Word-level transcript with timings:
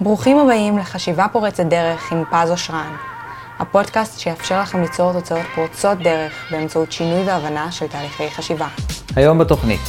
ברוכים 0.00 0.38
הבאים 0.38 0.78
לחשיבה 0.78 1.26
פורצת 1.32 1.64
דרך 1.64 2.12
עם 2.12 2.24
פז 2.30 2.50
אושרן, 2.50 2.96
הפודקאסט 3.58 4.18
שיאפשר 4.18 4.60
לכם 4.60 4.80
ליצור 4.80 5.12
תוצאות 5.12 5.46
פורצות 5.54 5.98
דרך 5.98 6.32
באמצעות 6.50 6.92
שינוי 6.92 7.24
והבנה 7.24 7.72
של 7.72 7.86
תהליכי 7.86 8.30
חשיבה. 8.30 8.68
היום 9.16 9.38
בתוכנית 9.38 9.80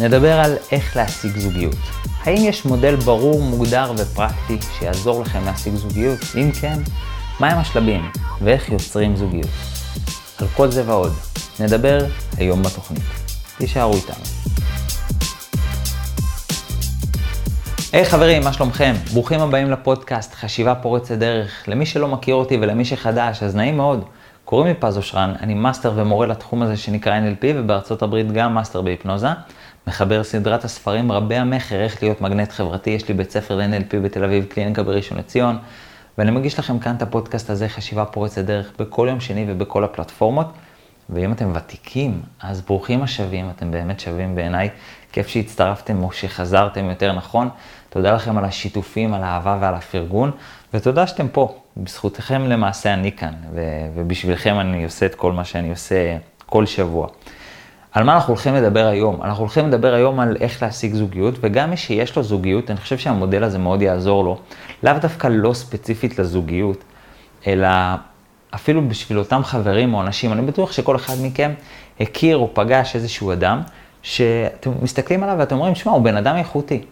נדבר 0.00 0.40
על 0.40 0.56
איך 0.72 0.96
להשיג 0.96 1.38
זוגיות. 1.38 1.76
האם 2.24 2.36
יש 2.36 2.64
מודל 2.64 2.96
ברור, 2.96 3.42
מוגדר 3.42 3.92
ופרקטי 3.96 4.58
שיעזור 4.78 5.22
לכם 5.22 5.44
להשיג 5.44 5.74
זוגיות? 5.74 6.20
אם 6.36 6.50
כן, 6.60 6.78
מהם 7.40 7.58
השלבים 7.58 8.10
ואיך 8.42 8.68
יוצרים 8.68 9.16
זוגיות? 9.16 9.50
על 10.38 10.46
כל 10.56 10.70
זה 10.70 10.82
ועוד 10.86 11.12
נדבר 11.60 11.98
היום 12.36 12.62
בתוכנית. 12.62 13.02
תישארו 13.58 13.94
איתנו. 13.94 14.39
היי 17.92 18.02
hey, 18.02 18.06
חברים, 18.06 18.44
מה 18.44 18.52
שלומכם? 18.52 18.94
ברוכים 19.12 19.40
הבאים 19.40 19.70
לפודקאסט 19.70 20.34
חשיבה 20.34 20.74
פורצת 20.74 21.14
דרך. 21.14 21.64
למי 21.68 21.86
שלא 21.86 22.08
מכיר 22.08 22.34
אותי 22.34 22.56
ולמי 22.60 22.84
שחדש, 22.84 23.42
אז 23.42 23.56
נעים 23.56 23.76
מאוד. 23.76 24.04
קוראים 24.44 24.66
לי 24.66 24.74
פז 24.74 24.96
אושרן, 24.96 25.34
אני 25.40 25.54
מאסטר 25.54 25.92
ומורה 25.96 26.26
לתחום 26.26 26.62
הזה 26.62 26.76
שנקרא 26.76 27.20
NLP 27.20 27.44
ובארצות 27.54 28.02
הברית 28.02 28.32
גם 28.32 28.54
מאסטר 28.54 28.82
בהיפנוזה. 28.82 29.28
מחבר 29.86 30.24
סדרת 30.24 30.64
הספרים 30.64 31.12
רבי 31.12 31.36
המכר, 31.36 31.80
איך 31.80 32.02
להיות 32.02 32.20
מגנט 32.20 32.52
חברתי, 32.52 32.90
יש 32.90 33.08
לי 33.08 33.14
בית 33.14 33.30
ספר 33.30 33.56
ל-NLP 33.56 33.96
בתל 34.02 34.24
אביב, 34.24 34.44
קליניקה 34.44 34.82
בראשון 34.82 35.18
לציון. 35.18 35.58
ואני 36.18 36.30
מגיש 36.30 36.58
לכם 36.58 36.78
כאן 36.78 36.96
את 36.96 37.02
הפודקאסט 37.02 37.50
הזה, 37.50 37.68
חשיבה 37.68 38.04
פורצת 38.04 38.44
דרך, 38.44 38.72
בכל 38.78 39.06
יום 39.10 39.20
שני 39.20 39.46
ובכל 39.48 39.84
הפלטפורמות. 39.84 40.46
ואם 41.12 41.32
אתם 41.32 41.52
ותיקים, 41.54 42.22
אז 42.42 42.60
ברוכים 42.60 43.02
השבים, 43.02 43.50
אתם 43.50 43.70
באמת 43.70 44.00
שווים 44.00 44.34
בעיניי. 44.34 44.68
כיף 45.12 45.28
שהצטרפתם 45.28 46.02
או 46.02 46.12
שחזרתם 46.12 46.84
יותר 46.90 47.12
נכון. 47.12 47.48
תודה 47.90 48.12
לכם 48.12 48.38
על 48.38 48.44
השיתופים, 48.44 49.14
על 49.14 49.22
האהבה 49.22 49.58
ועל 49.60 49.74
הפרגון, 49.74 50.30
ותודה 50.74 51.06
שאתם 51.06 51.28
פה. 51.28 51.54
בזכותכם 51.76 52.42
למעשה 52.42 52.94
אני 52.94 53.12
כאן, 53.12 53.32
ובשבילכם 53.94 54.60
אני 54.60 54.84
עושה 54.84 55.06
את 55.06 55.14
כל 55.14 55.32
מה 55.32 55.44
שאני 55.44 55.70
עושה 55.70 56.16
כל 56.46 56.66
שבוע. 56.66 57.08
על 57.92 58.04
מה 58.04 58.14
אנחנו 58.14 58.34
הולכים 58.34 58.54
לדבר 58.54 58.86
היום? 58.86 59.22
אנחנו 59.22 59.40
הולכים 59.40 59.68
לדבר 59.68 59.94
היום 59.94 60.20
על 60.20 60.36
איך 60.40 60.62
להשיג 60.62 60.94
זוגיות, 60.94 61.34
וגם 61.40 61.70
מי 61.70 61.76
שיש 61.76 62.16
לו 62.16 62.22
זוגיות, 62.22 62.70
אני 62.70 62.80
חושב 62.80 62.98
שהמודל 62.98 63.44
הזה 63.44 63.58
מאוד 63.58 63.82
יעזור 63.82 64.24
לו, 64.24 64.38
לאו 64.82 64.92
דווקא 65.00 65.26
לא 65.26 65.52
ספציפית 65.52 66.18
לזוגיות, 66.18 66.84
אלא 67.46 67.68
אפילו 68.54 68.88
בשביל 68.88 69.18
אותם 69.18 69.44
חברים 69.44 69.94
או 69.94 70.00
אנשים, 70.00 70.32
אני 70.32 70.42
בטוח 70.42 70.72
שכל 70.72 70.96
אחד 70.96 71.14
מכם 71.22 71.52
הכיר 72.00 72.36
או 72.36 72.54
פגש 72.54 72.96
איזשהו 72.96 73.32
אדם, 73.32 73.62
שאתם 74.02 74.70
מסתכלים 74.82 75.22
עליו 75.22 75.36
ואתם 75.38 75.56
אומרים, 75.56 75.74
שמע, 75.74 75.92
הוא 75.92 76.02
בן 76.02 76.16
אדם 76.16 76.36
איכותי. 76.36 76.84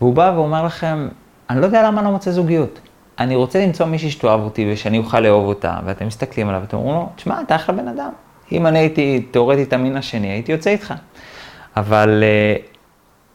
והוא 0.00 0.14
בא 0.14 0.32
ואומר 0.36 0.64
לכם, 0.64 1.08
אני 1.50 1.60
לא 1.60 1.66
יודע 1.66 1.82
למה 1.82 2.00
אני 2.00 2.06
לא 2.06 2.12
מוצא 2.12 2.30
זוגיות. 2.30 2.80
אני 3.18 3.36
רוצה 3.36 3.66
למצוא 3.66 3.86
מישהי 3.86 4.10
שתאהב 4.10 4.40
אותי 4.40 4.72
ושאני 4.72 4.98
אוכל 4.98 5.20
לאהוב 5.20 5.46
אותה, 5.46 5.76
ואתם 5.84 6.06
מסתכלים 6.06 6.48
עליו 6.48 6.60
ואתם 6.60 6.76
אומרים 6.76 6.94
לו, 6.94 7.08
תשמע, 7.16 7.40
אתה 7.40 7.56
אחלה 7.56 7.76
בן 7.76 7.88
אדם. 7.88 8.10
אם 8.52 8.66
אני 8.66 8.78
הייתי 8.78 9.26
תיאורטית 9.30 9.72
המין 9.72 9.96
השני, 9.96 10.26
הייתי 10.26 10.52
יוצא 10.52 10.70
איתך. 10.70 10.94
אבל, 11.76 12.22
אה, 12.22 12.56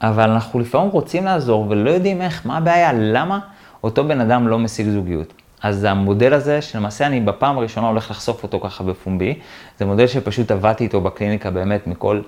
אבל 0.10 0.30
אנחנו 0.30 0.60
לפעמים 0.60 0.90
רוצים 0.90 1.26
לעזור 1.26 1.66
ולא 1.70 1.90
יודעים 1.90 2.22
איך, 2.22 2.46
מה 2.46 2.58
הבעיה, 2.58 2.94
למה 2.94 3.40
אותו 3.84 4.04
בן 4.08 4.22
אדם 4.22 4.48
לא 4.48 4.60
משיג 4.60 4.90
זוגיות. 4.90 5.34
אז 5.62 5.84
המודל 5.84 6.34
הזה, 6.34 6.62
שלמעשה 6.62 7.06
אני 7.06 7.20
בפעם 7.20 7.58
הראשונה 7.58 7.88
הולך 7.88 8.12
לחשוף 8.12 8.44
אותו 8.44 8.60
ככה 8.60 8.84
בפומבי, 8.84 9.40
זה 9.78 9.86
מודל 9.86 10.08
שפשוט 10.08 10.52
עבדתי 10.52 10.84
איתו 10.84 11.02
בקליניקה 11.02 11.52
באמת 11.52 11.88
מכל 11.88 12.22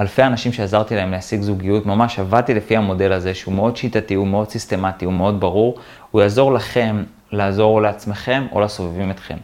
אלפי 0.00 0.22
אנשים 0.22 0.52
שעזרתי 0.52 0.96
להם 0.96 1.10
להשיג 1.10 1.42
זוגיות, 1.42 1.86
ממש 1.86 2.18
עבדתי 2.18 2.54
לפי 2.54 2.76
המודל 2.76 3.12
הזה, 3.12 3.34
שהוא 3.34 3.54
מאוד 3.54 3.76
שיטתי, 3.76 4.14
הוא 4.14 4.26
מאוד 4.26 4.50
סיסטמטי, 4.50 5.04
הוא 5.04 5.12
מאוד 5.12 5.40
ברור, 5.40 5.78
הוא 6.10 6.22
יעזור 6.22 6.52
לכם 6.52 7.04
לעזור 7.32 7.82
לעצמכם 7.82 8.46
או 8.52 8.60
לסובבים 8.60 9.10
אתכם. 9.10 9.36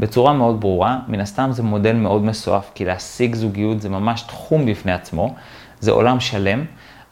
בצורה 0.00 0.32
מאוד 0.32 0.60
ברורה, 0.60 0.98
מן 1.08 1.20
הסתם 1.20 1.48
זה 1.52 1.62
מודל 1.62 1.92
מאוד 1.92 2.24
מסועף, 2.24 2.70
כי 2.74 2.84
להשיג 2.84 3.34
זוגיות 3.34 3.80
זה 3.80 3.88
ממש 3.88 4.22
תחום 4.22 4.66
בפני 4.66 4.92
עצמו, 4.92 5.34
זה 5.80 5.90
עולם 5.90 6.20
שלם, 6.20 6.64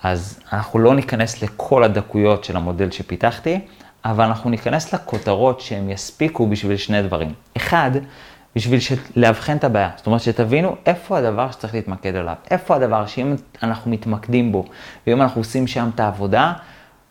אז 0.02 0.40
אנחנו 0.52 0.78
לא 0.78 0.94
ניכנס 0.94 1.42
לכל 1.42 1.84
הדקויות 1.84 2.44
של 2.44 2.56
המודל 2.56 2.90
שפיתחתי, 2.90 3.60
אבל 4.04 4.24
אנחנו 4.24 4.50
ניכנס 4.50 4.94
לכותרות 4.94 5.60
שהם 5.60 5.90
יספיקו 5.90 6.46
בשביל 6.46 6.76
שני 6.76 7.02
דברים. 7.02 7.32
אחד, 7.56 7.90
בשביל 8.56 8.80
לאבחן 9.16 9.56
את 9.56 9.64
הבעיה. 9.64 9.90
זאת 9.96 10.06
אומרת, 10.06 10.20
שתבינו 10.20 10.76
איפה 10.86 11.18
הדבר 11.18 11.50
שצריך 11.50 11.74
להתמקד 11.74 12.16
עליו. 12.16 12.34
איפה 12.50 12.76
הדבר 12.76 13.06
שאם 13.06 13.34
אנחנו 13.62 13.90
מתמקדים 13.90 14.52
בו, 14.52 14.64
ואם 15.06 15.22
אנחנו 15.22 15.40
עושים 15.40 15.66
שם 15.66 15.90
את 15.94 16.00
העבודה, 16.00 16.52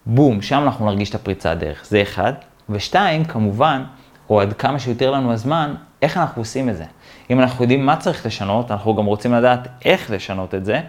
בום, 0.05 0.41
שם 0.41 0.63
אנחנו 0.63 0.85
נרגיש 0.85 1.09
את 1.09 1.15
הפריצת 1.15 1.57
דרך. 1.59 1.85
זה 1.85 2.01
אחד. 2.01 2.33
ושתיים, 2.69 3.25
כמובן, 3.25 3.83
או 4.29 4.41
עד 4.41 4.53
כמה 4.53 4.79
שיותר 4.79 5.11
לנו 5.11 5.33
הזמן, 5.33 5.75
איך 6.01 6.17
אנחנו 6.17 6.41
עושים 6.41 6.69
את 6.69 6.77
זה. 6.77 6.85
אם 7.29 7.39
אנחנו 7.39 7.63
יודעים 7.63 7.85
מה 7.85 7.97
צריך 7.97 8.25
לשנות, 8.25 8.71
אנחנו 8.71 8.95
גם 8.95 9.05
רוצים 9.05 9.33
לדעת 9.33 9.67
איך 9.85 10.11
לשנות 10.11 10.55
את 10.55 10.65
זה, 10.65 10.81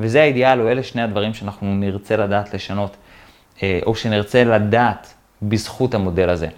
וזה 0.00 0.22
האידיאל, 0.22 0.60
או 0.60 0.68
אלה 0.68 0.82
שני 0.82 1.02
הדברים 1.02 1.34
שאנחנו 1.34 1.74
נרצה 1.74 2.16
לדעת 2.16 2.54
לשנות, 2.54 2.96
אה, 3.62 3.80
או 3.86 3.94
שנרצה 3.94 4.44
לדעת 4.44 5.14
בזכות 5.42 5.94
המודל 5.94 6.28
הזה. 6.28 6.48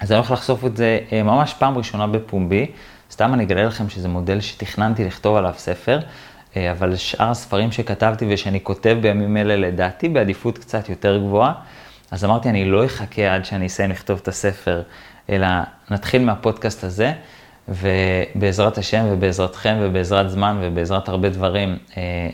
אז 0.00 0.12
אני 0.12 0.18
הולך 0.18 0.30
לחשוף 0.30 0.64
את 0.64 0.76
זה 0.76 0.98
אה, 1.12 1.22
ממש 1.22 1.54
פעם 1.54 1.78
ראשונה 1.78 2.06
בפומבי. 2.06 2.66
סתם 3.10 3.34
אני 3.34 3.44
אגלה 3.44 3.64
לכם 3.64 3.88
שזה 3.88 4.08
מודל 4.08 4.40
שתכננתי 4.40 5.04
לכתוב 5.04 5.36
עליו 5.36 5.54
ספר, 5.56 5.98
אה, 6.56 6.70
אבל 6.70 6.96
שאר 6.96 7.30
הספרים 7.30 7.72
שכתבתי 7.72 8.26
ושאני 8.28 8.64
כותב 8.64 8.98
בימים 9.00 9.36
אלה, 9.36 9.56
לדעתי 9.56 10.08
בעדיפות 10.08 10.58
קצת 10.58 10.88
יותר 10.88 11.18
גבוהה. 11.18 11.52
אז 12.10 12.24
אמרתי, 12.24 12.48
אני 12.48 12.64
לא 12.64 12.84
אחכה 12.84 13.34
עד 13.34 13.44
שאני 13.44 13.66
אסיים 13.66 13.90
לכתוב 13.90 14.18
את 14.22 14.28
הספר, 14.28 14.82
אלא 15.30 15.46
נתחיל 15.90 16.24
מהפודקאסט 16.24 16.84
הזה, 16.84 17.12
ובעזרת 17.68 18.78
השם 18.78 19.04
ובעזרתכם 19.10 19.76
ובעזרת 19.80 20.30
זמן 20.30 20.58
ובעזרת 20.62 21.08
הרבה 21.08 21.28
דברים, 21.28 21.78
אה, 21.96 22.28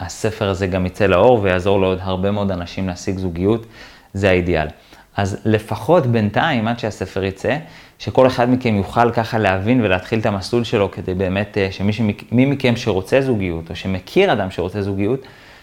הספר 0.00 0.48
הזה 0.48 0.66
גם 0.66 0.86
יצא 0.86 1.06
לאור 1.06 1.40
ויעזור 1.42 1.80
לעוד 1.80 1.98
הרבה 2.02 2.30
מאוד 2.30 2.50
אנשים 2.50 2.88
להשיג 2.88 3.18
זוגיות, 3.18 3.66
זה 4.14 4.30
האידיאל. 4.30 4.68
אז 5.16 5.38
לפחות 5.44 6.06
בינתיים, 6.06 6.68
עד 6.68 6.78
שהספר 6.78 7.24
יצא, 7.24 7.56
שכל 7.98 8.26
אחד 8.26 8.50
מכם 8.50 8.74
יוכל 8.74 9.10
ככה 9.12 9.38
להבין 9.38 9.80
ולהתחיל 9.84 10.18
את 10.18 10.26
המסלול 10.26 10.64
שלו, 10.64 10.90
כדי 10.90 11.14
באמת 11.14 11.58
אה, 11.58 11.68
שמי 11.70 12.46
מכם 12.46 12.76
שרוצה 12.76 13.20
זוגיות, 13.20 13.70
או 13.70 13.76
שמכיר 13.76 14.32
אדם 14.32 14.50
שרוצה 14.50 14.82
זוגיות, 14.82 15.20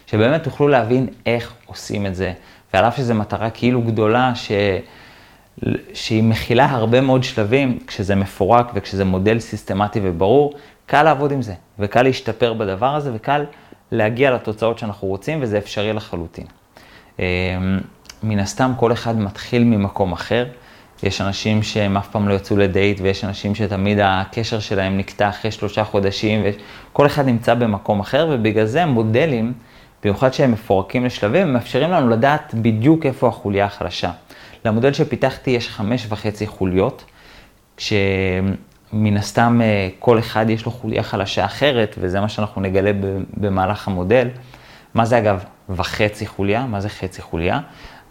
שבאמת 0.08 0.44
תוכלו 0.44 0.68
להבין 0.68 1.08
איך 1.26 1.54
עושים 1.66 2.06
את 2.06 2.16
זה. 2.16 2.34
ועל 2.74 2.86
אף 2.86 2.98
שזו 2.98 3.16
מטרה 3.16 3.50
כאילו 3.50 3.82
גדולה, 3.82 4.36
ש... 4.36 4.52
שהיא 5.94 6.24
מכילה 6.24 6.66
הרבה 6.66 7.02
מאוד 7.02 7.24
שלבים, 7.24 7.80
כשזה 7.88 8.16
מפורק 8.16 8.72
וכשזה 8.74 9.06
מודל 9.06 9.40
סיסטמטי 9.40 10.00
וברור, 10.04 10.54
קל 10.86 11.04
לעבוד 11.04 11.32
עם 11.32 11.42
זה, 11.42 11.54
וקל 11.80 12.02
להשתפר 12.02 12.54
בדבר 12.54 12.96
הזה, 12.96 13.12
וקל 13.16 13.46
להגיע 13.92 14.32
לתוצאות 14.32 14.80
שאנחנו 14.80 15.08
רוצים, 15.08 15.40
וזה 15.42 15.58
אפשרי 15.58 15.94
לחלוטין. 15.94 16.46
מן 18.24 18.40
הסתם 18.40 18.72
כל 18.78 18.92
אחד 18.92 19.20
מתחיל 19.20 19.64
ממקום 19.64 20.12
אחר. 20.12 20.46
יש 21.04 21.22
אנשים 21.22 21.64
שהם 21.64 21.98
אף 21.98 22.08
פעם 22.08 22.28
לא 22.28 22.34
יצאו 22.34 22.58
לדייט, 22.58 23.00
ויש 23.02 23.24
אנשים 23.24 23.56
שתמיד 23.56 23.98
הקשר 24.04 24.60
שלהם 24.60 24.98
נקטע 24.98 25.30
אחרי 25.30 25.52
שלושה 25.52 25.84
חודשים, 25.84 26.44
וכל 26.44 27.06
אחד 27.06 27.26
נמצא 27.26 27.54
במקום 27.54 28.00
אחר, 28.00 28.28
ובגלל 28.32 28.66
זה 28.66 28.84
המודלים, 28.84 29.54
במיוחד 30.04 30.34
שהם 30.34 30.52
מפורקים 30.52 31.06
לשלבים, 31.06 31.54
מאפשרים 31.54 31.92
לנו 31.92 32.10
לדעת 32.10 32.54
בדיוק 32.54 33.06
איפה 33.06 33.28
החוליה 33.28 33.66
החלשה. 33.66 34.12
למודל 34.66 34.94
שפיתחתי 34.94 35.52
יש 35.52 35.70
חמש 35.70 36.06
וחצי 36.10 36.48
חוליות, 36.48 37.06
כשמן 37.78 39.18
הסתם 39.18 39.62
אה, 39.64 39.90
כל 40.00 40.20
אחד 40.20 40.50
יש 40.50 40.66
לו 40.66 40.72
חוליה 40.72 41.04
חלשה 41.04 41.46
אחרת, 41.46 41.96
וזה 42.00 42.22
מה 42.22 42.30
שאנחנו 42.30 42.62
נגלה 42.62 42.92
במהלך 43.38 43.88
המודל. 43.88 44.28
מה 44.94 45.06
זה 45.06 45.18
אגב 45.18 45.44
וחצי 45.70 46.28
חוליה? 46.28 46.66
מה 46.66 46.82
זה 46.82 46.90
חצי 46.90 47.22
חוליה? 47.22 47.60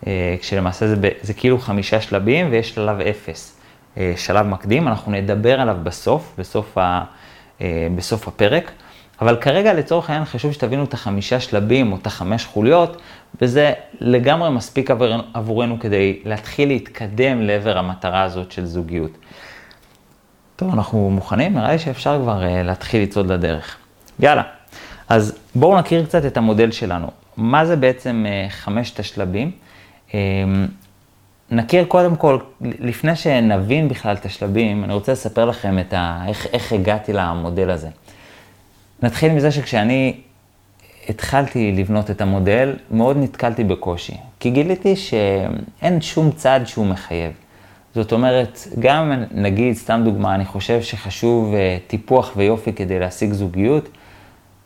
אה, 0.06 0.36
כשלמעשה 0.40 0.88
זה, 0.88 0.96
זה 1.22 1.34
כאילו 1.34 1.58
חמישה 1.58 2.00
שלבים 2.00 2.48
ויש 2.50 2.70
שלב 2.70 3.00
אפס. 3.00 3.58
אה, 3.96 4.12
שלב 4.16 4.46
מקדים, 4.46 4.88
אנחנו 4.88 5.12
נדבר 5.12 5.60
עליו 5.60 5.76
בסוף, 5.82 6.34
בסוף, 6.38 6.78
ה, 6.78 7.04
אה, 7.60 7.88
בסוף 7.96 8.28
הפרק, 8.28 8.70
אבל 9.20 9.36
כרגע 9.36 9.74
לצורך 9.74 10.10
העניין 10.10 10.24
חשוב 10.24 10.52
שתבינו 10.52 10.84
את 10.84 10.94
החמישה 10.94 11.40
שלבים 11.40 11.92
או 11.92 11.96
את 11.96 12.06
החמש 12.06 12.46
חוליות, 12.46 13.02
וזה 13.40 13.72
לגמרי 14.00 14.50
מספיק 14.50 14.90
עבור, 14.90 15.08
עבורנו 15.34 15.80
כדי 15.80 16.20
להתחיל 16.24 16.68
להתקדם 16.68 17.42
לעבר 17.42 17.78
המטרה 17.78 18.22
הזאת 18.22 18.52
של 18.52 18.66
זוגיות. 18.66 19.10
טוב, 20.56 20.74
אנחנו 20.74 21.10
מוכנים? 21.10 21.54
נראה 21.54 21.72
לי 21.72 21.78
שאפשר 21.78 22.20
כבר 22.22 22.42
להתחיל 22.64 23.02
לצעוד 23.02 23.26
לדרך. 23.26 23.76
יאללה, 24.20 24.42
אז 25.08 25.38
בואו 25.54 25.78
נכיר 25.78 26.04
קצת 26.04 26.26
את 26.26 26.36
המודל 26.36 26.70
שלנו. 26.70 27.10
מה 27.36 27.66
זה 27.66 27.76
בעצם 27.76 28.26
חמשת 28.48 29.00
השלבים? 29.00 29.50
אמ, 30.14 30.66
נכיר 31.50 31.84
קודם 31.84 32.16
כל, 32.16 32.38
לפני 32.60 33.16
שנבין 33.16 33.88
בכלל 33.88 34.16
את 34.16 34.24
השלבים, 34.24 34.84
אני 34.84 34.92
רוצה 34.92 35.12
לספר 35.12 35.44
לכם 35.44 35.78
את 35.78 35.92
ה, 35.92 36.24
איך, 36.28 36.46
איך 36.52 36.72
הגעתי 36.72 37.12
למודל 37.12 37.70
הזה. 37.70 37.88
נתחיל 39.02 39.32
מזה 39.32 39.50
שכשאני 39.50 40.20
התחלתי 41.08 41.72
לבנות 41.72 42.10
את 42.10 42.20
המודל, 42.20 42.76
מאוד 42.90 43.16
נתקלתי 43.16 43.64
בקושי. 43.64 44.16
כי 44.40 44.50
גיליתי 44.50 44.96
שאין 44.96 46.00
שום 46.00 46.30
צעד 46.30 46.66
שהוא 46.66 46.86
מחייב. 46.86 47.32
זאת 47.94 48.12
אומרת, 48.12 48.58
גם 48.78 49.12
נגיד, 49.30 49.76
סתם 49.76 50.02
דוגמה, 50.04 50.34
אני 50.34 50.44
חושב 50.44 50.82
שחשוב 50.82 51.54
אה, 51.54 51.78
טיפוח 51.86 52.32
ויופי 52.36 52.72
כדי 52.72 52.98
להשיג 52.98 53.32
זוגיות, 53.32 53.88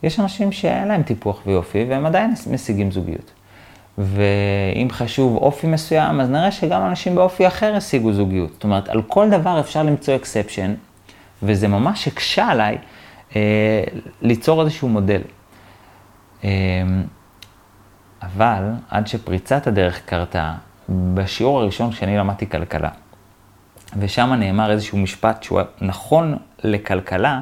יש 0.03 0.21
אנשים 0.21 0.53
שאין 0.53 0.89
להם 0.89 1.03
טיפוח 1.03 1.43
ויופי 1.47 1.85
והם 1.89 2.07
עדיין 2.07 2.35
משיגים 2.51 2.91
זוגיות. 2.91 3.36
ואם 3.99 4.89
חשוב 4.91 5.37
אופי 5.37 5.67
מסוים, 5.67 6.21
אז 6.21 6.31
נראה 6.31 6.51
שגם 6.51 6.87
אנשים 6.87 7.15
באופי 7.15 7.47
אחר 7.47 7.75
השיגו 7.75 8.13
זוגיות. 8.13 8.53
זאת 8.53 8.65
אומרת, 8.65 8.89
על 8.89 9.03
כל 9.03 9.31
דבר 9.31 9.61
אפשר 9.61 9.83
למצוא 9.83 10.17
אקספשן, 10.17 10.75
וזה 11.43 11.69
ממש 11.69 12.09
הקשה 12.09 12.47
עליי 12.47 12.79
אה, 13.37 13.85
ליצור 14.23 14.63
איזשהו 14.63 14.89
מודל. 14.89 15.21
אה, 16.45 16.51
אבל 18.23 18.63
עד 18.91 19.07
שפריצת 19.07 19.67
הדרך 19.67 20.01
קרתה, 20.07 20.55
בשיעור 20.89 21.61
הראשון 21.61 21.91
כשאני 21.91 22.19
למדתי 22.19 22.49
כלכלה, 22.49 22.91
ושם 23.99 24.33
נאמר 24.33 24.71
איזשהו 24.71 24.99
משפט 24.99 25.43
שהוא 25.43 25.61
נכון 25.81 26.37
לכלכלה, 26.65 27.41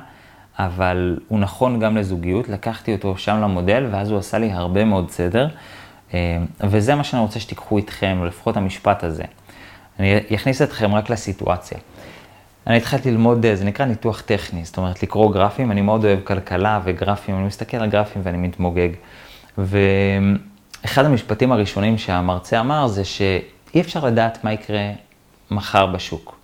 אבל 0.58 1.18
הוא 1.28 1.38
נכון 1.38 1.80
גם 1.80 1.96
לזוגיות, 1.96 2.48
לקחתי 2.48 2.94
אותו 2.94 3.16
שם 3.16 3.40
למודל, 3.40 3.86
ואז 3.90 4.10
הוא 4.10 4.18
עשה 4.18 4.38
לי 4.38 4.52
הרבה 4.52 4.84
מאוד 4.84 5.10
סדר, 5.10 5.48
וזה 6.60 6.94
מה 6.94 7.04
שאני 7.04 7.22
רוצה 7.22 7.40
שתיקחו 7.40 7.76
איתכם, 7.76 8.24
לפחות 8.26 8.56
המשפט 8.56 9.04
הזה. 9.04 9.24
אני 10.00 10.20
אכניס 10.34 10.62
אתכם 10.62 10.94
רק 10.94 11.10
לסיטואציה. 11.10 11.78
אני 12.66 12.76
התחלתי 12.76 13.10
ללמוד, 13.10 13.46
זה 13.54 13.64
נקרא 13.64 13.86
ניתוח 13.86 14.20
טכני, 14.20 14.64
זאת 14.64 14.76
אומרת 14.76 15.02
לקרוא 15.02 15.32
גרפים, 15.32 15.70
אני 15.70 15.80
מאוד 15.80 16.04
אוהב 16.04 16.20
כלכלה 16.24 16.80
וגרפים, 16.84 17.36
אני 17.36 17.44
מסתכל 17.44 17.76
על 17.76 17.90
גרפים 17.90 18.22
ואני 18.24 18.38
מתמוגג. 18.38 18.88
ואחד 19.58 21.04
המשפטים 21.04 21.52
הראשונים 21.52 21.98
שהמרצה 21.98 22.60
אמר 22.60 22.86
זה 22.86 23.04
שאי 23.04 23.80
אפשר 23.80 24.04
לדעת 24.04 24.44
מה 24.44 24.52
יקרה 24.52 24.90
מחר 25.50 25.86
בשוק. 25.86 26.38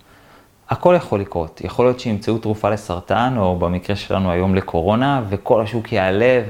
הכל 0.69 0.93
יכול 0.97 1.19
לקרות. 1.19 1.61
יכול 1.63 1.85
להיות 1.85 1.99
שימצאו 1.99 2.37
תרופה 2.37 2.69
לסרטן, 2.69 3.33
או 3.37 3.59
במקרה 3.59 3.95
שלנו 3.95 4.31
היום 4.31 4.55
לקורונה, 4.55 5.21
וכל 5.29 5.61
השוק 5.61 5.91
יעלה 5.91 6.41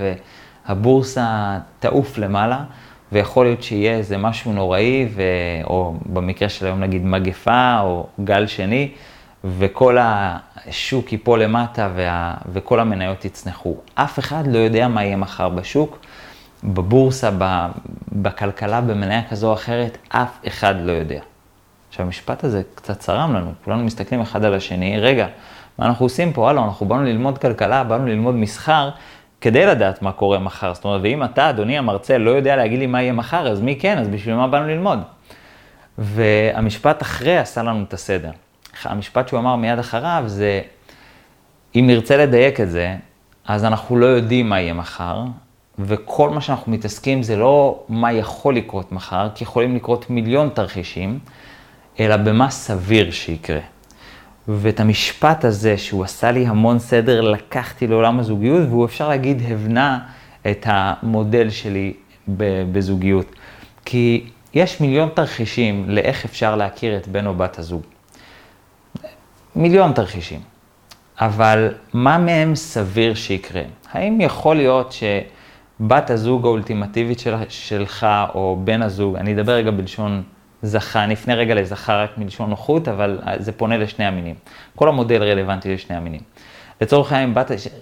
והבורסה 0.68 1.58
תעוף 1.80 2.18
למעלה, 2.18 2.64
ויכול 3.12 3.46
להיות 3.46 3.64
שיהיה 3.64 3.98
איזה 3.98 4.18
משהו 4.18 4.54
נוראי, 4.54 5.08
ו... 5.16 5.22
או 5.64 5.94
במקרה 6.06 6.50
של 6.50 6.66
היום 6.66 6.80
נגיד 6.80 7.06
מגפה, 7.06 7.80
או 7.82 8.08
גל 8.24 8.48
שני, 8.48 8.92
וכל 9.44 9.98
השוק 10.00 11.12
ייפול 11.12 11.44
למטה 11.44 11.90
וה... 11.96 12.34
וכל 12.54 12.80
המניות 12.80 13.26
יצנחו. 13.26 13.76
אף 13.96 14.20
אחד 14.20 14.48
לא 14.48 14.58
יודע 14.58 14.88
מה 14.88 15.04
יהיה 15.04 15.16
מחר 15.16 15.50
בשוק, 15.50 16.00
בבורסה, 16.64 17.30
בכלכלה, 18.12 18.82
במניה 18.82 19.22
כזו 19.30 19.48
או 19.48 19.54
אחרת, 19.54 19.98
אף 20.10 20.40
אחד 20.48 20.76
לא 20.84 20.92
יודע. 20.92 21.22
עכשיו, 21.90 22.06
המשפט 22.06 22.44
הזה 22.44 22.62
קצת 22.76 23.00
צרם 23.00 23.34
לנו, 23.34 23.52
כולנו 23.66 23.84
מסתכלים 23.84 24.22
אחד 24.22 24.46
על 24.46 24.54
השני, 24.54 25.00
רגע, 25.00 25.28
מה 25.78 25.86
אנחנו 25.86 26.06
עושים 26.06 26.34
פה? 26.34 26.50
הלו, 26.50 26.64
אנחנו 26.64 26.86
באנו 26.86 27.04
ללמוד 27.04 27.38
כלכלה, 27.38 27.84
באנו 27.84 28.08
ללמוד 28.08 28.36
מסחר, 28.36 28.90
כדי 29.42 29.66
לדעת 29.66 30.02
מה 30.02 30.12
קורה 30.12 30.40
מחר. 30.40 30.74
זאת 30.74 30.86
אומרת, 30.86 31.02
ואם 31.04 31.24
אתה, 31.24 31.50
אדוני 31.50 31.78
המרצה, 31.78 32.18
לא 32.18 32.32
יודע 32.32 32.56
להגיד 32.56 32.80
לי 32.80 32.88
מה 32.88 33.02
יהיה 33.02 33.14
מחר, 33.14 33.48
אז 33.48 33.62
מי 33.62 33.76
כן? 33.80 33.98
אז 33.98 34.08
בשביל 34.08 34.36
מה 34.36 34.48
באנו 34.48 34.68
ללמוד? 34.68 35.00
והמשפט 35.98 37.02
אחרי 37.02 37.38
עשה 37.38 37.64
לנו 37.64 37.84
את 37.84 37.94
הסדר. 37.94 38.32
המשפט 38.84 39.28
שהוא 39.28 39.40
אמר 39.40 39.56
מיד 39.56 39.80
אחריו 39.80 40.24
זה, 40.26 40.62
אם 41.76 41.84
נרצה 41.88 42.18
לדייק 42.18 42.60
את 42.60 42.72
זה, 42.72 42.96
אז 43.46 43.66
אנחנו 43.66 43.98
לא 43.98 44.06
יודעים 44.06 44.50
מה 44.50 44.62
יהיה 44.62 44.74
מחר, 44.74 45.24
וכל 45.80 46.30
מה 46.30 46.42
שאנחנו 46.42 46.72
מתעסקים 46.72 47.24
זה 47.24 47.36
לא 47.36 47.84
מה 47.90 48.14
יכול 48.14 48.56
לקרות 48.56 48.92
מחר, 48.92 49.30
כי 49.36 49.44
יכולים 49.44 49.76
לקרות 49.76 50.10
מיליון 50.10 50.50
תרחישים, 50.54 51.20
אלא 52.00 52.18
במה 52.18 52.50
סביר 52.50 53.12
שיקרה. 53.12 53.60
ואת 54.48 54.80
המשפט 54.80 55.46
הזה, 55.46 55.78
שהוא 55.78 56.04
עשה 56.04 56.32
לי 56.32 56.48
המון 56.48 56.80
סדר, 56.80 57.22
לקחתי 57.22 57.88
לעולם 57.88 58.20
הזוגיות, 58.20 58.70
והוא 58.70 58.86
אפשר 58.86 59.10
להגיד 59.10 59.42
הבנה 59.48 60.00
את 60.52 60.66
המודל 60.70 61.50
שלי 61.50 61.94
בזוגיות. 62.72 63.36
כי 63.86 64.26
יש 64.54 64.82
מיליון 64.82 65.10
תרחישים 65.14 65.86
לאיך 65.88 66.26
אפשר 66.26 66.56
להכיר 66.56 66.98
את 66.98 67.08
בן 67.08 67.28
או 67.28 67.34
בת 67.34 67.60
הזוג. 67.60 67.82
מיליון 69.56 69.94
תרחישים. 69.94 70.40
אבל 71.22 71.74
מה 71.94 72.18
מהם 72.18 72.56
סביר 72.56 73.14
שיקרה? 73.14 73.62
האם 73.92 74.22
יכול 74.22 74.56
להיות 74.56 74.92
שבת 74.94 76.10
הזוג 76.10 76.46
האולטימטיבית 76.46 77.20
של, 77.20 77.36
שלך, 77.50 78.08
או 78.34 78.60
בן 78.64 78.82
הזוג, 78.82 79.16
אני 79.16 79.34
אדבר 79.34 79.52
רגע 79.52 79.72
בלשון 79.72 80.24
זכה, 80.64 81.04
אני 81.04 81.14
אפנה 81.14 81.34
רגע 81.34 81.56
לזכר 81.56 82.02
רק 82.02 82.18
מלשון 82.18 82.50
נוחות, 82.50 82.88
אבל 82.88 83.20
זה 83.38 83.52
פונה 83.52 83.78
לשני 83.78 84.06
המינים. 84.06 84.36
כל 84.76 84.90
המודל 84.90 85.24
רלוונטי 85.24 85.74
לשני 85.74 85.96
המינים. 85.96 86.22
לצורך 86.82 87.12
העניין, 87.12 87.34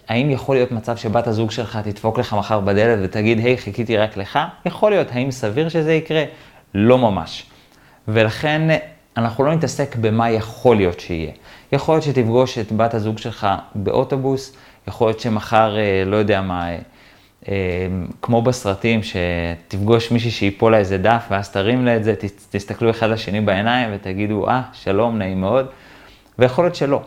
האם 0.08 0.30
יכול 0.30 0.56
להיות 0.56 0.72
מצב 0.72 0.98
שבת 0.98 1.28
הזוג 1.28 1.52
שלך 1.52 1.80
תדפוק 1.84 2.20
לך 2.20 2.34
מחר 2.34 2.60
בדלת 2.60 3.00
ותגיד, 3.04 3.40
היי, 3.40 3.58
חיכיתי 3.58 3.98
רק 3.98 4.18
לך? 4.18 4.40
יכול 4.66 4.92
להיות. 4.92 5.08
האם 5.12 5.32
סביר 5.32 5.70
שזה 5.70 5.94
יקרה? 5.94 6.24
לא 6.74 6.98
ממש. 6.98 7.46
ולכן 8.08 8.78
אנחנו 9.18 9.44
לא 9.44 9.54
נתעסק 9.54 9.96
במה 9.96 10.32
יכול 10.32 10.76
להיות 10.76 11.00
שיהיה. 11.00 11.32
יכול 11.72 11.96
להיות 11.96 12.04
שתפגוש 12.04 12.58
את 12.58 12.72
בת 12.72 12.94
הזוג 12.94 13.18
שלך 13.18 13.48
באוטובוס, 13.76 14.56
יכול 14.88 15.08
להיות 15.08 15.20
שמחר, 15.20 15.78
אה, 15.78 16.04
לא 16.06 16.16
יודע 16.16 16.42
מה, 16.42 16.68
אה, 16.68 16.70
אה, 16.74 16.80
כמו 18.22 18.42
בסרטים, 18.42 19.00
שתפגוש 19.04 20.12
מישהי 20.12 20.32
שיפול 20.32 20.72
לה 20.72 20.78
איזה 20.78 20.98
דף, 20.98 21.26
ואז 21.30 21.50
תרים 21.50 21.86
לה 21.86 21.96
את 21.96 22.04
זה, 22.04 22.14
תסתכלו 22.50 22.90
אחד 22.90 23.10
לשני 23.10 23.42
בעיניים 23.42 23.90
ותגידו, 23.94 24.48
אה, 24.48 24.62
שלום, 24.74 25.18
נעים 25.18 25.42
מאוד, 25.42 25.66
ויכול 26.40 26.66
להיות 26.66 26.76
שלא. 26.76 27.02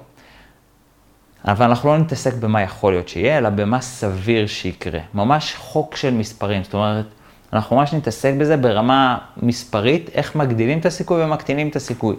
אבל 1.48 1.66
אנחנו 1.66 1.88
לא 1.88 1.98
נתעסק 1.98 2.34
במה 2.34 2.62
יכול 2.62 2.92
להיות 2.92 3.08
שיהיה, 3.08 3.38
אלא 3.38 3.48
במה 3.48 3.80
סביר 3.80 4.46
שיקרה. 4.46 5.00
ממש 5.14 5.54
חוק 5.58 5.96
של 5.96 6.14
מספרים, 6.14 6.64
זאת 6.64 6.74
אומרת, 6.74 7.06
אנחנו 7.52 7.76
ממש 7.76 7.94
נתעסק 7.94 8.34
בזה 8.38 8.56
ברמה 8.56 9.18
מספרית, 9.36 10.10
איך 10.14 10.36
מגדילים 10.36 10.78
את 10.78 10.86
הסיכוי 10.86 11.24
ומקטינים 11.24 11.68
את 11.68 11.76
הסיכוי. 11.76 12.16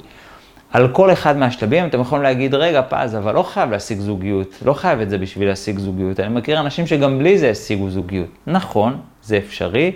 על 0.74 0.88
כל 0.88 1.12
אחד 1.14 1.38
מהשלבים 1.38 1.86
אתם 1.86 2.02
יכולים 2.02 2.24
להגיד, 2.24 2.54
רגע, 2.56 2.82
פז, 2.90 3.16
אבל 3.16 3.36
לא 3.36 3.44
חייב 3.44 3.72
להשיג 3.72 4.00
זוגיות, 4.00 4.60
לא 4.66 4.74
חייב 4.74 5.00
את 5.00 5.10
זה 5.10 5.18
בשביל 5.18 5.48
להשיג 5.48 5.80
זוגיות. 5.80 6.20
אני 6.20 6.34
מכיר 6.34 6.60
אנשים 6.60 6.88
שגם 6.88 7.20
בלי 7.20 7.38
זה 7.38 7.50
השיגו 7.50 7.90
זוגיות. 7.90 8.30
נכון, 8.48 8.98
זה 9.22 9.38
אפשרי, 9.38 9.92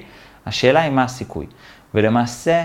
השאלה 0.46 0.82
היא 0.82 0.92
מה 0.92 1.04
הסיכוי. 1.04 1.46
ולמעשה, 1.94 2.64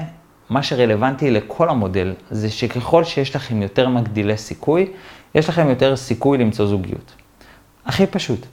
מה 0.51 0.63
שרלוונטי 0.63 1.31
לכל 1.31 1.69
המודל, 1.69 2.15
זה 2.31 2.51
שככל 2.51 3.05
שיש 3.05 3.37
לכם 3.37 3.63
יותר 3.63 3.89
מגדילי 3.89 4.37
סיכוי, 4.37 4.87
יש 5.35 5.49
לכם 5.49 5.69
יותר 5.69 5.97
סיכוי 5.97 6.39
למצוא 6.39 6.67
זוגיות. 6.67 7.15
הכי 7.87 8.07
פשוט. 8.07 8.47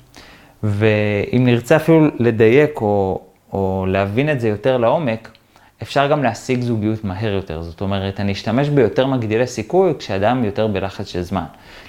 ואם 0.63 1.45
נרצה 1.45 1.75
אפילו 1.75 2.07
לדייק 2.19 2.81
או, 2.81 3.21
או 3.53 3.85
להבין 3.89 4.31
את 4.31 4.39
זה 4.39 4.47
יותר 4.47 4.77
לעומק, 4.77 5.31
אפשר 5.83 6.07
גם 6.07 6.23
להשיג 6.23 6.61
זוגיות 6.61 7.03
מהר 7.03 7.33
יותר. 7.33 7.61
זאת 7.61 7.81
אומרת, 7.81 8.19
אני 8.19 8.31
אשתמש 8.31 8.69
ביותר 8.69 9.07
מגדילי 9.07 9.47
סיכוי 9.47 9.93
כשאדם 9.99 10.43
יותר 10.43 10.67
בלחץ 10.67 11.07
של 11.07 11.21
זמן. 11.21 11.45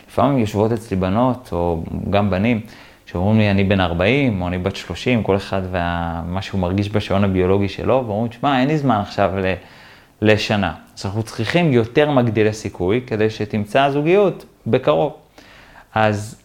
לפעמים 0.09 0.39
יושבות 0.39 0.73
אצלי 0.73 0.97
בנות, 0.97 1.49
או 1.53 1.83
גם 2.11 2.31
בנים, 2.31 2.61
שאומרים 3.07 3.39
לי, 3.39 3.51
אני 3.51 3.65
בן 3.65 3.81
40, 3.81 4.43
או 4.43 4.49
אני 4.49 4.59
בת 4.59 4.77
30, 4.77 5.23
כל 5.23 5.37
אחד 5.37 5.63
ומה 5.71 6.43
שהוא 6.43 6.61
מרגיש 6.61 6.91
בשעון 6.91 7.25
הביולוגי 7.25 7.69
שלו, 7.69 8.05
ואומרים, 8.07 8.33
שמע, 8.33 8.61
אין 8.61 8.69
לי 8.69 8.79
זמן 8.79 9.01
עכשיו 9.01 9.31
ל... 9.39 9.55
לשנה. 10.23 10.75
אז 10.99 11.07
אנחנו 11.07 11.23
צריכים 11.23 11.73
יותר 11.73 12.11
מגדילי 12.11 12.53
סיכוי 12.53 13.01
כדי 13.07 13.31
שתמצא 13.31 13.91
זוגיות 13.91 14.45
בקרוב. 14.67 15.13
אז 15.95 16.43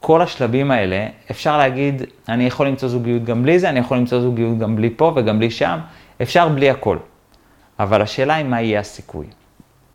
כל 0.00 0.22
השלבים 0.22 0.70
האלה, 0.70 1.06
אפשר 1.30 1.58
להגיד, 1.58 2.02
אני 2.28 2.46
יכול 2.46 2.66
למצוא 2.66 2.88
זוגיות 2.88 3.24
גם 3.24 3.42
בלי 3.42 3.58
זה, 3.58 3.68
אני 3.68 3.78
יכול 3.78 3.96
למצוא 3.96 4.20
זוגיות 4.20 4.58
גם 4.58 4.76
בלי 4.76 4.90
פה 4.96 5.12
וגם 5.16 5.38
בלי 5.38 5.50
שם. 5.50 5.78
אפשר 6.22 6.48
בלי 6.48 6.70
הכל, 6.70 6.96
אבל 7.78 8.02
השאלה 8.02 8.34
היא 8.34 8.44
מה 8.44 8.62
יהיה 8.62 8.80
הסיכוי. 8.80 9.26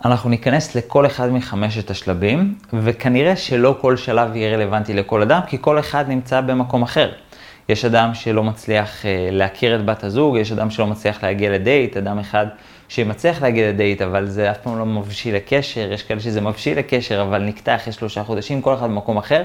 אנחנו 0.05 0.29
ניכנס 0.29 0.75
לכל 0.75 1.05
אחד 1.05 1.29
מחמשת 1.29 1.89
השלבים, 1.89 2.55
וכנראה 2.73 3.35
שלא 3.35 3.75
כל 3.81 3.97
שלב 3.97 4.35
יהיה 4.35 4.57
רלוונטי 4.57 4.93
לכל 4.93 5.21
אדם, 5.21 5.39
כי 5.47 5.57
כל 5.61 5.79
אחד 5.79 6.05
נמצא 6.09 6.41
במקום 6.41 6.81
אחר. 6.81 7.11
יש 7.69 7.85
אדם 7.85 8.13
שלא 8.13 8.43
מצליח 8.43 9.05
אה, 9.05 9.29
להכיר 9.31 9.75
את 9.75 9.85
בת 9.85 10.03
הזוג, 10.03 10.37
יש 10.37 10.51
אדם 10.51 10.69
שלא 10.69 10.87
מצליח 10.87 11.23
להגיע 11.23 11.49
לדייט, 11.51 11.97
אדם 11.97 12.19
אחד 12.19 12.47
שמצליח 12.87 13.41
להגיע 13.41 13.69
לדייט, 13.69 14.01
אבל 14.01 14.27
זה 14.27 14.51
אף 14.51 14.57
פעם 14.57 14.79
לא 14.79 14.85
מבשיל 14.85 15.35
לקשר, 15.35 15.91
יש 15.91 16.03
כאלה 16.03 16.19
שזה 16.19 16.41
מבשיל 16.41 16.79
לקשר, 16.79 17.21
אבל 17.21 17.41
נקטע 17.43 17.75
אחרי 17.75 17.93
שלושה 17.93 18.23
חודשים, 18.23 18.61
כל 18.61 18.73
אחד 18.73 18.87
במקום 18.87 19.17
אחר. 19.17 19.43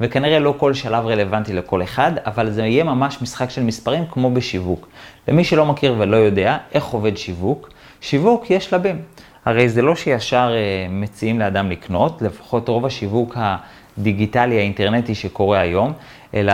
וכנראה 0.00 0.38
לא 0.38 0.54
כל 0.56 0.74
שלב 0.74 1.06
רלוונטי 1.06 1.52
לכל 1.52 1.82
אחד, 1.82 2.12
אבל 2.26 2.50
זה 2.50 2.66
יהיה 2.66 2.84
ממש 2.84 3.22
משחק 3.22 3.50
של 3.50 3.62
מספרים 3.62 4.04
כמו 4.10 4.30
בשיווק. 4.30 4.88
למי 5.28 5.44
שלא 5.44 5.66
מכיר 5.66 5.94
ולא 5.98 6.16
יודע 6.16 6.58
איך 6.72 6.84
עובד 6.84 7.16
שיווק, 7.16 7.70
שיווק 8.00 8.50
יש 8.50 8.64
שלבים. 8.64 9.02
הרי 9.44 9.68
זה 9.68 9.82
לא 9.82 9.96
שישר 9.96 10.52
אה, 10.54 10.86
מציעים 10.90 11.38
לאדם 11.38 11.70
לקנות, 11.70 12.22
לפחות 12.22 12.68
רוב 12.68 12.86
השיווק 12.86 13.36
הדיגיטלי 13.36 14.58
האינטרנטי 14.58 15.14
שקורה 15.14 15.60
היום, 15.60 15.92
אלא 16.34 16.52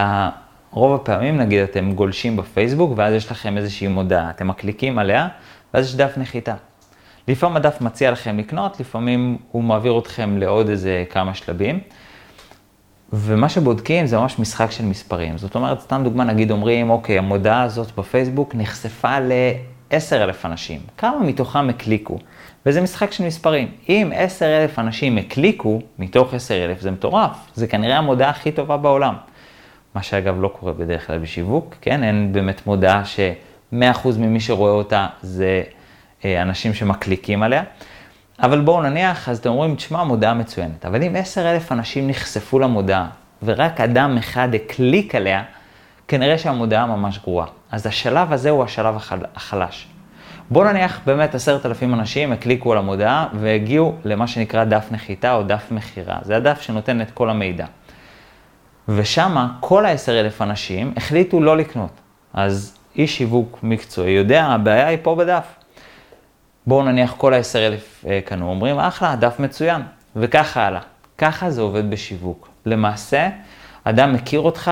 רוב 0.71 0.95
הפעמים, 0.95 1.37
נגיד, 1.37 1.61
אתם 1.63 1.93
גולשים 1.93 2.37
בפייסבוק, 2.37 2.93
ואז 2.97 3.15
יש 3.15 3.31
לכם 3.31 3.57
איזושהי 3.57 3.89
מודעה, 3.89 4.31
אתם 4.31 4.49
מקליקים 4.49 4.99
עליה, 4.99 5.29
ואז 5.75 5.87
יש 5.87 5.95
דף 5.95 6.13
נחיתה. 6.17 6.55
לפעמים 7.29 7.57
הדף 7.57 7.81
מציע 7.81 8.11
לכם 8.11 8.39
לקנות, 8.39 8.81
לפעמים 8.81 9.37
הוא 9.51 9.65
מעביר 9.65 9.99
אתכם 9.99 10.39
לעוד 10.39 10.69
איזה 10.69 11.05
כמה 11.11 11.35
שלבים. 11.35 11.81
ומה 13.17 13.49
שבודקים 13.49 14.07
זה 14.07 14.19
ממש 14.19 14.39
משחק 14.39 14.71
של 14.71 14.85
מספרים. 14.85 15.39
זאת 15.39 15.55
אומרת, 15.55 15.81
סתם 15.81 16.01
דוגמה, 16.05 16.25
נגיד 16.25 16.51
אומרים, 16.51 16.91
אוקיי, 16.91 17.19
המודעה 17.19 17.63
הזאת 17.63 17.97
בפייסבוק 17.97 18.55
נחשפה 18.55 19.21
ל-10,000 19.21 20.35
אנשים. 20.45 20.81
כמה 20.99 21.19
מתוכם 21.19 21.69
הקליקו? 21.69 22.19
וזה 22.67 22.81
משחק 22.81 23.13
של 23.13 23.25
מספרים. 23.27 23.69
אם 23.89 24.13
10,000 24.15 24.79
אנשים 24.79 25.19
הקליקו 25.19 25.81
מתוך 25.99 26.35
10,000, 26.35 26.81
זה 26.81 26.91
מטורף. 26.91 27.37
זה 27.55 27.67
כנראה 27.67 27.99
המודעה 27.99 28.31
הכי 28.31 28.53
טובה 28.53 28.77
בעולם. 28.77 29.15
מה 29.95 30.03
שאגב 30.03 30.41
לא 30.41 30.49
קורה 30.49 30.73
בדרך 30.73 31.07
כלל 31.07 31.19
בשיווק, 31.19 31.75
כן? 31.81 32.03
אין 32.03 32.33
באמת 32.33 32.67
מודעה 32.67 33.05
ש-100% 33.05 34.09
ממי 34.19 34.41
שרואה 34.41 34.73
אותה 34.73 35.07
זה 35.23 35.63
אה, 36.25 36.43
אנשים 36.43 36.75
שמקליקים 36.75 37.43
עליה. 37.43 37.63
אבל 38.43 38.61
בואו 38.61 38.83
נניח, 38.83 39.29
אז 39.29 39.39
אתם 39.39 39.49
אומרים, 39.49 39.75
תשמע, 39.75 40.05
מודעה 40.05 40.35
מצוינת. 40.35 40.87
אבל 40.87 41.03
אם 41.03 41.17
10,000 41.17 41.73
אנשים 41.73 42.09
נחשפו 42.09 42.59
למודעה, 42.59 43.09
ורק 43.43 43.81
אדם 43.81 44.17
אחד 44.19 44.55
הקליק 44.55 45.15
עליה, 45.15 45.43
כנראה 46.09 46.39
שהמודעה 46.39 46.87
ממש 46.87 47.19
גרועה. 47.19 47.47
אז 47.71 47.87
השלב 47.87 48.33
הזה 48.33 48.51
הוא 48.51 48.65
השלב 48.65 48.95
החלש. 49.35 49.87
בואו 50.51 50.65
נניח 50.65 51.01
באמת 51.07 51.35
עשרת 51.35 51.67
אלפים 51.67 51.95
אנשים 51.95 52.33
הקליקו 52.33 52.73
על 52.73 52.79
המודעה 52.79 53.27
והגיעו 53.35 53.95
למה 54.05 54.27
שנקרא 54.27 54.65
דף 54.65 54.87
נחיתה 54.91 55.35
או 55.35 55.43
דף 55.43 55.67
מכירה. 55.71 56.19
זה 56.23 56.37
הדף 56.37 56.61
שנותן 56.61 57.01
את 57.01 57.11
כל 57.11 57.31
המידע. 57.31 57.67
ושמה 58.89 59.49
כל 59.61 59.87
העשר 59.87 60.21
אלף 60.21 60.43
אנשים 60.43 60.93
החליטו 60.97 61.41
לא 61.41 61.57
לקנות. 61.57 62.01
אז 62.35 62.79
איש 62.97 63.17
שיווק 63.17 63.59
מקצועי 63.63 64.13
יודע, 64.13 64.45
הבעיה 64.45 64.87
היא 64.87 64.99
פה 65.03 65.15
בדף. 65.15 65.45
בואו 66.67 66.83
נניח 66.83 67.15
כל 67.17 67.35
העשר 67.35 67.67
אלף 67.67 68.05
אה, 68.09 68.21
קנו, 68.25 68.51
אומרים, 68.51 68.79
אחלה, 68.79 69.17
דף 69.17 69.41
מצוין, 69.41 69.83
וככה 70.17 70.67
הלאה. 70.67 70.81
ככה 71.19 71.51
זה 71.51 71.61
עובד 71.61 71.91
בשיווק. 71.91 72.49
למעשה, 72.67 73.29
אדם 73.85 74.13
מכיר 74.13 74.41
אותך 74.41 74.71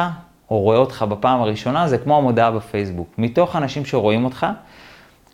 או 0.51 0.59
רואה 0.61 0.77
אותך 0.77 1.05
בפעם 1.09 1.41
הראשונה, 1.41 1.89
זה 1.89 1.99
כמו 1.99 2.19
המודעה 2.19 2.51
בפייסבוק. 2.51 3.15
מתוך 3.19 3.57
אנשים 3.57 3.85
שרואים 3.85 4.25
אותך, 4.25 4.47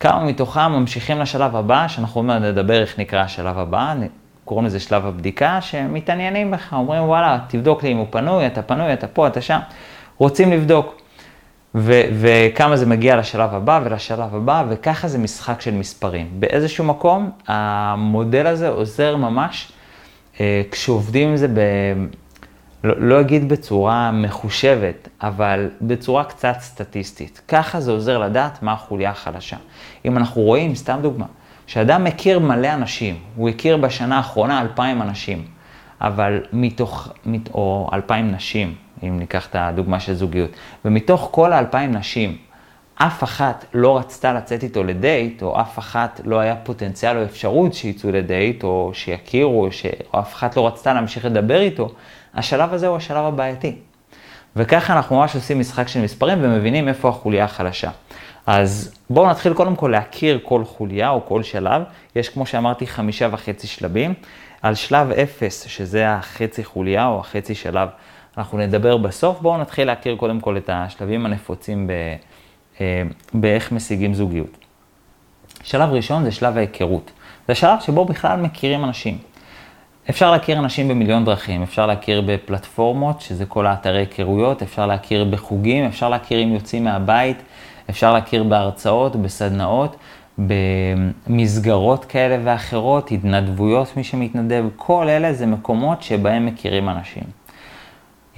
כמה 0.01 0.25
מתוכם 0.25 0.73
ממשיכים 0.73 1.21
לשלב 1.21 1.57
הבא, 1.57 1.89
שאנחנו 1.89 2.21
עוד 2.21 2.31
נדבר 2.31 2.81
איך 2.81 2.99
נקרא 2.99 3.21
השלב 3.21 3.59
הבא, 3.59 3.95
קוראים 4.45 4.67
לזה 4.67 4.81
שלב 4.81 5.07
הבדיקה, 5.07 5.61
שמתעניינים 5.61 6.51
בך, 6.51 6.73
אומרים 6.73 7.03
וואלה, 7.03 7.39
תבדוק 7.49 7.83
לי 7.83 7.93
אם 7.93 7.97
הוא 7.97 8.07
פנוי, 8.11 8.47
אתה 8.47 8.63
פנוי, 8.63 8.93
אתה 8.93 9.07
פה, 9.07 9.27
אתה 9.27 9.41
שם, 9.41 9.59
רוצים 10.19 10.53
לבדוק. 10.53 10.98
ו- 11.75 12.03
וכמה 12.21 12.77
זה 12.77 12.87
מגיע 12.87 13.17
לשלב 13.17 13.55
הבא 13.55 13.81
ולשלב 13.85 14.35
הבא, 14.35 14.65
וככה 14.69 15.09
זה 15.09 15.19
משחק 15.19 15.61
של 15.61 15.75
מספרים. 15.75 16.27
באיזשהו 16.33 16.85
מקום, 16.85 17.31
המודל 17.47 18.47
הזה 18.47 18.69
עוזר 18.69 19.17
ממש 19.17 19.73
אה, 20.41 20.63
כשעובדים 20.71 21.29
עם 21.29 21.37
זה 21.37 21.49
ב... 21.49 21.61
לא, 22.85 22.95
לא 22.99 23.21
אגיד 23.21 23.49
בצורה 23.49 24.11
מחושבת, 24.13 25.09
אבל 25.23 25.71
בצורה 25.81 26.25
קצת 26.25 26.57
סטטיסטית. 26.61 27.41
ככה 27.49 27.81
זה 27.81 27.91
עוזר 27.91 28.19
לדעת 28.19 28.63
מה 28.63 28.73
החוליה 28.73 29.11
החלשה. 29.11 29.57
אם 30.05 30.17
אנחנו 30.17 30.43
רואים, 30.43 30.75
סתם 30.75 30.99
דוגמה, 31.03 31.27
שאדם 31.67 32.05
מכיר 32.05 32.39
מלא 32.39 32.75
אנשים, 32.75 33.17
הוא 33.37 33.49
הכיר 33.49 33.77
בשנה 33.77 34.17
האחרונה 34.17 34.61
אלפיים 34.61 35.03
אנשים, 35.03 35.45
אבל 36.01 36.41
מתוך, 36.53 37.09
או 37.55 37.91
אלפיים 37.93 38.33
נשים, 38.33 38.75
אם 39.03 39.19
ניקח 39.19 39.47
את 39.47 39.57
הדוגמה 39.59 40.01
של 40.01 40.15
זוגיות, 40.15 40.51
ומתוך 40.85 41.29
כל 41.33 41.53
האלפיים 41.53 41.93
נשים, 41.93 42.37
אף 42.95 43.25
אחת 43.25 43.65
לא 43.75 43.99
רצתה 43.99 44.33
לצאת 44.33 44.63
איתו 44.63 44.85
לדייט, 44.85 45.43
או 45.43 45.61
אף 45.61 45.79
אחת 45.79 46.21
לא 46.25 46.41
היה 46.41 46.57
פוטנציאל 46.57 47.17
או 47.19 47.25
אפשרות 47.25 47.75
שיצאו 47.75 48.11
לדייט, 48.13 48.65
או 48.65 48.91
שיכירו, 48.95 49.69
ש... 49.73 49.87
או 50.15 50.21
אף 50.21 50.35
אחת 50.35 50.57
לא 50.57 50.67
רצתה 50.67 50.95
להמשיך 50.95 51.25
לדבר 51.25 51.61
איתו, 51.61 51.89
השלב 52.35 52.75
הזה 52.75 52.87
הוא 52.87 52.97
השלב 52.97 53.25
הבעייתי. 53.25 53.77
וככה 54.57 54.93
אנחנו 54.93 55.17
ממש 55.17 55.35
עושים 55.35 55.61
משחק 55.61 55.89
של 55.89 56.01
מספרים 56.01 56.39
ומבינים 56.43 56.89
איפה 56.89 57.09
החוליה 57.09 57.45
החלשה. 57.45 57.91
אז 58.47 58.95
בואו 59.11 59.31
נתחיל 59.31 59.55
קודם 59.55 59.77
כל 59.77 59.89
להכיר 59.89 60.41
כל 60.43 60.65
חוליה 60.65 61.11
או 61.11 61.27
כל 61.27 61.43
שלב. 61.43 61.83
יש, 62.17 62.29
כמו 62.29 62.47
שאמרתי, 62.47 62.87
חמישה 62.87 63.29
וחצי 63.33 63.67
שלבים. 63.67 64.15
על 64.63 64.75
שלב 64.75 65.11
אפס, 65.11 65.67
שזה 65.69 66.11
החצי 66.11 66.65
חוליה 66.65 67.07
או 67.07 67.21
החצי 67.21 67.55
שלב, 67.55 67.89
אנחנו 68.39 68.59
נדבר 68.59 68.97
בסוף. 68.97 69.41
בואו 69.41 69.59
נתחיל 69.59 69.87
להכיר 69.87 70.17
קודם 70.17 70.41
כל 70.41 70.57
את 70.57 70.71
השלבים 70.73 71.27
הנפוצים 71.27 71.87
ב, 71.87 71.93
אה, 72.81 73.03
באיך 73.35 73.73
משיגים 73.73 74.15
זוגיות. 74.15 74.59
שלב 75.63 75.91
ראשון 75.91 76.25
זה 76.25 76.33
שלב 76.33 76.57
ההיכרות. 76.57 77.11
זה 77.49 77.55
שלב 77.55 77.81
שבו 77.81 78.05
בכלל 78.05 78.41
מכירים 78.41 78.85
אנשים. 78.85 79.19
אפשר 80.11 80.31
להכיר 80.31 80.59
אנשים 80.59 80.89
במיליון 80.89 81.25
דרכים, 81.25 81.63
אפשר 81.63 81.87
להכיר 81.87 82.23
בפלטפורמות, 82.27 83.21
שזה 83.21 83.47
כל 83.47 83.67
האתרי 83.67 83.99
היכרויות, 83.99 84.63
אפשר 84.63 84.87
להכיר 84.87 85.25
בחוגים, 85.25 85.85
אפשר 85.85 86.09
להכיר 86.09 86.43
אם 86.43 86.49
יוצאים 86.49 86.85
מהבית, 86.85 87.37
אפשר 87.91 88.13
להכיר 88.13 88.43
בהרצאות, 88.43 89.17
בסדנאות, 89.17 89.97
במסגרות 90.39 92.05
כאלה 92.05 92.39
ואחרות, 92.45 93.13
התנדבויות 93.13 93.97
מי 93.97 94.05
שמתנדב, 94.05 94.65
כל 94.77 95.09
אלה 95.09 95.33
זה 95.33 95.47
מקומות 95.47 96.03
שבהם 96.03 96.47
מכירים 96.47 96.89
אנשים. 96.89 97.38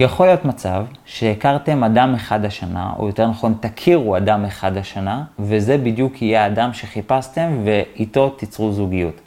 יכול 0.01 0.27
להיות 0.27 0.45
מצב 0.45 0.85
שהכרתם 1.05 1.83
אדם 1.83 2.13
אחד 2.15 2.45
השנה, 2.45 2.93
או 2.99 3.07
יותר 3.07 3.27
נכון 3.27 3.53
תכירו 3.59 4.17
אדם 4.17 4.45
אחד 4.45 4.77
השנה, 4.77 5.23
וזה 5.39 5.77
בדיוק 5.77 6.21
יהיה 6.21 6.43
האדם 6.43 6.73
שחיפשתם 6.73 7.61
ואיתו 7.65 8.29
תיצרו 8.29 8.71
זוגיות. 8.71 9.21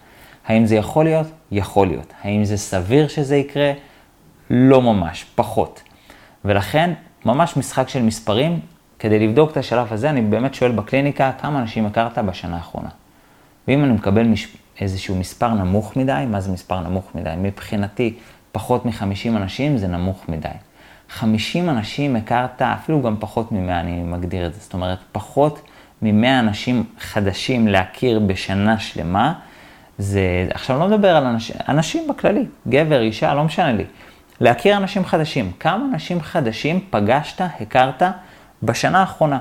האם 0.46 0.66
זה 0.66 0.76
יכול 0.76 1.04
להיות? 1.04 1.26
יכול 1.52 1.86
להיות. 1.86 2.12
האם 2.22 2.44
זה 2.44 2.56
סביר 2.56 3.08
שזה 3.08 3.36
יקרה? 3.36 3.72
לא 4.50 4.82
ממש, 4.82 5.24
פחות. 5.34 5.82
ולכן, 6.44 6.92
ממש 7.24 7.56
משחק 7.56 7.88
של 7.88 8.02
מספרים, 8.02 8.60
כדי 8.98 9.28
לבדוק 9.28 9.50
את 9.50 9.56
השלב 9.56 9.92
הזה, 9.92 10.10
אני 10.10 10.20
באמת 10.20 10.54
שואל 10.54 10.72
בקליניקה, 10.72 11.32
כמה 11.40 11.58
אנשים 11.58 11.86
הכרת 11.86 12.18
בשנה 12.18 12.56
האחרונה? 12.56 12.90
ואם 13.68 13.84
אני 13.84 13.92
מקבל 13.92 14.22
מש... 14.22 14.56
איזשהו 14.80 15.16
מספר 15.16 15.48
נמוך 15.48 15.96
מדי, 15.96 16.24
מה 16.30 16.40
זה 16.40 16.52
מספר 16.52 16.80
נמוך 16.80 17.14
מדי? 17.14 17.34
מבחינתי, 17.38 18.14
פחות 18.54 18.86
מ-50 18.86 19.28
אנשים 19.36 19.76
זה 19.76 19.86
נמוך 19.86 20.28
מדי. 20.28 20.48
50 21.08 21.70
אנשים 21.70 22.16
הכרת, 22.16 22.62
אפילו 22.62 23.02
גם 23.02 23.16
פחות 23.20 23.52
מ-100, 23.52 23.70
אני 23.70 24.02
מגדיר 24.02 24.46
את 24.46 24.54
זה. 24.54 24.60
זאת 24.60 24.74
אומרת, 24.74 24.98
פחות 25.12 25.60
מ-100 26.02 26.40
אנשים 26.40 26.84
חדשים 26.98 27.68
להכיר 27.68 28.18
בשנה 28.18 28.78
שלמה, 28.78 29.32
זה, 29.98 30.46
עכשיו 30.50 30.78
לא 30.78 30.88
מדבר 30.88 31.16
על 31.16 31.24
אנשים, 31.24 31.56
אנשים 31.68 32.08
בכללי, 32.08 32.44
גבר, 32.68 33.00
אישה, 33.00 33.34
לא 33.34 33.44
משנה 33.44 33.72
לי. 33.72 33.84
להכיר 34.40 34.76
אנשים 34.76 35.04
חדשים. 35.04 35.52
כמה 35.60 35.84
אנשים 35.92 36.20
חדשים 36.20 36.80
פגשת, 36.90 37.40
הכרת 37.60 38.02
בשנה 38.62 39.00
האחרונה? 39.00 39.40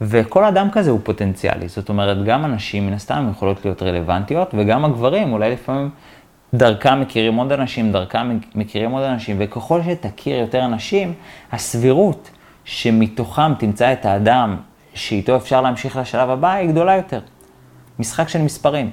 וכל 0.00 0.44
אדם 0.44 0.68
כזה 0.70 0.90
הוא 0.90 1.00
פוטנציאלי. 1.02 1.68
זאת 1.68 1.88
אומרת, 1.88 2.24
גם 2.24 2.44
אנשים 2.44 2.86
מן 2.86 2.92
הסתם 2.92 3.28
יכולות 3.30 3.64
להיות 3.64 3.82
רלוונטיות, 3.82 4.50
וגם 4.58 4.84
הגברים, 4.84 5.32
אולי 5.32 5.52
לפעמים 5.52 5.90
דרכם 6.54 7.00
מכירים 7.00 7.36
עוד 7.36 7.52
אנשים, 7.52 7.92
דרכם 7.92 8.38
מכירים 8.54 8.90
עוד 8.90 9.02
אנשים, 9.02 9.36
וככל 9.40 9.80
שתכיר 9.82 10.36
יותר 10.36 10.64
אנשים, 10.64 11.14
הסבירות 11.52 12.30
שמתוכם 12.64 13.54
תמצא 13.54 13.92
את 13.92 14.04
האדם 14.04 14.56
שאיתו 14.94 15.36
אפשר 15.36 15.60
להמשיך 15.60 15.96
לשלב 15.96 16.30
הבא 16.30 16.52
היא 16.52 16.68
גדולה 16.68 16.96
יותר. 16.96 17.20
משחק 17.98 18.28
של 18.28 18.42
מספרים. 18.42 18.90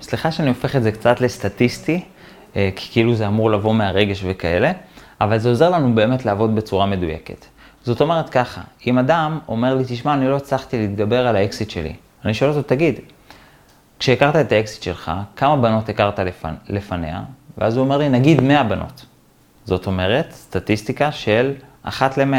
סליחה 0.00 0.32
שאני 0.32 0.48
הופך 0.48 0.76
את 0.76 0.82
זה 0.82 0.92
קצת 0.92 1.20
לסטטיסטי, 1.20 2.00
אה, 2.56 2.70
כי 2.76 2.92
כאילו 2.92 3.14
זה 3.14 3.26
אמור 3.26 3.50
לבוא 3.50 3.74
מהרגש 3.74 4.22
וכאלה, 4.24 4.72
אבל 5.20 5.38
זה 5.38 5.48
עוזר 5.48 5.70
לנו 5.70 5.94
באמת 5.94 6.24
לעבוד 6.24 6.54
בצורה 6.54 6.86
מדויקת. 6.86 7.46
זאת 7.84 8.00
אומרת 8.00 8.30
ככה, 8.30 8.60
אם 8.86 8.98
אדם 8.98 9.38
אומר 9.48 9.74
לי, 9.74 9.84
תשמע, 9.86 10.14
אני 10.14 10.28
לא 10.28 10.36
הצלחתי 10.36 10.78
להתגבר 10.78 11.26
על 11.26 11.36
האקסיט 11.36 11.70
שלי, 11.70 11.94
אני 12.24 12.34
שואל 12.34 12.50
אותו, 12.50 12.62
תגיד, 12.62 13.00
כשהכרת 14.02 14.36
את 14.36 14.52
האקסיט 14.52 14.82
שלך, 14.82 15.12
כמה 15.36 15.56
בנות 15.56 15.88
הכרת 15.88 16.18
לפנ... 16.18 16.54
לפניה? 16.68 17.22
ואז 17.58 17.76
הוא 17.76 17.84
אומר 17.84 17.98
לי, 17.98 18.08
נגיד 18.08 18.40
100 18.40 18.62
בנות. 18.62 19.06
זאת 19.64 19.86
אומרת, 19.86 20.32
סטטיסטיקה 20.32 21.12
של 21.12 21.52
אחת 21.82 22.18
ל-100. 22.18 22.36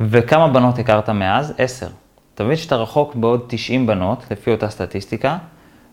וכמה 0.00 0.48
בנות 0.48 0.78
הכרת 0.78 1.10
מאז? 1.10 1.54
10. 1.58 1.86
אתה 2.34 2.44
מבין 2.44 2.56
שאתה 2.56 2.76
רחוק 2.76 3.14
בעוד 3.14 3.44
90 3.48 3.86
בנות, 3.86 4.24
לפי 4.30 4.50
אותה 4.50 4.70
סטטיסטיקה, 4.70 5.38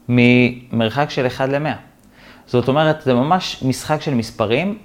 ממרחק 0.09 1.09
של 1.09 1.27
1 1.27 1.50
ל-100. 1.50 1.75
זאת 2.45 2.67
אומרת, 2.67 3.01
זה 3.01 3.13
ממש 3.13 3.63
משחק 3.67 4.01
של 4.01 4.13
מספרים 4.13 4.77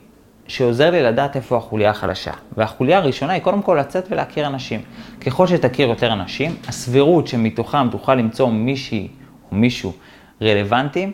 שעוזר 0.49 0.91
לי 0.91 1.03
לדעת 1.03 1.37
איפה 1.37 1.57
החוליה 1.57 1.91
החלשה. 1.91 2.33
והחוליה 2.57 2.99
הראשונה 2.99 3.33
היא 3.33 3.43
קודם 3.43 3.63
כל 3.63 3.77
לצאת 3.81 4.07
ולהכיר 4.11 4.47
אנשים. 4.47 4.81
ככל 5.21 5.47
שתכיר 5.47 5.89
יותר 5.89 6.13
אנשים, 6.13 6.57
הסבירות 6.69 7.27
שמתוכם 7.27 7.89
תוכל 7.91 8.15
למצוא 8.15 8.51
מישהי 8.51 9.09
או 9.53 9.57
מישהו 9.57 9.93
רלוונטיים, 10.43 11.13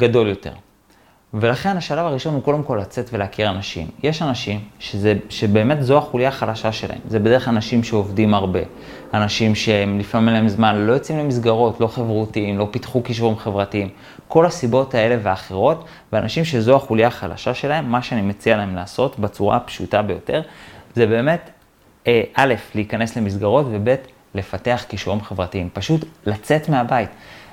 גדול 0.00 0.28
יותר. 0.28 0.52
ולכן 1.34 1.76
השלב 1.76 2.06
הראשון 2.06 2.34
הוא 2.34 2.42
קודם 2.42 2.62
כל 2.62 2.78
לצאת 2.80 3.10
ולהכיר 3.12 3.50
אנשים. 3.50 3.86
יש 4.02 4.22
אנשים 4.22 4.60
שזה, 4.78 5.14
שבאמת 5.28 5.82
זו 5.82 5.98
החוליה 5.98 6.28
החלשה 6.28 6.72
שלהם. 6.72 6.98
זה 7.08 7.18
בדרך 7.18 7.44
כלל 7.44 7.54
אנשים 7.54 7.84
שעובדים 7.84 8.34
הרבה, 8.34 8.60
אנשים 9.14 9.54
שהם 9.54 9.98
לפעמים 9.98 10.28
אין 10.28 10.36
להם 10.36 10.48
זמן, 10.48 10.76
לא 10.76 10.92
יוצאים 10.92 11.18
למסגרות, 11.18 11.80
לא 11.80 11.86
חברותיים, 11.86 12.58
לא 12.58 12.68
פיתחו 12.70 13.02
קישורים 13.02 13.36
חברתיים. 13.36 13.88
כל 14.28 14.46
הסיבות 14.46 14.94
האלה 14.94 15.16
ואחרות, 15.22 15.84
ואנשים 16.12 16.44
שזו 16.44 16.76
החוליה 16.76 17.06
החלשה 17.06 17.54
שלהם, 17.54 17.90
מה 17.90 18.02
שאני 18.02 18.22
מציע 18.22 18.56
להם 18.56 18.74
לעשות 18.74 19.18
בצורה 19.18 19.56
הפשוטה 19.56 20.02
ביותר, 20.02 20.42
זה 20.94 21.06
באמת, 21.06 21.50
אה, 22.06 22.22
א', 22.34 22.54
להיכנס 22.74 23.16
למסגרות, 23.16 23.66
וב', 23.70 23.94
לפתח 24.34 24.84
קישורים 24.88 25.20
חברתיים. 25.20 25.68
פשוט 25.72 26.04
לצאת 26.26 26.68
מהבית. 26.68 27.10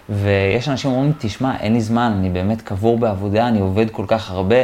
ויש 0.09 0.69
אנשים 0.69 0.91
שאומרים, 0.91 1.13
תשמע, 1.17 1.55
אין 1.59 1.73
לי 1.73 1.81
זמן, 1.81 2.15
אני 2.19 2.29
באמת 2.29 2.61
קבור 2.61 2.97
בעבודה, 2.97 3.47
אני 3.47 3.59
עובד 3.59 3.89
כל 3.89 4.05
כך 4.07 4.31
הרבה, 4.31 4.55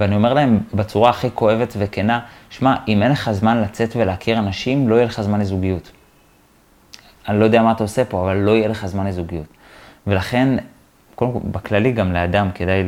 ואני 0.00 0.14
אומר 0.14 0.34
להם 0.34 0.60
בצורה 0.74 1.10
הכי 1.10 1.28
כואבת 1.34 1.74
וכנה, 1.78 2.20
שמע, 2.50 2.76
אם 2.88 3.02
אין 3.02 3.12
לך 3.12 3.32
זמן 3.32 3.62
לצאת 3.62 3.96
ולהכיר 3.96 4.38
אנשים, 4.38 4.88
לא 4.88 4.94
יהיה 4.94 5.04
לך 5.04 5.20
זמן 5.20 5.40
לזוגיות. 5.40 5.90
אני 7.28 7.40
לא 7.40 7.44
יודע 7.44 7.62
מה 7.62 7.72
אתה 7.72 7.84
עושה 7.84 8.04
פה, 8.04 8.20
אבל 8.20 8.36
לא 8.36 8.50
יהיה 8.50 8.68
לך 8.68 8.86
זמן 8.86 9.06
לזוגיות. 9.06 9.46
ולכן, 10.06 10.56
קודם 11.14 11.32
כל, 11.32 11.38
בכללי 11.44 11.92
גם 11.92 12.12
לאדם 12.12 12.50
כדאי 12.54 12.82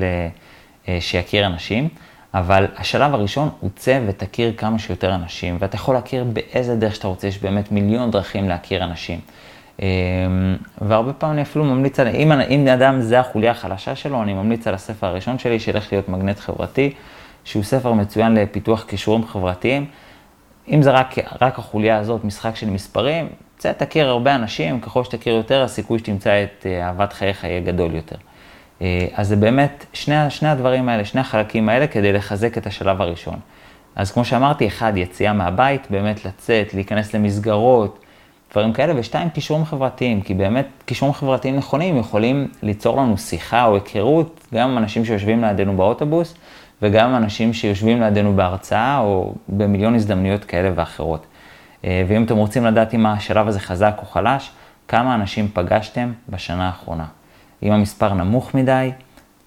אה, 0.88 0.98
שיכיר 1.00 1.46
אנשים, 1.46 1.88
אבל 2.34 2.66
השלב 2.76 3.14
הראשון 3.14 3.48
הוא 3.60 3.70
צא 3.76 4.00
ותכיר 4.06 4.52
כמה 4.56 4.78
שיותר 4.78 5.14
אנשים, 5.14 5.56
ואתה 5.60 5.76
יכול 5.76 5.94
להכיר 5.94 6.24
באיזה 6.24 6.76
דרך 6.76 6.94
שאתה 6.94 7.08
רוצה, 7.08 7.26
יש 7.26 7.38
באמת 7.38 7.72
מיליון 7.72 8.10
דרכים 8.10 8.48
להכיר 8.48 8.84
אנשים. 8.84 9.20
אמ, 9.82 9.86
והרבה 10.80 11.12
פעמים 11.12 11.34
אני 11.34 11.42
אפילו 11.42 11.64
ממליץ 11.64 12.00
על, 12.00 12.08
אם, 12.08 12.32
אם 12.32 12.68
אדם 12.68 13.00
זה 13.00 13.20
החוליה 13.20 13.50
החלשה 13.50 13.96
שלו, 13.96 14.22
אני 14.22 14.34
ממליץ 14.34 14.66
על 14.66 14.74
הספר 14.74 15.06
הראשון 15.06 15.38
שלי, 15.38 15.60
שילך 15.60 15.92
להיות 15.92 16.08
מגנט 16.08 16.38
חברתי, 16.38 16.92
שהוא 17.44 17.62
ספר 17.62 17.92
מצוין 17.92 18.34
לפיתוח 18.34 18.84
כישורים 18.88 19.26
חברתיים. 19.26 19.86
אם 20.68 20.82
זה 20.82 20.90
רק, 20.90 21.14
רק 21.40 21.58
החוליה 21.58 21.98
הזאת, 21.98 22.24
משחק 22.24 22.56
של 22.56 22.70
מספרים, 22.70 23.28
צא, 23.58 23.72
תכיר 23.72 24.08
הרבה 24.08 24.34
אנשים, 24.34 24.80
ככל 24.80 25.04
שתכיר 25.04 25.34
יותר, 25.34 25.62
הסיכוי 25.62 25.98
שתמצא 25.98 26.44
את 26.44 26.66
אה, 26.66 26.86
אהבת 26.86 27.12
חייך 27.12 27.44
יהיה 27.44 27.60
גדול 27.60 27.94
יותר. 27.94 28.16
אה, 28.82 29.06
אז 29.14 29.28
זה 29.28 29.36
באמת 29.36 29.86
שני, 29.92 30.30
שני 30.30 30.48
הדברים 30.48 30.88
האלה, 30.88 31.04
שני 31.04 31.20
החלקים 31.20 31.68
האלה, 31.68 31.86
כדי 31.86 32.12
לחזק 32.12 32.58
את 32.58 32.66
השלב 32.66 33.02
הראשון. 33.02 33.36
אז 33.96 34.12
כמו 34.12 34.24
שאמרתי, 34.24 34.66
אחד, 34.66 34.92
יציאה 34.96 35.32
מהבית, 35.32 35.86
באמת 35.90 36.24
לצאת, 36.24 36.74
להיכנס 36.74 37.14
למסגרות, 37.14 38.03
דברים 38.54 38.72
כאלה, 38.72 38.92
ושתיים, 38.96 39.30
קישורים 39.30 39.64
חברתיים, 39.64 40.20
כי 40.20 40.34
באמת 40.34 40.66
קישורים 40.84 41.14
חברתיים 41.14 41.56
נכונים 41.56 41.96
יכולים 41.96 42.48
ליצור 42.62 42.96
לנו 42.96 43.18
שיחה 43.18 43.64
או 43.64 43.74
היכרות, 43.74 44.46
גם 44.54 44.70
עם 44.70 44.78
אנשים 44.78 45.04
שיושבים 45.04 45.44
לידינו 45.44 45.76
באוטובוס, 45.76 46.34
וגם 46.82 47.08
עם 47.08 47.16
אנשים 47.16 47.52
שיושבים 47.52 48.00
לידינו 48.00 48.36
בהרצאה, 48.36 48.98
או 48.98 49.34
במיליון 49.48 49.94
הזדמנויות 49.94 50.44
כאלה 50.44 50.70
ואחרות. 50.74 51.26
אה, 51.84 52.04
ואם 52.08 52.24
אתם 52.24 52.36
רוצים 52.36 52.64
לדעת 52.64 52.94
אם 52.94 53.06
השלב 53.06 53.48
הזה 53.48 53.60
חזק 53.60 53.94
או 53.98 54.06
חלש, 54.06 54.50
כמה 54.88 55.14
אנשים 55.14 55.48
פגשתם 55.52 56.12
בשנה 56.28 56.66
האחרונה. 56.66 57.06
אם 57.62 57.72
המספר 57.72 58.14
נמוך 58.14 58.54
מדי, 58.54 58.90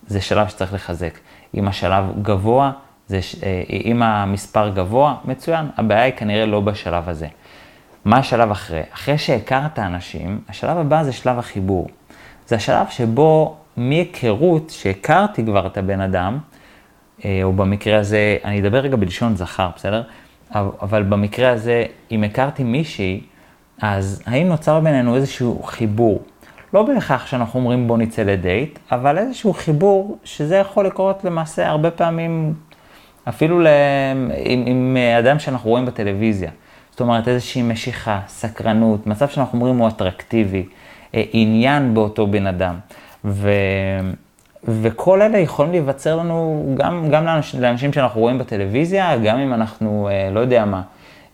זה 0.07 0.21
שלב 0.21 0.47
שצריך 0.47 0.73
לחזק. 0.73 1.17
אם 1.55 1.67
השלב 1.67 2.03
גבוה, 2.21 2.71
זה, 3.07 3.19
אה, 3.43 3.63
אם 3.69 4.03
המספר 4.03 4.69
גבוה, 4.69 5.15
מצוין, 5.25 5.65
הבעיה 5.77 6.03
היא 6.03 6.13
כנראה 6.17 6.45
לא 6.45 6.59
בשלב 6.59 7.09
הזה. 7.09 7.27
מה 8.05 8.17
השלב 8.17 8.51
אחרי? 8.51 8.81
אחרי 8.93 9.17
שהכרת 9.17 9.79
אנשים, 9.79 10.41
השלב 10.49 10.77
הבא 10.77 11.03
זה 11.03 11.11
שלב 11.13 11.39
החיבור. 11.39 11.87
זה 12.47 12.55
השלב 12.55 12.85
שבו 12.89 13.55
מהיכרות, 13.77 14.69
שהכרתי 14.69 15.45
כבר 15.45 15.67
את 15.67 15.77
הבן 15.77 16.01
אדם, 16.01 16.37
אה, 17.25 17.39
או 17.43 17.53
במקרה 17.53 17.99
הזה, 17.99 18.37
אני 18.45 18.59
אדבר 18.59 18.77
רגע 18.77 18.95
בלשון 18.95 19.35
זכר, 19.35 19.69
בסדר? 19.75 20.03
אבל 20.55 21.03
במקרה 21.03 21.49
הזה, 21.49 21.85
אם 22.11 22.23
הכרתי 22.23 22.63
מישהי, 22.63 23.21
אז 23.81 24.23
האם 24.25 24.47
נוצר 24.47 24.79
בינינו 24.79 25.15
איזשהו 25.15 25.63
חיבור? 25.63 26.21
לא 26.73 26.83
בהכרח 26.83 27.25
שאנחנו 27.25 27.59
אומרים 27.59 27.87
בוא 27.87 27.97
נצא 27.97 28.23
לדייט, 28.23 28.79
אבל 28.91 29.17
איזשהו 29.17 29.53
חיבור 29.53 30.17
שזה 30.23 30.55
יכול 30.55 30.85
לקרות 30.85 31.23
למעשה 31.23 31.69
הרבה 31.69 31.91
פעמים, 31.91 32.53
אפילו 33.29 33.59
עם, 34.45 34.63
עם 34.65 34.97
אדם 35.19 35.39
שאנחנו 35.39 35.69
רואים 35.69 35.85
בטלוויזיה. 35.85 36.51
זאת 36.97 37.01
אומרת, 37.01 37.27
איזושהי 37.27 37.61
משיכה, 37.61 38.19
סקרנות, 38.27 39.07
מצב 39.07 39.29
שאנחנו 39.29 39.59
אומרים 39.59 39.77
הוא 39.77 39.87
אטרקטיבי, 39.87 40.65
אה, 41.15 41.23
עניין 41.31 41.93
באותו 41.93 42.27
בן 42.27 42.47
אדם. 42.47 42.75
ו... 43.25 43.51
וכל 44.63 45.21
אלה 45.21 45.37
יכולים 45.37 45.71
להיווצר 45.71 46.15
לנו 46.15 46.65
גם, 46.77 47.09
גם 47.09 47.25
לאנשים, 47.25 47.61
לאנשים 47.61 47.93
שאנחנו 47.93 48.21
רואים 48.21 48.37
בטלוויזיה, 48.37 49.17
גם 49.17 49.37
אם 49.37 49.53
אנחנו, 49.53 50.09
אה, 50.11 50.29
לא 50.31 50.39
יודע 50.39 50.65
מה, 50.65 50.81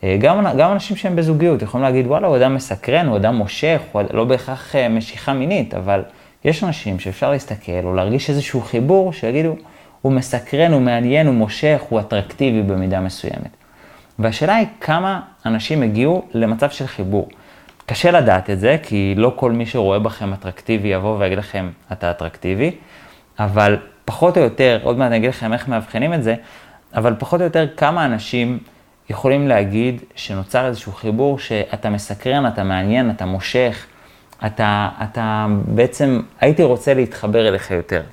אה, 0.03 0.17
גם, 0.19 0.45
גם 0.57 0.71
אנשים 0.71 0.97
שהם 0.97 1.15
בזוגיות 1.15 1.61
יכולים 1.61 1.83
להגיד, 1.83 2.07
וואלה, 2.07 2.27
הוא 2.27 2.37
אדם 2.37 2.55
מסקרן, 2.55 3.07
הוא 3.07 3.17
אדם 3.17 3.35
מושך, 3.35 3.81
הוא 3.91 4.01
לא 4.13 4.25
בהכרח 4.25 4.75
משיכה 4.89 5.33
מינית, 5.33 5.73
אבל 5.73 6.03
יש 6.45 6.63
אנשים 6.63 6.99
שאפשר 6.99 7.31
להסתכל 7.31 7.83
או 7.83 7.93
להרגיש 7.93 8.29
איזשהו 8.29 8.61
חיבור, 8.61 9.13
שיגידו, 9.13 9.55
הוא 10.01 10.11
מסקרן, 10.11 10.73
הוא 10.73 10.81
מעניין, 10.81 11.27
הוא 11.27 11.35
מושך, 11.35 11.81
הוא 11.89 11.99
אטרקטיבי 11.99 12.61
במידה 12.61 12.99
מסוימת. 12.99 13.62
והשאלה 14.19 14.55
היא 14.55 14.67
כמה 14.81 15.21
אנשים 15.45 15.81
הגיעו 15.81 16.27
למצב 16.33 16.69
של 16.69 16.87
חיבור. 16.87 17.29
קשה 17.85 18.11
לדעת 18.11 18.49
את 18.49 18.59
זה, 18.59 18.77
כי 18.83 19.13
לא 19.17 19.33
כל 19.35 19.51
מי 19.51 19.65
שרואה 19.65 19.99
בכם 19.99 20.33
אטרקטיבי 20.33 20.87
יבוא 20.87 21.17
ויגיד 21.19 21.37
לכם, 21.37 21.69
אתה 21.91 22.11
אטרקטיבי, 22.11 22.71
אבל 23.39 23.77
פחות 24.05 24.37
או 24.37 24.43
יותר, 24.43 24.79
עוד 24.83 24.97
מעט 24.97 25.07
אני 25.07 25.17
אגיד 25.17 25.29
לכם 25.29 25.53
איך 25.53 25.67
מאבחנים 25.67 26.13
את 26.13 26.23
זה, 26.23 26.35
אבל 26.95 27.15
פחות 27.19 27.39
או 27.39 27.45
יותר 27.45 27.67
כמה 27.77 28.05
אנשים 28.05 28.59
יכולים 29.09 29.47
להגיד 29.47 30.01
שנוצר 30.15 30.67
איזשהו 30.67 30.91
חיבור 30.91 31.39
שאתה 31.39 31.89
מסקרן, 31.89 32.47
אתה 32.47 32.63
מעניין, 32.63 33.09
אתה 33.09 33.25
מושך, 33.25 33.85
אתה, 34.45 34.89
אתה 35.03 35.47
בעצם, 35.65 36.21
הייתי 36.41 36.63
רוצה 36.63 36.93
להתחבר 36.93 37.47
אליך 37.47 37.71
יותר. 37.71 38.03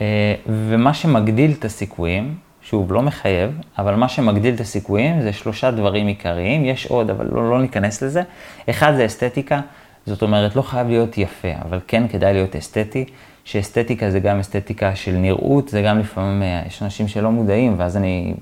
אה, 0.00 0.34
ומה 0.46 0.94
שמגדיל 0.94 1.52
את 1.58 1.64
הסיכויים 1.64 2.34
שוב, 2.64 2.92
לא 2.92 3.02
מחייב, 3.02 3.50
אבל 3.78 3.94
מה 3.94 4.08
שמגדיל 4.08 4.54
את 4.54 4.60
הסיכויים 4.60 5.22
זה 5.22 5.32
שלושה 5.32 5.70
דברים 5.70 6.06
עיקריים, 6.06 6.64
יש 6.64 6.86
עוד, 6.86 7.10
אבל 7.10 7.28
לא, 7.30 7.50
לא 7.50 7.62
ניכנס 7.62 8.02
לזה. 8.02 8.22
אחד 8.70 8.92
זה 8.96 9.06
אסתטיקה, 9.06 9.60
זאת 10.06 10.22
אומרת, 10.22 10.56
לא 10.56 10.62
חייב 10.62 10.88
להיות 10.88 11.18
יפה, 11.18 11.48
אבל 11.62 11.80
כן 11.88 12.08
כדאי 12.08 12.32
להיות 12.32 12.56
אסתטי, 12.56 13.04
שאסתטיקה 13.44 14.10
זה 14.10 14.20
גם 14.20 14.38
אסתטיקה 14.38 14.96
של 14.96 15.12
נראות, 15.12 15.68
זה 15.68 15.82
גם 15.82 15.98
לפעמים, 15.98 16.42
אה, 16.42 16.62
יש 16.66 16.82
אנשים 16.82 17.08
שלא 17.08 17.30
מודעים, 17.30 17.74
ואז 17.78 17.96
אני, 17.96 18.34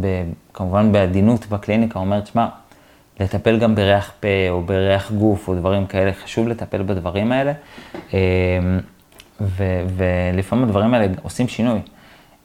ב, 0.00 0.06
כמובן 0.54 0.92
בעדינות 0.92 1.46
בקליניקה, 1.46 1.98
אומרת, 1.98 2.26
שמע, 2.26 2.46
לטפל 3.20 3.58
גם 3.58 3.74
בריח 3.74 4.12
פה 4.20 4.28
או 4.50 4.62
בריח 4.62 5.12
גוף 5.12 5.48
או 5.48 5.54
דברים 5.54 5.86
כאלה, 5.86 6.12
חשוב 6.12 6.48
לטפל 6.48 6.82
בדברים 6.82 7.32
האלה, 7.32 7.52
אה, 8.14 8.18
ו, 9.40 9.64
ולפעמים 9.96 10.64
הדברים 10.64 10.94
האלה 10.94 11.06
עושים 11.22 11.48
שינוי. 11.48 11.80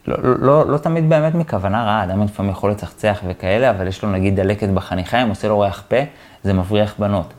לא, 0.07 0.17
לא, 0.39 0.71
לא 0.71 0.77
תמיד 0.77 1.09
באמת 1.09 1.35
מכוונה 1.35 1.83
רעה, 1.83 2.03
אדם 2.03 2.23
לפעמים 2.23 2.51
יכול 2.51 2.71
לצחצח 2.71 3.21
וכאלה, 3.27 3.69
אבל 3.69 3.87
יש 3.87 4.03
לו 4.03 4.11
נגיד 4.11 4.35
דלקת 4.35 4.69
בחניכיים, 4.69 5.29
עושה 5.29 5.47
לו 5.47 5.59
ריח 5.59 5.83
פה, 5.87 5.95
זה 6.43 6.53
מבריח 6.53 6.95
בנות. 6.99 7.33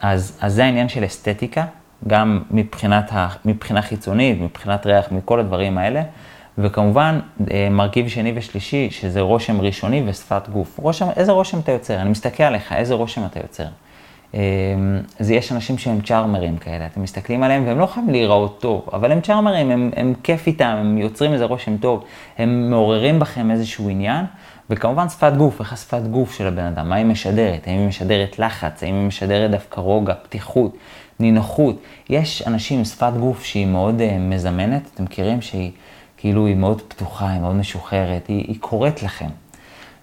אז, 0.00 0.38
אז 0.40 0.54
זה 0.54 0.64
העניין 0.64 0.88
של 0.88 1.04
אסתטיקה, 1.04 1.64
גם 2.06 2.42
מבחינת 2.50 3.12
ה, 3.12 3.28
מבחינה 3.44 3.82
חיצונית, 3.82 4.40
מבחינת 4.40 4.86
ריח, 4.86 5.12
מכל 5.12 5.40
הדברים 5.40 5.78
האלה. 5.78 6.02
וכמובן, 6.58 7.20
אה, 7.50 7.68
מרכיב 7.70 8.08
שני 8.08 8.32
ושלישי, 8.36 8.90
שזה 8.90 9.20
רושם 9.20 9.60
ראשוני 9.60 10.02
ושפת 10.06 10.48
גוף. 10.48 10.78
רושם, 10.78 11.06
איזה 11.16 11.32
רושם 11.32 11.58
אתה 11.58 11.72
יוצר? 11.72 12.00
אני 12.00 12.10
מסתכל 12.10 12.42
עליך, 12.42 12.72
איזה 12.72 12.94
רושם 12.94 13.24
אתה 13.26 13.40
יוצר? 13.40 13.64
אז 14.34 15.30
אמ, 15.30 15.36
יש 15.36 15.52
אנשים 15.52 15.78
שהם 15.78 16.00
צ'ארמרים 16.00 16.56
כאלה, 16.56 16.86
אתם 16.86 17.02
מסתכלים 17.02 17.42
עליהם 17.42 17.66
והם 17.66 17.78
לא 17.78 17.86
חייבים 17.86 18.12
להיראות 18.12 18.60
טוב, 18.60 18.88
אבל 18.92 19.12
הם 19.12 19.20
צ'ארמרים, 19.20 19.70
הם, 19.70 19.90
הם 19.96 20.14
כיף 20.22 20.46
איתם, 20.46 20.76
הם 20.80 20.98
יוצרים 20.98 21.32
איזה 21.32 21.44
רושם 21.44 21.76
טוב, 21.76 22.04
הם 22.38 22.70
מעוררים 22.70 23.18
בכם 23.18 23.50
איזשהו 23.50 23.88
עניין, 23.88 24.24
וכמובן 24.70 25.08
שפת 25.08 25.32
גוף, 25.36 25.60
איך 25.60 25.72
השפת 25.72 26.02
גוף 26.02 26.34
של 26.34 26.46
הבן 26.46 26.64
אדם, 26.64 26.88
מה 26.88 26.94
היא 26.96 27.06
משדרת, 27.06 27.66
האם 27.66 27.78
היא 27.78 27.88
משדרת 27.88 28.38
לחץ, 28.38 28.82
האם 28.82 28.94
היא 28.94 29.06
משדרת 29.06 29.50
דווקא 29.50 29.80
רוגע, 29.80 30.14
פתיחות, 30.14 30.76
נינוחות. 31.20 31.82
יש 32.10 32.42
אנשים 32.46 32.78
עם 32.78 32.84
שפת 32.84 33.12
גוף 33.20 33.44
שהיא 33.44 33.66
מאוד 33.66 34.00
uh, 34.00 34.18
מזמנת, 34.20 34.90
אתם 34.94 35.04
מכירים 35.04 35.42
שהיא 35.42 35.70
כאילו 36.16 36.46
היא 36.46 36.56
מאוד 36.56 36.82
פתוחה, 36.88 37.30
היא 37.30 37.40
מאוד 37.40 37.54
משוחררת, 37.54 38.26
היא, 38.26 38.44
היא 38.48 38.56
קוראת 38.60 39.02
לכם. 39.02 39.28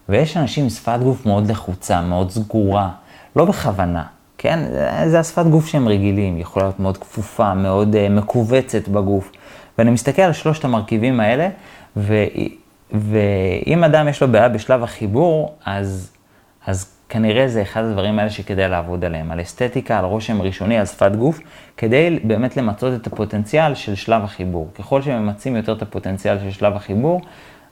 ויש 0.09 0.37
אנשים 0.37 0.63
עם 0.63 0.69
שפת 0.69 0.99
גוף 1.03 1.25
מאוד 1.25 1.51
לחוצה, 1.51 2.01
מאוד 2.01 2.31
סגורה, 2.31 2.89
לא 3.35 3.45
בכוונה, 3.45 4.03
כן? 4.41 4.59
זה 5.07 5.19
השפת 5.19 5.45
גוף 5.45 5.67
שהם 5.67 5.87
רגילים, 5.87 6.37
יכולה 6.37 6.65
להיות 6.65 6.79
מאוד 6.79 6.97
כפופה, 6.97 7.53
מאוד 7.53 7.95
uh, 7.95 8.11
מכווצת 8.11 8.87
בגוף. 8.87 9.31
ואני 9.77 9.91
מסתכל 9.91 10.21
על 10.21 10.33
שלושת 10.33 10.65
המרכיבים 10.65 11.19
האלה, 11.19 11.49
ו, 11.97 12.23
ואם 12.91 13.83
אדם 13.83 14.07
יש 14.07 14.21
לו 14.21 14.27
בעיה 14.27 14.49
בשלב 14.49 14.83
החיבור, 14.83 15.55
אז, 15.65 16.11
אז 16.65 16.91
כנראה 17.09 17.47
זה 17.47 17.61
אחד 17.61 17.83
הדברים 17.83 18.19
האלה 18.19 18.29
שכדאי 18.29 18.69
לעבוד 18.69 19.05
עליהם, 19.05 19.31
על 19.31 19.41
אסתטיקה, 19.41 19.99
על 19.99 20.05
רושם 20.05 20.41
ראשוני, 20.41 20.77
על 20.77 20.85
שפת 20.85 21.11
גוף, 21.15 21.39
כדי 21.77 22.19
באמת 22.23 22.57
למצות 22.57 23.01
את 23.01 23.07
הפוטנציאל 23.07 23.75
של 23.75 23.95
שלב 23.95 24.23
החיבור. 24.23 24.69
ככל 24.79 25.01
שממצים 25.01 25.55
יותר 25.55 25.73
את 25.73 25.81
הפוטנציאל 25.81 26.39
של 26.39 26.51
שלב 26.51 26.75
החיבור, 26.75 27.21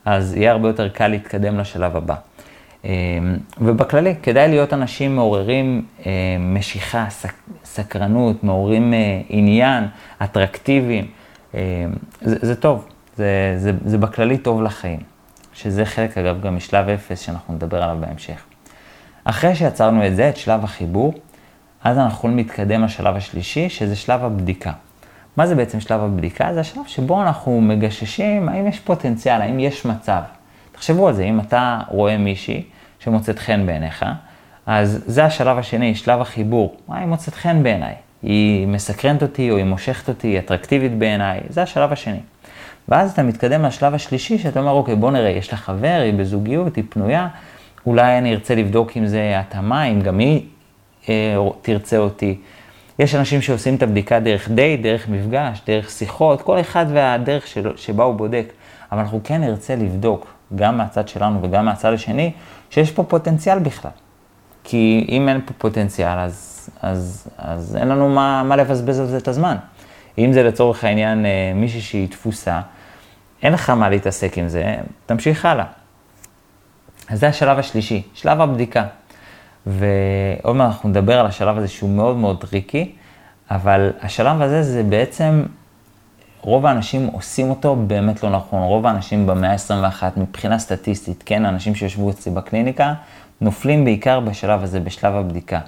אז 0.05 0.35
יהיה 0.35 0.51
הרבה 0.51 0.67
יותר 0.67 0.89
קל 0.89 1.07
להתקדם 1.07 1.59
לשלב 1.59 1.95
הבא. 1.95 2.15
אמ, 2.85 2.89
ובכללי, 3.57 4.15
כדאי 4.23 4.47
להיות 4.47 4.73
אנשים 4.73 5.15
מעוררים 5.15 5.85
אה, 6.05 6.11
משיכה, 6.39 7.07
סקרנות, 7.63 8.43
מעוררים 8.43 8.93
אה, 8.93 9.21
עניין, 9.29 9.87
אטרקטיביים. 10.23 11.07
זה, 12.21 12.35
זה 12.41 12.55
טוב, 12.55 12.85
זה, 13.15 13.53
זה, 13.57 13.71
זה 13.85 13.97
בכללי 13.97 14.37
טוב 14.37 14.61
לחיים, 14.61 14.99
שזה 15.53 15.85
חלק 15.85 16.17
אגב 16.17 16.41
גם 16.41 16.55
משלב 16.55 16.89
אפס 16.89 17.19
שאנחנו 17.19 17.53
נדבר 17.53 17.83
עליו 17.83 17.97
בהמשך. 17.99 18.43
אחרי 19.23 19.55
שיצרנו 19.55 20.07
את 20.07 20.15
זה, 20.15 20.29
את 20.29 20.37
שלב 20.37 20.63
החיבור, 20.63 21.13
אז 21.83 21.97
אנחנו 21.97 22.17
יכולים 22.17 22.37
להתקדם 22.37 22.83
לשלב 22.83 23.15
השלישי, 23.15 23.69
שזה 23.69 23.95
שלב 23.95 24.23
הבדיקה. 24.23 24.71
מה 25.37 25.47
זה 25.47 25.55
בעצם 25.55 25.79
שלב 25.79 26.03
הבדיקה? 26.03 26.53
זה 26.53 26.59
השלב 26.59 26.83
שבו 26.87 27.21
אנחנו 27.21 27.61
מגששים 27.61 28.49
האם 28.49 28.67
יש 28.67 28.79
פוטנציאל, 28.79 29.41
האם 29.41 29.59
יש 29.59 29.85
מצב. 29.85 30.21
תחשבו 30.79 31.07
על 31.07 31.13
זה, 31.13 31.23
אם 31.23 31.39
אתה 31.39 31.79
רואה 31.87 32.17
מישהי 32.17 32.63
שמוצאת 32.99 33.39
חן 33.39 33.65
בעיניך, 33.65 34.05
אז 34.65 35.03
זה 35.05 35.25
השלב 35.25 35.57
השני, 35.57 35.95
שלב 35.95 36.21
החיבור. 36.21 36.75
מה 36.87 36.97
היא 36.97 37.07
מוצאת 37.07 37.35
חן 37.35 37.63
בעיניי? 37.63 37.93
היא 38.23 38.67
מסקרנת 38.67 39.21
אותי 39.21 39.51
או 39.51 39.57
היא 39.57 39.65
מושכת 39.65 40.09
אותי, 40.09 40.27
היא 40.27 40.39
אטרקטיבית 40.39 40.97
בעיניי, 40.97 41.39
זה 41.49 41.61
השלב 41.63 41.91
השני. 41.91 42.19
ואז 42.89 43.11
אתה 43.11 43.23
מתקדם 43.23 43.65
לשלב 43.65 43.93
השלישי, 43.93 44.37
שאתה 44.37 44.59
אומר, 44.59 44.71
אוקיי, 44.71 44.95
בוא 44.95 45.11
נראה, 45.11 45.29
יש 45.29 45.51
לה 45.51 45.57
חבר, 45.57 46.01
היא 46.03 46.13
בזוגיות, 46.13 46.75
היא 46.75 46.83
פנויה, 46.89 47.27
אולי 47.85 48.17
אני 48.17 48.33
ארצה 48.33 48.55
לבדוק 48.55 48.97
אם 48.97 49.05
זה 49.05 49.33
התאמה, 49.35 49.83
אם 49.83 50.01
גם 50.01 50.19
היא 50.19 50.41
אה, 51.09 51.35
תרצה 51.61 51.97
אותי. 51.97 52.37
יש 52.99 53.15
אנשים 53.15 53.41
שעושים 53.41 53.75
את 53.75 53.83
הבדיקה 53.83 54.19
דרך 54.19 54.49
דייט, 54.49 54.81
דרך 54.81 55.09
מפגש, 55.09 55.61
דרך 55.67 55.89
שיחות, 55.89 56.41
כל 56.41 56.59
אחד 56.59 56.85
והדרך 56.93 57.47
של, 57.47 57.71
שבה 57.75 58.03
הוא 58.03 58.15
בודק. 58.15 58.45
אבל 58.91 58.99
אנחנו 58.99 59.19
כן 59.23 59.41
נרצה 59.41 59.75
לבדוק, 59.75 60.38
גם 60.55 60.77
מהצד 60.77 61.07
שלנו 61.07 61.39
וגם 61.41 61.65
מהצד 61.65 61.93
השני, 61.93 62.31
שיש 62.69 62.91
פה 62.91 63.03
פוטנציאל 63.03 63.59
בכלל. 63.59 63.91
כי 64.63 65.05
אם 65.09 65.29
אין 65.29 65.41
פה 65.45 65.53
פוטנציאל, 65.57 66.19
אז, 66.19 66.69
אז, 66.81 67.27
אז 67.37 67.75
אין 67.75 67.87
לנו 67.87 68.09
מה, 68.09 68.43
מה 68.43 68.55
לבזבז 68.55 68.99
על 68.99 69.05
זה 69.05 69.17
את 69.17 69.27
הזמן. 69.27 69.55
אם 70.17 70.33
זה 70.33 70.43
לצורך 70.43 70.83
העניין 70.83 71.25
אה, 71.25 71.51
מישהי 71.55 71.81
שהיא 71.81 72.07
תפוסה, 72.07 72.61
אין 73.43 73.53
לך 73.53 73.69
מה 73.69 73.89
להתעסק 73.89 74.37
עם 74.37 74.47
זה, 74.47 74.75
תמשיך 75.05 75.45
הלאה. 75.45 75.65
אז 77.09 77.19
זה 77.19 77.27
השלב 77.27 77.59
השלישי, 77.59 78.01
שלב 78.13 78.41
הבדיקה. 78.41 78.85
ועוד 79.65 80.55
מעט 80.55 80.67
אנחנו 80.67 80.89
נדבר 80.89 81.19
על 81.19 81.25
השלב 81.25 81.57
הזה 81.57 81.67
שהוא 81.67 81.89
מאוד 81.89 82.17
מאוד 82.17 82.41
טריקי, 82.41 82.95
אבל 83.51 83.91
השלב 84.01 84.41
הזה 84.41 84.63
זה 84.63 84.83
בעצם, 84.83 85.43
רוב 86.41 86.65
האנשים 86.65 87.07
עושים 87.07 87.49
אותו 87.49 87.75
באמת 87.75 88.23
לא 88.23 88.29
נכון. 88.29 88.63
רוב 88.63 88.87
האנשים 88.87 89.27
במאה 89.27 89.51
ה-21 89.51 90.03
מבחינה 90.17 90.59
סטטיסטית, 90.59 91.23
כן, 91.25 91.45
האנשים 91.45 91.75
שיושבו 91.75 92.09
אצלי 92.09 92.31
בקליניקה, 92.31 92.93
נופלים 93.41 93.85
בעיקר 93.85 94.19
בשלב 94.19 94.63
הזה, 94.63 94.79
בשלב 94.79 95.15
הבדיקה. 95.15 95.59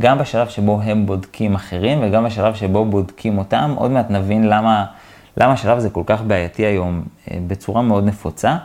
גם 0.00 0.18
בשלב 0.18 0.48
שבו 0.48 0.80
הם 0.80 1.06
בודקים 1.06 1.54
אחרים 1.54 1.98
וגם 2.02 2.24
בשלב 2.24 2.54
שבו 2.54 2.84
בודקים 2.84 3.38
אותם. 3.38 3.74
עוד 3.76 3.90
מעט 3.90 4.10
נבין 4.10 4.48
למה, 4.48 4.84
למה 5.36 5.52
השלב 5.52 5.76
הזה 5.76 5.90
כל 5.90 6.02
כך 6.06 6.22
בעייתי 6.22 6.66
היום 6.66 7.02
אה, 7.30 7.38
בצורה 7.46 7.82
מאוד 7.82 8.04
נפוצה. 8.06 8.56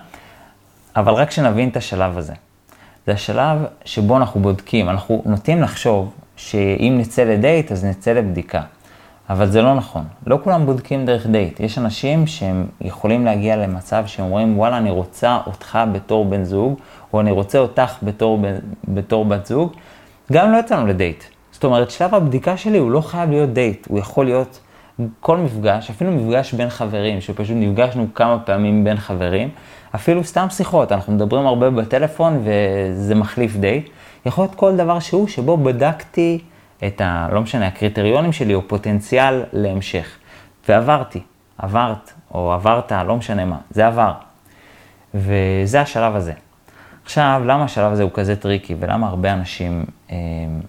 אבל 0.95 1.13
רק 1.13 1.31
שנבין 1.31 1.69
את 1.69 1.77
השלב 1.77 2.17
הזה. 2.17 2.33
זה 3.07 3.13
השלב 3.13 3.57
שבו 3.85 4.17
אנחנו 4.17 4.41
בודקים, 4.41 4.89
אנחנו 4.89 5.21
נוטים 5.25 5.61
לחשוב 5.61 6.13
שאם 6.35 6.95
נצא 6.99 7.23
לדייט 7.23 7.71
אז 7.71 7.85
נצא 7.85 8.13
לבדיקה. 8.13 8.61
אבל 9.31 9.47
זה 9.47 9.61
לא 9.61 9.73
נכון, 9.73 10.03
לא 10.27 10.37
כולם 10.43 10.65
בודקים 10.65 11.05
דרך 11.05 11.27
דייט. 11.27 11.59
יש 11.59 11.77
אנשים 11.77 12.27
שהם 12.27 12.65
יכולים 12.81 13.25
להגיע 13.25 13.55
למצב 13.55 14.03
שהם 14.05 14.25
אומרים, 14.25 14.59
וואלה, 14.59 14.77
אני 14.77 14.91
רוצה 14.91 15.37
אותך 15.47 15.79
בתור 15.93 16.25
בן 16.25 16.43
זוג, 16.43 16.79
או 17.13 17.21
אני 17.21 17.31
רוצה 17.31 17.59
אותך 17.59 17.95
בתור, 18.03 18.39
בתור 18.87 19.25
בת 19.25 19.45
זוג, 19.45 19.71
גם 20.31 20.51
לא 20.51 20.57
יצאנו 20.57 20.87
לדייט. 20.87 21.23
זאת 21.51 21.63
אומרת, 21.63 21.91
שלב 21.91 22.15
הבדיקה 22.15 22.57
שלי 22.57 22.77
הוא 22.77 22.91
לא 22.91 23.01
חייב 23.01 23.29
להיות 23.29 23.53
דייט, 23.53 23.87
הוא 23.89 23.99
יכול 23.99 24.25
להיות 24.25 24.59
כל 25.19 25.37
מפגש, 25.37 25.89
אפילו 25.89 26.11
מפגש 26.11 26.53
בין 26.53 26.69
חברים, 26.69 27.21
שפשוט 27.21 27.55
נפגשנו 27.59 28.07
כמה 28.13 28.39
פעמים 28.39 28.83
בין 28.83 28.97
חברים, 28.97 29.49
אפילו 29.95 30.23
סתם 30.23 30.47
שיחות, 30.49 30.91
אנחנו 30.91 31.13
מדברים 31.13 31.45
הרבה 31.45 31.69
בטלפון 31.69 32.43
וזה 32.43 33.15
מחליף 33.15 33.55
די. 33.55 33.81
יכול 34.25 34.43
להיות 34.43 34.55
כל 34.55 34.75
דבר 34.75 34.99
שהוא 34.99 35.27
שבו 35.27 35.57
בדקתי 35.57 36.39
את 36.87 37.01
ה... 37.01 37.27
לא 37.31 37.41
משנה, 37.41 37.67
הקריטריונים 37.67 38.31
שלי 38.31 38.53
או 38.53 38.67
פוטנציאל 38.67 39.43
להמשך. 39.53 40.17
ועברתי, 40.69 41.21
עברת 41.57 42.11
או 42.33 42.53
עברת, 42.53 42.91
לא 42.91 43.15
משנה 43.17 43.45
מה, 43.45 43.57
זה 43.69 43.87
עבר. 43.87 44.13
וזה 45.13 45.81
השלב 45.81 46.15
הזה. 46.15 46.33
עכשיו, 47.03 47.41
למה 47.45 47.63
השלב 47.63 47.91
הזה 47.91 48.03
הוא 48.03 48.11
כזה 48.13 48.35
טריקי 48.35 48.75
ולמה 48.79 49.07
הרבה 49.07 49.33
אנשים 49.33 49.85
אה, 50.11 50.17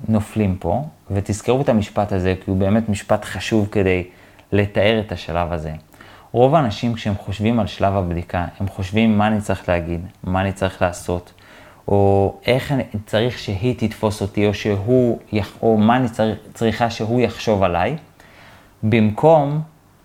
נופלים 0.08 0.56
פה? 0.60 0.84
ותזכרו 1.10 1.60
את 1.62 1.68
המשפט 1.68 2.12
הזה, 2.12 2.34
כי 2.44 2.50
הוא 2.50 2.58
באמת 2.58 2.88
משפט 2.88 3.24
חשוב 3.24 3.68
כדי 3.72 4.04
לתאר 4.52 5.00
את 5.06 5.12
השלב 5.12 5.52
הזה. 5.52 5.72
רוב 6.32 6.54
האנשים 6.54 6.94
כשהם 6.94 7.14
חושבים 7.14 7.60
על 7.60 7.66
שלב 7.66 7.96
הבדיקה, 7.96 8.46
הם 8.60 8.68
חושבים 8.68 9.18
מה 9.18 9.26
אני 9.26 9.40
צריך 9.40 9.68
להגיד, 9.68 10.00
מה 10.24 10.40
אני 10.40 10.52
צריך 10.52 10.82
לעשות, 10.82 11.32
או 11.88 12.34
איך 12.46 12.72
אני 12.72 12.82
צריך 13.06 13.38
שהיא 13.38 13.74
תתפוס 13.78 14.22
אותי, 14.22 14.46
או, 14.46 14.54
שהוא, 14.54 15.18
או 15.62 15.76
מה 15.76 15.96
אני 15.96 16.06
צריכה 16.54 16.90
שהוא 16.90 17.20
יחשוב 17.20 17.62
עליי, 17.62 17.96
במקום 18.82 19.60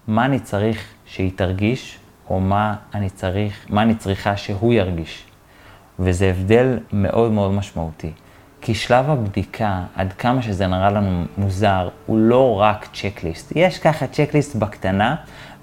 מה 0.07 0.25
אני 0.25 0.39
צריך 0.39 0.83
שהיא 1.05 1.31
תרגיש, 1.35 1.99
או 2.29 2.39
מה 2.39 2.75
אני, 2.93 3.09
צריך, 3.09 3.65
מה 3.69 3.81
אני 3.81 3.95
צריכה 3.95 4.37
שהוא 4.37 4.73
ירגיש. 4.73 5.23
וזה 5.99 6.29
הבדל 6.29 6.79
מאוד 6.93 7.31
מאוד 7.31 7.51
משמעותי. 7.51 8.11
כי 8.61 8.75
שלב 8.75 9.09
הבדיקה, 9.09 9.81
עד 9.95 10.13
כמה 10.13 10.41
שזה 10.41 10.67
נראה 10.67 10.91
לנו 10.91 11.23
מוזר, 11.37 11.89
הוא 12.05 12.17
לא 12.17 12.55
רק 12.59 12.87
צ'קליסט. 12.93 13.53
יש 13.55 13.79
ככה 13.79 14.07
צ'קליסט 14.07 14.55
בקטנה, 14.55 15.15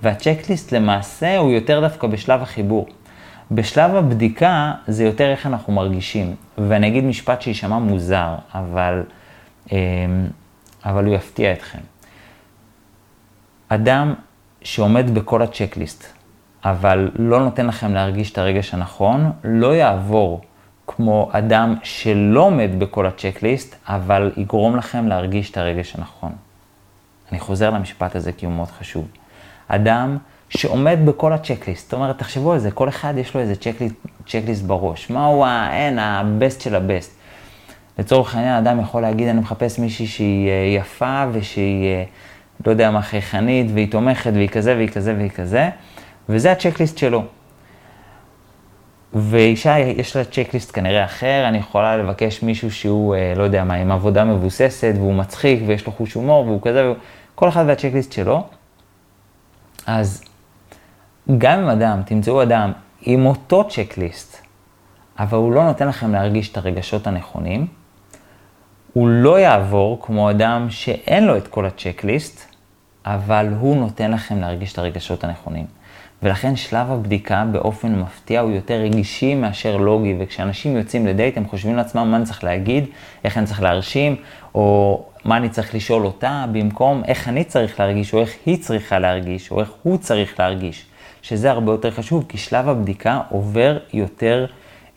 והצ'קליסט 0.03 0.73
למעשה 0.73 1.39
הוא 1.39 1.51
יותר 1.53 1.81
דווקא 1.81 2.07
בשלב 2.07 2.43
החיבור. 2.43 2.87
בשלב 3.51 3.95
הבדיקה 3.95 4.73
זה 4.87 5.05
יותר 5.05 5.31
איך 5.31 5.47
אנחנו 5.47 5.73
מרגישים. 5.73 6.35
ואני 6.59 6.89
אגיד 6.89 7.05
משפט 7.05 7.43
שיישמע 7.43 7.79
מוזר, 7.79 8.35
אבל, 8.55 9.03
אמ, 9.73 9.77
אבל 10.85 11.05
הוא 11.05 11.15
יפתיע 11.15 11.53
אתכם. 11.53 11.79
אדם 13.69 14.15
שעומד 14.63 15.15
בכל 15.15 15.43
הצ'קליסט, 15.43 16.05
אבל 16.65 17.11
לא 17.19 17.41
נותן 17.41 17.67
לכם 17.67 17.95
להרגיש 17.95 18.33
את 18.33 18.39
הרגש 18.39 18.75
הנכון, 18.75 19.33
לא 19.45 19.75
יעבור 19.75 20.41
כמו 20.87 21.31
אדם 21.33 21.75
שלא 21.83 22.41
עומד 22.41 22.71
בכל 22.79 23.07
הצ'קליסט, 23.07 23.77
אבל 23.89 24.33
יגרום 24.37 24.77
לכם 24.77 25.09
להרגיש 25.09 25.51
את 25.51 25.57
הרגש 25.57 25.97
הנכון. 25.97 26.33
אני 27.33 27.41
חוזר 27.41 27.71
למשפט 27.71 28.17
הזה 28.17 28.33
כי 28.33 28.47
הוא 28.47 28.55
מאוד 28.55 28.69
חשוב. 28.69 29.09
אדם 29.69 30.19
שעומד 30.49 30.99
בכל 31.05 31.33
הצ'קליסט, 31.33 31.85
זאת 31.85 31.93
אומרת, 31.93 32.19
תחשבו 32.19 32.53
על 32.53 32.59
זה, 32.59 32.71
כל 32.71 32.89
אחד 32.89 33.15
יש 33.17 33.35
לו 33.35 33.41
איזה 33.41 33.57
צ'קליסט, 33.57 33.95
צ'קליסט 34.27 34.63
בראש. 34.63 35.11
מהו 35.11 35.45
אין, 35.73 35.99
הבסט 35.99 36.61
של 36.61 36.75
הבסט. 36.75 37.15
לצורך 37.99 38.35
העניין, 38.35 38.55
אדם 38.55 38.81
יכול 38.81 39.03
להגיד, 39.03 39.29
אני 39.29 39.41
מחפש 39.41 39.79
מישהי 39.79 40.07
שהיא 40.07 40.49
אה, 40.49 40.55
יפה 40.77 41.25
ושהיא, 41.33 41.87
אה, 41.87 42.05
לא 42.67 42.71
יודע 42.71 42.91
מה, 42.91 43.03
חייכנית, 43.03 43.67
והיא 43.75 43.91
תומכת, 43.91 44.33
והיא 44.35 44.49
כזה, 44.49 44.75
והיא 44.77 44.89
כזה, 44.89 45.15
והיא 45.15 45.31
כזה, 45.31 45.71
וזה 46.29 46.53
הצ'קליסט 46.53 46.99
שלו. 46.99 47.23
ואישה 49.13 49.79
יש 49.79 50.17
לה 50.17 50.25
צ'קליסט 50.25 50.75
כנראה 50.75 51.05
אחר, 51.05 51.45
אני 51.49 51.59
יכולה 51.59 51.97
לבקש 51.97 52.43
מישהו 52.43 52.71
שהוא, 52.71 53.15
אה, 53.15 53.33
לא 53.37 53.43
יודע 53.43 53.65
מה, 53.65 53.75
עם 53.75 53.93
עבודה 53.93 54.25
מבוססת, 54.25 54.95
והוא 54.97 55.15
מצחיק, 55.15 55.61
ויש 55.67 55.87
לו 55.87 55.93
חוש 55.93 56.15
הומור, 56.15 56.45
והוא 56.47 56.61
כזה, 56.63 56.93
כל 57.35 57.49
אחד 57.49 57.65
והצ'קליסט 57.69 58.13
שלו. 58.13 58.47
אז 59.87 60.25
גם 61.39 61.61
אם 61.61 61.69
אדם, 61.69 62.03
תמצאו 62.05 62.43
אדם 62.43 62.73
עם 63.03 63.27
אותו 63.27 63.69
צ'קליסט, 63.69 64.37
אבל 65.19 65.39
הוא 65.39 65.53
לא 65.53 65.65
נותן 65.65 65.89
לכם 65.89 66.13
להרגיש 66.13 66.53
את 66.53 66.57
הרגשות 66.57 67.07
הנכונים, 67.07 67.67
הוא 68.93 69.09
לא 69.09 69.41
יעבור 69.41 70.03
כמו 70.03 70.31
אדם 70.31 70.67
שאין 70.71 71.25
לו 71.25 71.37
את 71.37 71.49
כל 71.49 71.67
הצ'קליסט, 71.67 72.55
אבל 73.07 73.49
הוא 73.61 73.77
נותן 73.77 74.11
לכם 74.11 74.41
להרגיש 74.41 74.73
את 74.73 74.79
הרגשות 74.79 75.25
הנכונים. 75.25 75.67
ולכן 76.23 76.57
שלב 76.57 76.91
הבדיקה 76.91 77.45
באופן 77.53 78.01
מפתיע 78.01 78.41
הוא 78.41 78.51
יותר 78.51 78.75
רגישי 78.75 79.35
מאשר 79.35 79.77
לוגי, 79.77 80.17
וכשאנשים 80.19 80.77
יוצאים 80.77 81.07
לדייט 81.07 81.37
הם 81.37 81.47
חושבים 81.49 81.77
לעצמם 81.77 82.11
מה 82.11 82.17
אני 82.17 82.25
צריך 82.25 82.45
להגיד, 82.45 82.85
איך 83.25 83.39
אני 83.39 83.47
צריך 83.47 83.63
להרשים, 83.63 84.17
או 84.55 85.05
מה 85.25 85.37
אני 85.37 85.49
צריך 85.49 85.75
לשאול 85.75 86.07
אותה, 86.07 86.45
במקום 86.53 87.03
איך 87.05 87.29
אני 87.29 87.45
צריך 87.45 87.81
להרגיש, 87.81 88.15
או 88.15 88.21
איך 88.21 88.35
היא 88.47 88.63
צריכה 88.63 88.99
להרגיש, 88.99 89.51
או 89.51 89.61
איך 89.61 89.71
הוא 89.83 89.99
צריך 89.99 90.41
להרגיש, 90.41 90.87
שזה 91.25 91.51
הרבה 91.51 91.73
יותר 91.73 91.91
חשוב, 91.91 92.25
כי 92.29 92.39
שלב 92.39 92.69
הבדיקה 92.69 93.21
עובר 93.29 93.79
יותר 93.93 94.47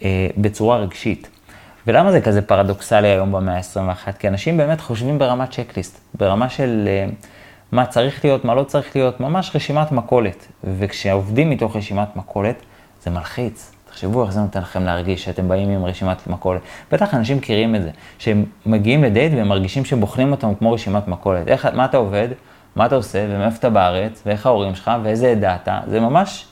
אה, 0.04 0.28
בצורה 0.38 0.78
רגשית. 0.78 1.30
ולמה 1.88 2.12
זה 2.12 2.22
כזה 2.22 2.42
פרדוקסלי 2.42 3.08
היום 3.08 3.32
במאה 3.32 3.56
ה-21? 3.56 4.12
כי 4.12 4.28
אנשים 4.28 4.58
באמת 4.58 4.82
חושבים 4.82 5.20
ברמת 5.20 5.52
צ'קליסט, 5.52 6.00
ברמה 6.14 6.50
של 6.50 6.88
uh, 7.10 7.16
מה 7.72 7.86
צריך 7.86 8.26
להיות, 8.26 8.46
מה 8.46 8.56
לא 8.56 8.64
צריך 8.64 8.96
להיות, 8.96 9.20
ממש 9.20 9.52
רשימת 9.56 9.92
מכולת. 9.92 10.48
וכשעובדים 10.64 11.50
מתוך 11.50 11.76
רשימת 11.76 12.16
מכולת, 12.16 12.56
זה 13.04 13.12
מלחיץ. 13.12 13.72
תחשבו 13.90 14.24
איך 14.24 14.32
זה 14.32 14.40
נותן 14.40 14.62
לכם 14.62 14.84
להרגיש 14.84 15.24
שאתם 15.24 15.48
באים 15.48 15.70
עם 15.70 15.86
רשימת 15.86 16.28
מכולת. 16.28 16.62
בטח 16.92 17.14
אנשים 17.14 17.38
מכירים 17.38 17.76
את 17.76 17.82
זה, 17.84 17.90
שהם 18.20 18.46
מגיעים 18.66 19.04
לדייט 19.04 19.34
והם 19.34 19.48
מרגישים 19.48 19.86
שבוחנים 19.86 20.32
אותם 20.32 20.56
כמו 20.56 20.72
רשימת 20.72 21.08
מכולת. 21.08 21.48
איך, 21.48 21.66
מה 21.74 21.86
אתה 21.86 21.98
עובד, 21.98 22.28
מה 22.78 22.86
אתה 22.86 22.96
עושה, 22.96 23.26
ומאיפה 23.30 23.58
אתה 23.58 23.70
בארץ, 23.70 24.22
ואיך 24.26 24.46
ההורים 24.46 24.76
שלך, 24.76 24.92
ואיזה 25.04 25.32
עדה 25.32 25.56
אתה, 25.56 25.80
זה 25.88 26.00
ממש 26.00 26.46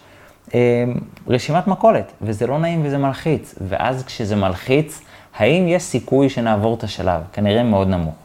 אה, 0.53 0.83
רשימת 1.27 1.67
מכולת, 1.67 2.11
וזה 2.21 2.47
לא 2.47 2.59
נעים 2.59 2.81
וזה 2.85 2.97
מלחיץ. 2.97 3.55
ואז 3.67 4.03
כשזה 4.05 4.35
מלחיץ, 4.35 5.01
האם 5.37 5.67
יש 5.67 5.83
סיכוי 5.83 6.29
שנעבור 6.29 6.75
את 6.75 6.83
השלב? 6.83 7.21
כנראה 7.33 7.63
מאוד 7.63 7.87
נמוך. 7.87 8.15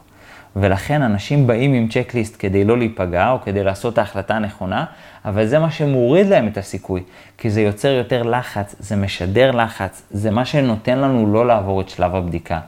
ולכן 0.55 1.01
אנשים 1.01 1.47
באים 1.47 1.73
עם 1.73 1.87
צ'קליסט 1.87 2.35
כדי 2.39 2.63
לא 2.63 2.77
להיפגע 2.77 3.31
או 3.31 3.41
כדי 3.41 3.63
לעשות 3.63 3.93
את 3.93 3.97
ההחלטה 3.97 4.35
הנכונה, 4.35 4.85
אבל 5.25 5.45
זה 5.45 5.59
מה 5.59 5.71
שמוריד 5.71 6.27
להם 6.27 6.47
את 6.47 6.57
הסיכוי, 6.57 7.03
כי 7.37 7.49
זה 7.49 7.61
יוצר 7.61 7.87
יותר 7.87 8.23
לחץ, 8.23 8.75
זה 8.79 8.95
משדר 8.95 9.51
לחץ, 9.51 10.01
זה 10.11 10.31
מה 10.31 10.45
שנותן 10.45 10.99
לנו 10.99 11.33
לא 11.33 11.47
לעבור 11.47 11.81
את 11.81 11.89
שלב 11.89 12.15
הבדיקה. 12.15 12.59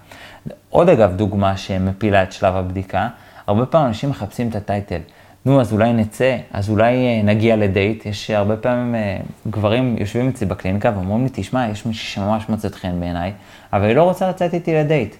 עוד 0.69 0.89
אגב 0.89 1.15
דוגמה 1.15 1.57
שמפילה 1.57 2.23
את 2.23 2.31
שלב 2.31 2.55
הבדיקה, 2.55 3.07
הרבה 3.47 3.65
פעמים 3.65 3.87
אנשים 3.87 4.09
מחפשים 4.09 4.49
את 4.49 4.55
הטייטל. 4.55 4.99
נו, 5.45 5.61
אז 5.61 5.73
אולי 5.73 5.93
נצא, 5.93 6.37
אז 6.51 6.69
אולי 6.69 6.95
אה, 6.95 7.21
נגיע 7.23 7.55
לדייט. 7.55 8.05
יש 8.05 8.29
הרבה 8.29 8.57
פעמים 8.57 8.95
אה, 8.95 9.17
גברים 9.47 9.95
יושבים 9.99 10.29
אצלי 10.29 10.47
בקליניקה 10.47 10.91
ואומרים 10.95 11.23
לי, 11.23 11.29
תשמע, 11.33 11.67
יש 11.69 11.85
מישהי 11.85 12.07
שממש 12.07 12.49
מוצאת 12.49 12.75
חן 12.75 12.99
בעיניי, 12.99 13.33
אבל 13.73 13.85
היא 13.85 13.95
לא 13.95 14.03
רוצה 14.03 14.29
לצאת 14.29 14.53
איתי 14.53 14.73
לדייט. 14.73 15.15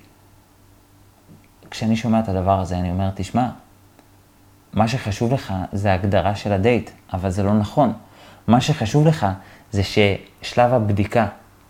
כשאני 1.71 1.95
שומע 1.95 2.19
את 2.19 2.29
הדבר 2.29 2.59
הזה, 2.59 2.77
אני 2.77 2.89
אומר, 2.89 3.09
תשמע, 3.15 3.49
מה 4.73 4.87
שחשוב 4.87 5.33
לך 5.33 5.53
זה 5.71 5.91
ההגדרה 5.91 6.35
של 6.35 6.53
הדייט, 6.53 6.89
אבל 7.13 7.29
זה 7.29 7.43
לא 7.43 7.53
נכון. 7.53 7.93
מה 8.47 8.61
שחשוב 8.61 9.07
לך 9.07 9.27
זה 9.71 9.81
ששלב 9.83 10.73
הבדיקה 10.73 11.27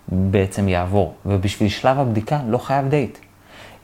בעצם 0.08 0.68
יעבור, 0.68 1.14
ובשביל 1.26 1.68
שלב 1.68 1.98
הבדיקה 1.98 2.40
לא 2.46 2.58
חייב 2.58 2.88
דייט. 2.88 3.18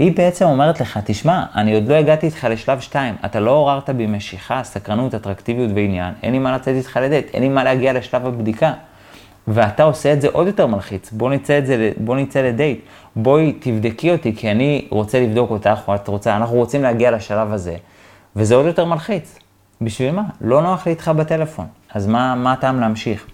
היא 0.00 0.16
בעצם 0.16 0.44
אומרת 0.44 0.80
לך, 0.80 0.98
תשמע, 1.04 1.44
אני 1.54 1.74
עוד 1.74 1.88
לא 1.88 1.94
הגעתי 1.94 2.26
איתך 2.26 2.46
לשלב 2.50 2.80
2, 2.80 3.14
אתה 3.24 3.40
לא 3.40 3.50
עוררת 3.50 3.90
בי 3.90 4.06
משיכה, 4.06 4.60
סקרנות, 4.64 5.14
אטרקטיביות 5.14 5.70
ועניין, 5.74 6.14
אין 6.22 6.32
לי 6.32 6.38
מה 6.38 6.56
לצאת 6.56 6.74
איתך 6.76 6.98
לדייט, 7.02 7.30
אין 7.34 7.42
לי 7.42 7.48
מה 7.48 7.64
להגיע 7.64 7.92
לשלב 7.92 8.26
הבדיקה. 8.26 8.72
ואתה 9.48 9.82
עושה 9.82 10.12
את 10.12 10.20
זה 10.20 10.28
עוד 10.32 10.46
יותר 10.46 10.66
מלחיץ, 10.66 11.12
בוא 11.12 11.30
נצא, 11.30 11.58
את 11.58 11.66
זה, 11.66 11.92
בוא 11.96 12.16
נצא 12.16 12.42
לדייט, 12.42 12.80
בואי 13.16 13.52
תבדקי 13.52 14.12
אותי, 14.12 14.36
כי 14.36 14.50
אני 14.50 14.86
רוצה 14.90 15.20
לבדוק 15.20 15.50
אותך, 15.50 15.80
או 15.88 15.94
את 15.94 16.08
רוצה, 16.08 16.36
אנחנו 16.36 16.56
רוצים 16.56 16.82
להגיע 16.82 17.10
לשלב 17.10 17.52
הזה, 17.52 17.76
וזה 18.36 18.54
עוד 18.54 18.66
יותר 18.66 18.84
מלחיץ. 18.84 19.38
בשביל 19.80 20.10
מה? 20.10 20.22
לא 20.40 20.62
נוח 20.62 20.86
לי 20.86 20.92
איתך 20.92 21.08
בטלפון, 21.08 21.66
אז 21.94 22.06
מה, 22.06 22.34
מה 22.34 22.52
הטעם 22.52 22.80
להמשיך? 22.80 23.26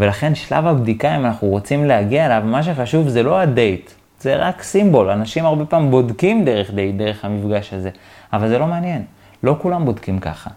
ולכן 0.00 0.34
שלב 0.34 0.66
הבדיקה, 0.66 1.16
אם 1.16 1.26
אנחנו 1.26 1.48
רוצים 1.48 1.84
להגיע 1.84 2.26
אליו, 2.26 2.42
מה 2.44 2.62
שחשוב 2.62 3.08
זה 3.08 3.22
לא 3.22 3.38
הדייט, 3.40 3.90
זה 4.20 4.36
רק 4.36 4.62
סימבול. 4.62 5.10
אנשים 5.10 5.44
הרבה 5.44 5.64
פעמים 5.64 5.90
בודקים 5.90 6.44
דרך 6.44 6.70
דייט, 6.70 6.96
דרך 6.96 7.24
המפגש 7.24 7.72
הזה, 7.72 7.90
אבל 8.32 8.48
זה 8.48 8.58
לא 8.58 8.66
מעניין. 8.66 9.04
לא 9.42 9.56
כולם 9.62 9.84
בודקים 9.84 10.18
ככה. 10.18 10.50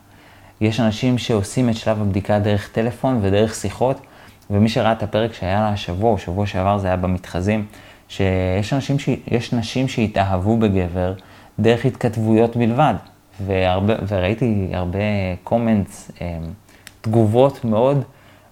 יש 0.61 0.79
אנשים 0.79 1.17
שעושים 1.17 1.69
את 1.69 1.75
שלב 1.75 2.01
הבדיקה 2.01 2.39
דרך 2.39 2.69
טלפון 2.71 3.19
ודרך 3.21 3.55
שיחות, 3.55 4.01
ומי 4.49 4.69
שראה 4.69 4.91
את 4.91 5.03
הפרק 5.03 5.33
שהיה 5.33 5.59
לה 5.59 5.69
השבוע, 5.69 6.11
או 6.11 6.17
שבוע 6.17 6.47
שעבר 6.47 6.77
זה 6.77 6.87
היה 6.87 6.97
במתחזים, 6.97 7.65
שיש 8.07 8.73
אנשים, 8.73 8.99
ש... 8.99 9.09
יש 9.27 9.53
נשים 9.53 9.87
שהתאהבו 9.87 10.57
בגבר 10.57 11.13
דרך 11.59 11.85
התכתבויות 11.85 12.55
בלבד. 12.57 12.93
והרבה, 13.45 13.93
וראיתי 14.07 14.69
הרבה 14.73 14.99
קומנטס, 15.43 16.11
אה, 16.21 16.37
תגובות 17.01 17.65
מאוד 17.65 18.03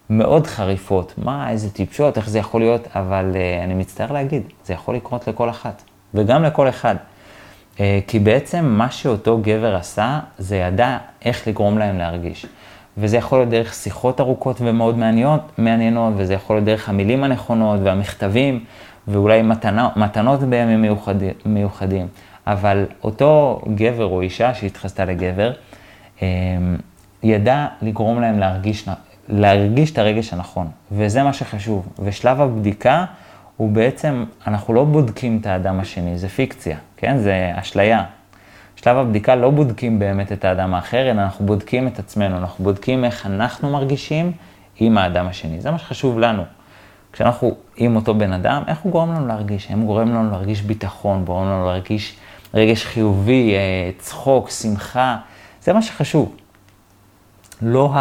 מאוד 0.10 0.48
חריפות. 0.48 1.14
מה, 1.18 1.50
איזה 1.50 1.70
טיפשות, 1.70 2.18
איך 2.18 2.30
זה 2.30 2.40
יכול 2.40 2.62
להיות, 2.62 2.88
אבל 2.96 3.32
uh, 3.34 3.64
אני 3.64 3.74
מצטער 3.74 4.12
להגיד, 4.12 4.44
זה 4.66 4.74
יכול 4.74 4.96
לקרות 4.96 5.28
לכל 5.28 5.50
אחת, 5.50 5.84
וגם 6.14 6.44
לכל 6.44 6.70
אחד. 6.70 6.96
Uh, 7.76 7.80
כי 8.08 8.20
בעצם 8.20 8.66
מה 8.66 8.92
שאותו 8.92 9.38
גבר 9.42 9.76
עשה, 9.76 10.20
זה 10.38 10.56
ידע 10.56 10.98
איך 11.26 11.48
לגרום 11.48 11.78
להם 11.78 11.98
להרגיש. 11.98 12.46
וזה 12.98 13.18
יכול 13.18 13.40
להיות 13.40 13.50
דרך 13.50 13.74
שיחות 13.74 14.20
ארוכות 14.22 14.58
ומאוד 14.62 14.98
מעניינות, 14.98 15.42
מעניינות 15.58 16.14
וזה 16.18 16.34
יכול 16.34 16.56
להיות 16.56 16.66
דרך 16.66 16.90
המילים 16.90 17.24
הנכונות 17.24 17.80
והמכתבים, 17.84 18.64
ואולי 19.08 19.42
מתנה, 19.42 19.90
מתנות 19.96 20.40
בימים 20.40 20.82
מיוחד, 20.82 21.16
מיוחדים. 21.46 22.08
אבל 22.48 22.86
אותו 23.04 23.62
גבר 23.76 24.06
או 24.06 24.22
אישה 24.22 24.54
שהתחסתה 24.54 25.06
לגבר, 25.06 25.52
um, 26.18 26.22
ידע 27.24 27.68
לגרום 27.82 28.22
להם 28.22 28.40
להרגיש 28.40 28.88
להרגיש 29.30 29.92
את 29.92 29.98
הרגש 29.98 30.34
הנכון, 30.34 30.68
וזה 30.92 31.24
מה 31.24 31.34
שחשוב. 31.34 31.88
ושלב 32.00 32.42
הבדיקה 32.42 33.06
הוא 33.58 33.72
בעצם, 33.72 34.26
אנחנו 34.48 34.74
לא 34.74 34.84
בודקים 34.84 35.38
את 35.42 35.46
האדם 35.46 35.80
השני, 35.80 36.18
זה 36.18 36.30
פיקציה, 36.30 36.78
כן? 36.98 37.18
זה 37.18 37.52
אשליה. 37.56 38.04
שלב 38.76 38.98
הבדיקה 38.98 39.36
לא 39.36 39.50
בודקים 39.50 40.00
באמת 40.00 40.32
את 40.32 40.46
האדם 40.46 40.74
האחר, 40.74 41.12
אלא 41.12 41.22
אנחנו 41.22 41.46
בודקים 41.46 41.88
את 41.88 42.00
עצמנו, 42.00 42.38
אנחנו 42.38 42.64
בודקים 42.64 43.06
איך 43.06 43.26
אנחנו 43.26 43.70
מרגישים 43.70 44.32
עם 44.80 44.98
האדם 44.98 45.28
השני. 45.28 45.62
זה 45.62 45.72
מה 45.72 45.78
שחשוב 45.78 46.20
לנו. 46.20 46.44
כשאנחנו 47.14 47.56
עם 47.78 47.96
אותו 47.96 48.16
בן 48.16 48.34
אדם, 48.34 48.64
איך 48.68 48.80
הוא 48.80 48.92
גורם 48.92 49.14
לנו 49.14 49.28
להרגיש? 49.28 49.70
האם 49.70 49.80
הוא 49.80 49.88
גורם 49.88 50.10
לנו 50.10 50.32
להרגיש 50.32 50.62
ביטחון, 50.62 51.26
גורם 51.26 51.46
לנו 51.46 51.66
להרגיש 51.66 52.16
רגש 52.54 52.86
חיובי, 52.86 53.54
אה, 53.56 53.92
צחוק, 53.98 54.50
שמחה, 54.50 55.18
זה 55.62 55.74
מה 55.74 55.82
שחשוב. 55.82 56.36
לא 57.62 57.94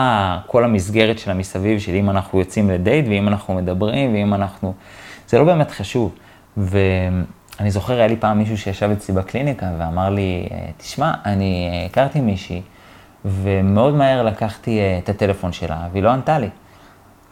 כל 0.47 0.65
המסגרת 0.65 1.19
של 1.19 1.31
המסביב 1.31 1.79
של 1.79 1.95
אם 1.95 2.11
אנחנו 2.11 2.39
יוצאים 2.39 2.71
לדייט 2.71 3.07
ואם 3.09 3.29
אנחנו 3.29 3.55
מדברים 3.55 4.15
ואם 4.15 4.35
אנחנו... 4.35 4.75
זה 5.29 5.39
לא 5.39 5.45
באמת 5.45 5.71
חשוב. 5.71 6.15
ואני 6.57 7.71
זוכר, 7.71 7.93
היה 7.93 8.07
לי 8.07 8.17
פעם 8.17 8.39
מישהו 8.39 8.59
שישב 8.59 8.91
אצלי 8.91 9.15
בקליניקה 9.15 9.67
ואמר 9.79 10.11
לי, 10.11 10.49
תשמע, 10.77 11.13
אני 11.25 11.71
הכרתי 11.91 12.21
מישהי 12.21 12.63
ומאוד 13.25 13.95
מהר 13.95 14.23
לקחתי 14.23 14.81
אה, 14.81 14.99
את 14.99 15.09
הטלפון 15.09 15.53
שלה 15.53 15.89
והיא 15.93 16.03
לא 16.03 16.11
ענתה 16.11 16.39
לי. 16.39 16.49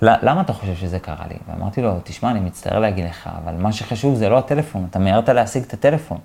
למה 0.02 0.40
אתה 0.40 0.52
חושב 0.52 0.74
שזה 0.74 0.98
קרה 0.98 1.24
לי? 1.28 1.34
ואמרתי 1.48 1.82
לו, 1.82 1.94
תשמע, 2.04 2.30
אני 2.30 2.40
מצטער 2.40 2.78
להגיד 2.78 3.04
לך, 3.04 3.30
אבל 3.44 3.54
מה 3.54 3.72
שחשוב 3.72 4.14
זה 4.14 4.28
לא 4.28 4.38
הטלפון, 4.38 4.86
אתה 4.90 4.98
מיהרת 4.98 5.28
להשיג 5.28 5.62
את 5.62 5.72
הטלפון. 5.72 6.18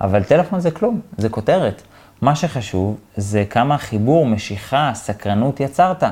אבל 0.00 0.22
טלפון 0.22 0.60
זה 0.60 0.70
כלום, 0.70 1.00
זה 1.18 1.28
כותרת. 1.28 1.82
מה 2.24 2.34
שחשוב 2.34 2.96
זה 3.16 3.44
כמה 3.50 3.78
חיבור, 3.78 4.26
משיכה, 4.26 4.90
סקרנות 4.94 5.60
יצרת, 5.60 6.04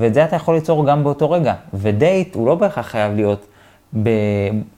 ואת 0.00 0.14
זה 0.14 0.24
אתה 0.24 0.36
יכול 0.36 0.54
ליצור 0.54 0.86
גם 0.86 1.04
באותו 1.04 1.30
רגע. 1.30 1.54
ודייט 1.74 2.34
הוא 2.34 2.46
לא 2.46 2.54
בהכרח 2.54 2.86
חייב 2.86 3.14
להיות 3.14 3.46
ב... 4.02 4.08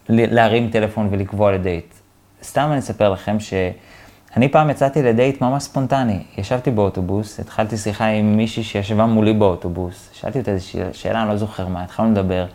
להרים 0.08 0.70
טלפון 0.70 1.08
ולקבוע 1.10 1.52
לדייט. 1.52 1.94
סתם 2.42 2.68
אני 2.70 2.78
אספר 2.78 3.08
לכם 3.08 3.36
שאני 3.40 4.48
פעם 4.48 4.70
יצאתי 4.70 5.02
לדייט 5.02 5.40
ממש 5.40 5.62
ספונטני. 5.62 6.18
ישבתי 6.38 6.70
באוטובוס, 6.70 7.40
התחלתי 7.40 7.76
שיחה 7.76 8.06
עם 8.06 8.36
מישהי 8.36 8.62
שישבה 8.62 9.06
מולי 9.06 9.32
באוטובוס, 9.32 10.10
שאלתי 10.12 10.38
אותה 10.38 10.50
איזושהי 10.50 10.80
שאלה, 10.92 11.22
אני 11.22 11.28
לא 11.28 11.36
זוכר 11.36 11.68
מה, 11.68 11.82
התחלנו 11.82 12.10
לדבר. 12.10 12.46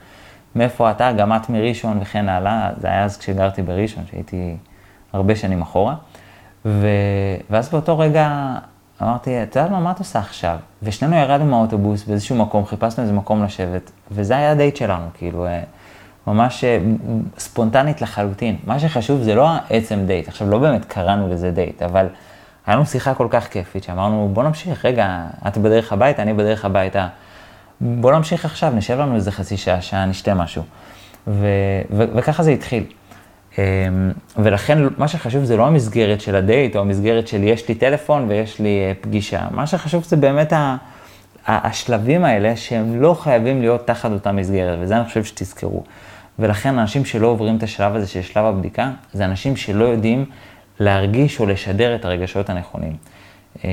מאיפה 0.55 0.91
אתה? 0.91 1.11
גם 1.11 1.33
את 1.33 1.49
מראשון 1.49 1.99
וכן 2.01 2.29
הלאה. 2.29 2.69
זה 2.81 2.87
היה 2.87 3.03
אז 3.03 3.17
כשגרתי 3.17 3.61
בראשון, 3.61 4.03
שהייתי 4.11 4.55
הרבה 5.13 5.35
שנים 5.35 5.61
אחורה. 5.61 5.95
ו... 6.67 6.87
ואז 7.49 7.69
באותו 7.69 7.99
רגע 7.99 8.55
אמרתי, 9.01 9.43
את 9.43 9.55
יודעת 9.55 9.71
מה, 9.71 9.79
מה 9.79 9.91
את 9.91 9.99
עושה 9.99 10.19
עכשיו? 10.19 10.57
ושנינו 10.83 11.15
ירדנו 11.15 11.45
מהאוטובוס 11.45 12.03
באיזשהו 12.03 12.35
מקום, 12.35 12.65
חיפשנו 12.65 13.03
איזה 13.03 13.13
מקום 13.13 13.43
לשבת, 13.43 13.91
וזה 14.11 14.37
היה 14.37 14.51
הדייט 14.51 14.75
שלנו, 14.75 15.05
כאילו, 15.13 15.45
אה, 15.45 15.61
ממש 16.27 16.63
אה, 16.63 16.79
ספונטנית 17.37 18.01
לחלוטין. 18.01 18.57
מה 18.65 18.79
שחשוב 18.79 19.21
זה 19.21 19.35
לא 19.35 19.49
העצם 19.49 19.99
דייט, 20.05 20.27
עכשיו 20.27 20.49
לא 20.49 20.59
באמת 20.59 20.85
קראנו 20.85 21.29
לזה 21.29 21.51
דייט, 21.51 21.81
אבל 21.81 22.07
היה 22.65 22.75
לנו 22.75 22.85
שיחה 22.85 23.13
כל 23.13 23.27
כך 23.29 23.47
כיפית, 23.47 23.83
שאמרנו, 23.83 24.29
בוא 24.33 24.43
נמשיך, 24.43 24.85
רגע, 24.85 25.25
את 25.47 25.57
בדרך 25.57 25.93
הביתה, 25.93 26.21
אני 26.21 26.33
בדרך 26.33 26.65
הביתה, 26.65 27.07
בוא 27.81 28.11
נמשיך 28.11 28.45
עכשיו, 28.45 28.71
נשב 28.75 28.99
לנו 28.99 29.15
איזה 29.15 29.31
חצי 29.31 29.57
שעה, 29.57 29.81
שעה, 29.81 30.05
נשתה 30.05 30.33
משהו. 30.33 30.63
ו- 31.27 31.47
ו- 31.91 32.05
וככה 32.15 32.43
זה 32.43 32.51
התחיל. 32.51 32.83
אמ, 33.57 33.63
ולכן 34.37 34.77
מה 34.97 35.07
שחשוב 35.07 35.43
זה 35.43 35.57
לא 35.57 35.67
המסגרת 35.67 36.21
של 36.21 36.35
הדייט, 36.35 36.75
או 36.75 36.81
המסגרת 36.81 37.27
של 37.27 37.43
יש 37.43 37.67
לי 37.67 37.75
טלפון 37.75 38.25
ויש 38.29 38.59
לי 38.59 38.79
אה, 38.79 38.91
פגישה. 39.01 39.41
מה 39.51 39.67
שחשוב 39.67 40.03
זה 40.03 40.15
באמת 40.15 40.53
השלבים 41.47 42.25
האלה 42.25 42.55
שהם 42.55 43.01
לא 43.01 43.13
חייבים 43.13 43.61
להיות 43.61 43.87
תחת 43.87 44.11
אותה 44.11 44.31
מסגרת, 44.31 44.79
וזה 44.81 44.97
אני 44.97 45.05
חושב 45.05 45.23
שתזכרו. 45.23 45.83
ולכן 46.39 46.79
אנשים 46.79 47.05
שלא 47.05 47.27
עוברים 47.27 47.57
את 47.57 47.63
השלב 47.63 47.95
הזה 47.95 48.07
של 48.07 48.21
שלב 48.21 48.45
הבדיקה, 48.45 48.91
זה 49.13 49.25
אנשים 49.25 49.55
שלא 49.55 49.85
יודעים 49.85 50.25
להרגיש 50.79 51.39
או 51.39 51.45
לשדר 51.45 51.95
את 51.95 52.05
הרגשות 52.05 52.49
הנכונים. 52.49 52.95
אמ, 53.63 53.69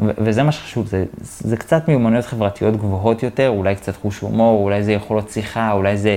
וזה 0.00 0.42
מה 0.42 0.52
שחשוב, 0.52 0.86
זה, 0.86 1.04
זה 1.20 1.56
קצת 1.56 1.88
מיומנויות 1.88 2.24
חברתיות 2.24 2.76
גבוהות 2.76 3.22
יותר, 3.22 3.48
אולי 3.48 3.74
קצת 3.74 3.96
חוש 3.96 4.18
הומור, 4.18 4.64
אולי 4.64 4.82
זה 4.82 4.92
יכול 4.92 5.16
להיות 5.16 5.30
שיחה, 5.30 5.72
אולי 5.72 5.96
זה 5.96 6.16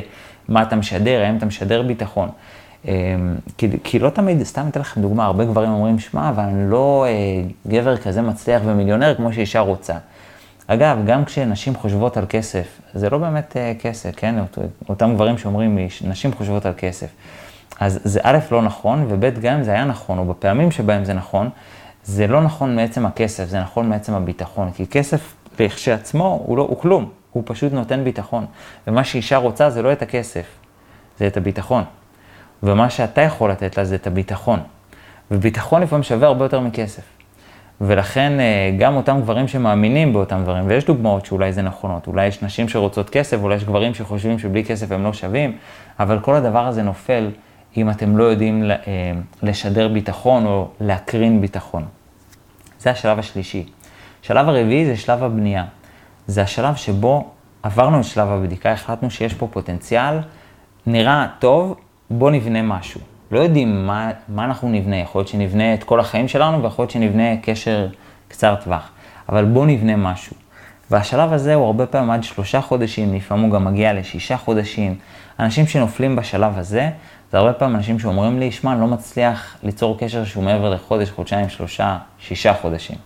מה 0.49 0.61
אתה 0.61 0.75
משדר, 0.75 1.21
האם 1.21 1.37
אתה 1.37 1.45
משדר 1.45 1.81
ביטחון. 1.81 2.29
כי, 3.57 3.67
כי 3.83 3.99
לא 3.99 4.09
תמיד, 4.09 4.43
סתם 4.43 4.67
אתן 4.67 4.79
לכם 4.79 5.01
דוגמה, 5.01 5.25
הרבה 5.25 5.45
גברים 5.45 5.69
אומרים, 5.69 5.99
שמע, 5.99 6.29
אבל 6.29 6.43
אני 6.43 6.71
לא 6.71 7.05
אה, 7.07 7.11
גבר 7.67 7.97
כזה 7.97 8.21
מצליח 8.21 8.61
ומיליונר 8.65 9.15
כמו 9.15 9.33
שאישה 9.33 9.59
רוצה. 9.59 9.93
אגב, 10.67 10.97
גם 11.05 11.25
כשנשים 11.25 11.75
חושבות 11.75 12.17
על 12.17 12.25
כסף, 12.29 12.81
זה 12.93 13.09
לא 13.09 13.17
באמת 13.17 13.57
אה, 13.57 13.73
כסף, 13.79 14.11
כן? 14.15 14.35
אותם 14.89 15.13
גברים 15.15 15.37
שאומרים, 15.37 15.77
נשים 16.07 16.33
חושבות 16.33 16.65
על 16.65 16.73
כסף. 16.77 17.07
אז 17.79 17.99
זה 18.03 18.19
א', 18.23 18.37
לא 18.51 18.61
נכון, 18.61 19.05
וב', 19.09 19.39
גם 19.39 19.53
אם 19.53 19.63
זה 19.63 19.71
היה 19.71 19.85
נכון, 19.85 20.17
או 20.17 20.25
בפעמים 20.25 20.71
שבהם 20.71 21.05
זה 21.05 21.13
נכון, 21.13 21.49
זה 22.03 22.27
לא 22.27 22.41
נכון 22.41 22.75
מעצם 22.75 23.05
הכסף, 23.05 23.45
זה 23.45 23.59
נכון 23.59 23.89
מעצם 23.89 24.13
הביטחון. 24.13 24.71
כי 24.71 24.87
כסף 24.87 25.35
כשעצמו 25.57 26.43
הוא, 26.45 26.57
לא, 26.57 26.61
הוא 26.61 26.77
כלום, 26.77 27.09
הוא 27.31 27.43
פשוט 27.45 27.73
נותן 27.73 28.03
ביטחון. 28.03 28.45
ומה 28.87 29.03
שאישה 29.03 29.37
רוצה 29.37 29.69
זה 29.69 29.81
לא 29.81 29.91
את 29.91 30.01
הכסף, 30.01 30.45
זה 31.19 31.27
את 31.27 31.37
הביטחון. 31.37 31.83
ומה 32.63 32.89
שאתה 32.89 33.21
יכול 33.21 33.51
לתת 33.51 33.77
לה 33.77 33.85
זה 33.85 33.95
את 33.95 34.07
הביטחון. 34.07 34.59
וביטחון 35.31 35.81
לפעמים 35.81 36.03
שווה 36.03 36.27
הרבה 36.27 36.45
יותר 36.45 36.59
מכסף. 36.59 37.03
ולכן 37.81 38.39
אה, 38.39 38.75
גם 38.79 38.95
אותם 38.95 39.21
גברים 39.21 39.47
שמאמינים 39.47 40.13
באותם 40.13 40.39
דברים, 40.43 40.63
ויש 40.67 40.85
דוגמאות 40.85 41.25
שאולי 41.25 41.53
זה 41.53 41.61
נכונות, 41.61 42.07
אולי 42.07 42.27
יש 42.27 42.43
נשים 42.43 42.69
שרוצות 42.69 43.09
כסף, 43.09 43.37
אולי 43.41 43.55
יש 43.55 43.63
גברים 43.63 43.93
שחושבים 43.93 44.39
שבלי 44.39 44.63
כסף 44.63 44.91
הם 44.91 45.03
לא 45.03 45.13
שווים, 45.13 45.57
אבל 45.99 46.19
כל 46.19 46.35
הדבר 46.35 46.67
הזה 46.67 46.83
נופל 46.83 47.31
אם 47.77 47.89
אתם 47.89 48.17
לא 48.17 48.23
יודעים 48.23 48.71
אה, 48.71 48.77
לשדר 49.43 49.87
ביטחון 49.87 50.45
או 50.45 50.67
להקרין 50.81 51.41
ביטחון. 51.41 51.85
זה 52.79 52.91
השלב 52.91 53.19
השלישי. 53.19 53.65
השלב 54.23 54.49
הרביעי 54.49 54.85
זה 54.85 54.97
שלב 54.97 55.23
הבנייה. 55.23 55.65
זה 56.27 56.41
השלב 56.41 56.75
שבו 56.75 57.29
עברנו 57.63 57.99
את 57.99 58.05
שלב 58.05 58.27
הבדיקה, 58.27 58.71
החלטנו 58.71 59.11
שיש 59.11 59.33
פה 59.33 59.47
פוטנציאל, 59.51 60.19
נראה 60.87 61.27
טוב, 61.39 61.75
בוא 62.09 62.31
נבנה 62.31 62.61
משהו. 62.61 63.01
לא 63.31 63.39
יודעים 63.39 63.87
מה, 63.87 64.11
מה 64.27 64.45
אנחנו 64.45 64.69
נבנה, 64.69 64.97
יכול 64.97 65.19
להיות 65.19 65.27
שנבנה 65.27 65.73
את 65.73 65.83
כל 65.83 65.99
החיים 65.99 66.27
שלנו 66.27 66.63
ויכול 66.63 66.83
להיות 66.83 66.91
שנבנה 66.91 67.37
קשר 67.41 67.87
קצר 68.27 68.55
טווח, 68.55 68.89
אבל 69.29 69.45
בוא 69.45 69.65
נבנה 69.65 69.95
משהו. 69.95 70.35
והשלב 70.91 71.33
הזה 71.33 71.53
הוא 71.53 71.65
הרבה 71.65 71.85
פעמים 71.85 72.11
עד 72.11 72.23
שלושה 72.23 72.61
חודשים, 72.61 73.13
לפעמים 73.13 73.43
הוא 73.43 73.51
גם 73.51 73.65
מגיע 73.65 73.93
לשישה 73.93 74.37
חודשים. 74.37 74.95
אנשים 75.39 75.67
שנופלים 75.67 76.15
בשלב 76.15 76.57
הזה, 76.57 76.89
זה 77.31 77.37
הרבה 77.37 77.53
פעמים 77.53 77.75
אנשים 77.75 77.99
שאומרים 77.99 78.39
לי, 78.39 78.51
שמע, 78.51 78.71
אני 78.71 78.81
לא 78.81 78.87
מצליח 78.87 79.57
ליצור 79.63 79.97
קשר 79.99 80.25
שהוא 80.25 80.43
מעבר 80.43 80.69
לחודש, 80.69 81.11
חודשיים, 81.11 81.49
שלושה, 81.49 81.97
שישה 82.19 82.53
חודשים. 82.53 82.97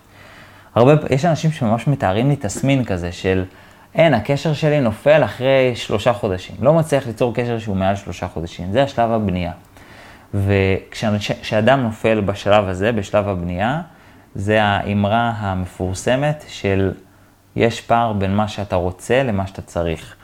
הרבה, 0.74 0.92
יש 1.10 1.24
אנשים 1.24 1.52
שממש 1.52 1.86
מתארים 1.86 2.28
לי 2.28 2.36
תסמין 2.36 2.84
כזה 2.84 3.12
של, 3.12 3.44
אין, 3.94 4.14
הקשר 4.14 4.52
שלי 4.52 4.80
נופל 4.80 5.24
אחרי 5.24 5.76
שלושה 5.76 6.12
חודשים. 6.12 6.56
לא 6.60 6.74
מצליח 6.74 7.06
ליצור 7.06 7.34
קשר 7.34 7.58
שהוא 7.58 7.76
מעל 7.76 7.96
שלושה 7.96 8.28
חודשים. 8.28 8.72
זה 8.72 8.82
השלב 8.82 9.10
הבנייה. 9.10 9.52
וכשאדם 10.34 11.82
נופל 11.82 12.20
בשלב 12.20 12.68
הזה, 12.68 12.92
בשלב 12.92 13.28
הבנייה, 13.28 13.80
זה 14.34 14.62
האמרה 14.62 15.32
המפורסמת 15.36 16.44
של 16.48 16.92
יש 17.56 17.80
פער 17.80 18.12
בין 18.12 18.36
מה 18.36 18.48
שאתה 18.48 18.76
רוצה 18.76 19.22
למה 19.22 19.46
שאתה 19.46 19.62
צריך. 19.62 20.16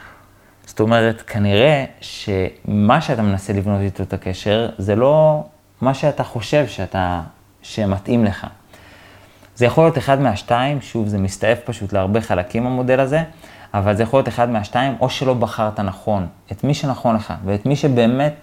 זאת 0.67 0.81
אומרת, 0.81 1.23
כנראה 1.23 1.85
שמה 2.01 3.01
שאתה 3.01 3.23
מנסה 3.23 3.53
לבנות 3.53 3.81
איתו 3.81 4.03
את 4.03 4.13
הקשר, 4.13 4.71
זה 4.79 4.97
לא 4.97 5.45
מה 5.81 5.95
שאתה 5.95 6.25
חושב 6.25 6.67
שאתה, 6.67 7.21
שמתאים 7.63 8.25
לך. 8.25 8.47
זה 9.55 9.67
יכול 9.67 9.85
להיות 9.85 9.99
אחד 9.99 10.21
מהשתיים, 10.21 10.81
שוב, 10.81 11.09
זה 11.09 11.19
מסתעף 11.19 11.59
פשוט 11.65 11.93
להרבה 11.93 12.21
חלקים 12.21 12.67
המודל 12.67 13.01
הזה, 13.01 13.23
אבל 13.75 13.97
זה 13.97 14.03
יכול 14.03 14.19
להיות 14.19 14.29
אחד 14.29 14.51
מהשתיים, 14.51 14.95
או 15.01 15.11
שלא 15.11 15.35
בחרת 15.35 15.81
נכון, 15.81 16.27
את 16.53 16.65
מי 16.65 16.75
שנכון 16.75 17.17
לך, 17.17 17.35
ואת 17.45 17.67
מי 17.67 17.77
שבאמת 17.77 18.35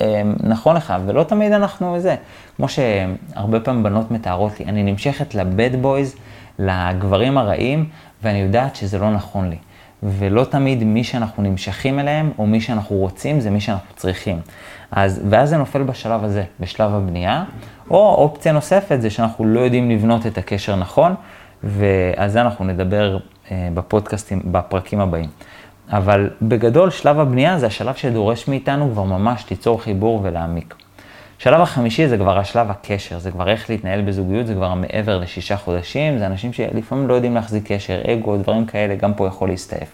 אה, 0.00 0.22
נכון 0.40 0.76
לך, 0.76 0.94
ולא 1.06 1.22
תמיד 1.22 1.52
אנחנו 1.52 2.00
זה. 2.00 2.16
כמו 2.56 2.66
שהרבה 2.68 3.60
פעמים 3.60 3.82
בנות 3.82 4.10
מתארות 4.10 4.60
לי, 4.60 4.66
אני 4.66 4.82
נמשכת 4.82 5.34
לבד 5.34 5.82
בויז, 5.82 6.16
לגברים 6.58 7.38
הרעים, 7.38 7.88
ואני 8.22 8.38
יודעת 8.38 8.76
שזה 8.76 8.98
לא 8.98 9.10
נכון 9.10 9.50
לי. 9.50 9.56
ולא 10.02 10.44
תמיד 10.44 10.84
מי 10.84 11.04
שאנחנו 11.04 11.42
נמשכים 11.42 11.98
אליהם, 11.98 12.32
או 12.38 12.46
מי 12.46 12.60
שאנחנו 12.60 12.96
רוצים, 12.96 13.40
זה 13.40 13.50
מי 13.50 13.60
שאנחנו 13.60 13.94
צריכים. 13.96 14.40
אז, 14.90 15.22
ואז 15.30 15.48
זה 15.48 15.56
נופל 15.56 15.82
בשלב 15.82 16.24
הזה, 16.24 16.44
בשלב 16.60 16.94
הבנייה, 16.94 17.44
או 17.90 18.14
אופציה 18.14 18.52
נוספת 18.52 19.00
זה 19.00 19.10
שאנחנו 19.10 19.44
לא 19.44 19.60
יודעים 19.60 19.90
לבנות 19.90 20.26
את 20.26 20.38
הקשר 20.38 20.76
נכון, 20.76 21.14
ועל 21.62 22.28
זה 22.28 22.40
אנחנו 22.40 22.64
נדבר 22.64 23.18
בפודקאסטים, 23.52 24.40
בפרקים 24.44 25.00
הבאים. 25.00 25.28
אבל 25.90 26.30
בגדול, 26.42 26.90
שלב 26.90 27.20
הבנייה 27.20 27.58
זה 27.58 27.66
השלב 27.66 27.94
שדורש 27.94 28.48
מאיתנו 28.48 28.90
כבר 28.92 29.02
ממש 29.02 29.44
ליצור 29.50 29.82
חיבור 29.82 30.20
ולהעמיק. 30.22 30.74
שלב 31.38 31.60
החמישי 31.60 32.08
זה 32.08 32.18
כבר 32.18 32.38
השלב 32.38 32.70
הקשר, 32.70 33.18
זה 33.18 33.30
כבר 33.30 33.48
איך 33.48 33.70
להתנהל 33.70 34.02
בזוגיות, 34.02 34.46
זה 34.46 34.54
כבר 34.54 34.74
מעבר 34.74 35.18
לשישה 35.18 35.56
חודשים, 35.56 36.18
זה 36.18 36.26
אנשים 36.26 36.52
שלפעמים 36.52 37.08
לא 37.08 37.14
יודעים 37.14 37.34
להחזיק 37.34 37.72
קשר, 37.72 38.02
אגו, 38.12 38.36
דברים 38.36 38.66
כאלה, 38.66 38.94
גם 38.94 39.14
פה 39.14 39.26
יכול 39.26 39.48
להסתעף. 39.48 39.88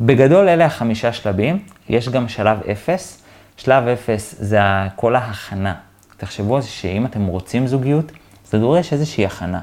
בגדול 0.00 0.48
אלה 0.48 0.64
החמישה 0.64 1.12
שלבים, 1.12 1.58
יש 1.88 2.08
גם 2.08 2.28
שלב 2.28 2.58
אפס, 2.72 3.22
שלב 3.56 3.88
אפס 3.88 4.34
זה 4.38 4.60
כל 4.96 5.16
ההכנה. 5.16 5.74
תחשבו 6.16 6.62
שאם 6.62 7.06
אתם 7.06 7.26
רוצים 7.26 7.66
זוגיות, 7.66 8.12
זה 8.50 8.58
דורש 8.58 8.92
איזושהי 8.92 9.26
הכנה, 9.26 9.60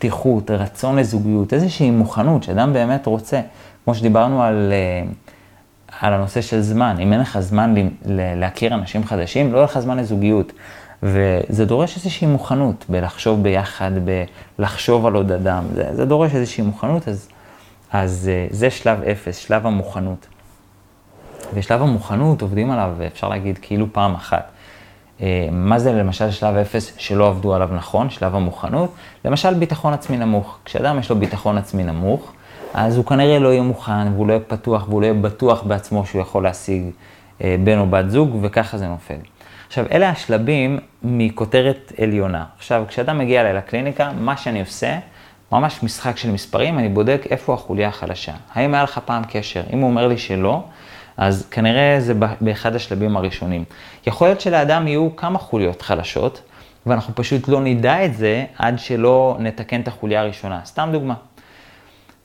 פתיחות, 0.00 0.50
רצון 0.50 0.96
לזוגיות, 0.96 1.54
איזושהי 1.54 1.90
מוכנות, 1.90 2.42
שאדם 2.42 2.72
באמת 2.72 3.06
רוצה. 3.06 3.40
כמו 3.84 3.94
שדיברנו 3.94 4.42
על, 4.42 4.72
אה, 4.72 5.02
על 6.00 6.12
הנושא 6.12 6.40
של 6.40 6.60
זמן, 6.60 6.96
אם 7.00 7.12
אין 7.12 7.20
לך 7.20 7.40
זמן 7.40 7.74
להכיר 8.36 8.74
אנשים 8.74 9.04
חדשים, 9.04 9.52
לא 9.52 9.56
יהיה 9.56 9.64
לך 9.64 9.78
זמן 9.78 9.98
לזוגיות. 9.98 10.52
וזה 11.02 11.64
דורש 11.64 11.96
איזושהי 11.96 12.26
מוכנות 12.26 12.84
בלחשוב 12.88 13.42
ביחד, 13.42 13.90
בלחשוב 14.58 15.06
על 15.06 15.14
עוד 15.14 15.32
אדם, 15.32 15.64
זה, 15.74 15.88
זה 15.92 16.04
דורש 16.04 16.34
איזושהי 16.34 16.64
מוכנות, 16.64 17.08
אז, 17.08 17.28
אז 17.92 18.30
אה, 18.32 18.46
זה 18.50 18.70
שלב 18.70 19.02
אפס, 19.02 19.36
שלב 19.36 19.66
המוכנות. 19.66 20.26
ושלב 21.54 21.82
המוכנות 21.82 22.42
עובדים 22.42 22.70
עליו, 22.70 22.94
אפשר 23.06 23.28
להגיד, 23.28 23.58
כאילו 23.62 23.86
פעם 23.92 24.14
אחת. 24.14 24.50
אה, 25.22 25.48
מה 25.52 25.78
זה 25.78 25.92
למשל 25.92 26.30
שלב 26.30 26.56
אפס 26.56 26.92
שלא 26.98 27.28
עבדו 27.28 27.54
עליו 27.54 27.68
נכון, 27.72 28.10
שלב 28.10 28.34
המוכנות? 28.34 28.94
למשל 29.24 29.54
ביטחון 29.54 29.92
עצמי 29.92 30.16
נמוך. 30.16 30.58
כשאדם 30.64 30.98
יש 30.98 31.10
לו 31.10 31.16
ביטחון 31.16 31.58
עצמי 31.58 31.84
נמוך, 31.84 32.32
אז 32.74 32.96
הוא 32.96 33.04
כנראה 33.04 33.38
לא 33.38 33.48
יהיה 33.48 33.62
מוכן, 33.62 34.12
והוא 34.12 34.26
לא 34.26 34.32
יהיה 34.32 34.42
פתוח, 34.46 34.88
והוא 34.88 35.00
לא 35.00 35.06
יהיה 35.06 35.14
בטוח 35.14 35.62
בעצמו 35.62 36.06
שהוא 36.06 36.22
יכול 36.22 36.42
להשיג 36.42 36.82
אה, 37.42 37.56
בן 37.64 37.78
או 37.78 37.86
בת 37.86 38.10
זוג, 38.10 38.38
וככה 38.42 38.78
זה 38.78 38.88
נופל. 38.88 39.14
עכשיו, 39.66 39.84
אלה 39.92 40.10
השלבים 40.10 40.78
מכותרת 41.02 41.92
עליונה. 42.02 42.44
עכשיו, 42.58 42.84
כשאדם 42.88 43.18
מגיע 43.18 43.40
אליי 43.40 43.54
לקליניקה, 43.54 44.10
מה 44.20 44.36
שאני 44.36 44.60
עושה, 44.60 44.98
ממש 45.52 45.82
משחק 45.82 46.16
של 46.16 46.30
מספרים, 46.30 46.78
אני 46.78 46.88
בודק 46.88 47.22
איפה 47.30 47.54
החוליה 47.54 47.88
החלשה. 47.88 48.32
האם 48.54 48.74
היה 48.74 48.82
לך 48.82 49.00
פעם 49.04 49.22
קשר? 49.30 49.62
אם 49.72 49.78
הוא 49.78 49.90
אומר 49.90 50.08
לי 50.08 50.18
שלא, 50.18 50.62
אז 51.20 51.46
כנראה 51.50 51.96
זה 52.00 52.14
באחד 52.40 52.74
השלבים 52.74 53.16
הראשונים. 53.16 53.64
יכול 54.06 54.28
להיות 54.28 54.40
שלאדם 54.40 54.88
יהיו 54.88 55.16
כמה 55.16 55.38
חוליות 55.38 55.82
חלשות, 55.82 56.42
ואנחנו 56.86 57.14
פשוט 57.14 57.48
לא 57.48 57.60
נדע 57.60 58.04
את 58.04 58.14
זה 58.14 58.44
עד 58.58 58.78
שלא 58.78 59.36
נתקן 59.40 59.80
את 59.80 59.88
החוליה 59.88 60.20
הראשונה. 60.20 60.60
סתם 60.64 60.88
דוגמה. 60.92 61.14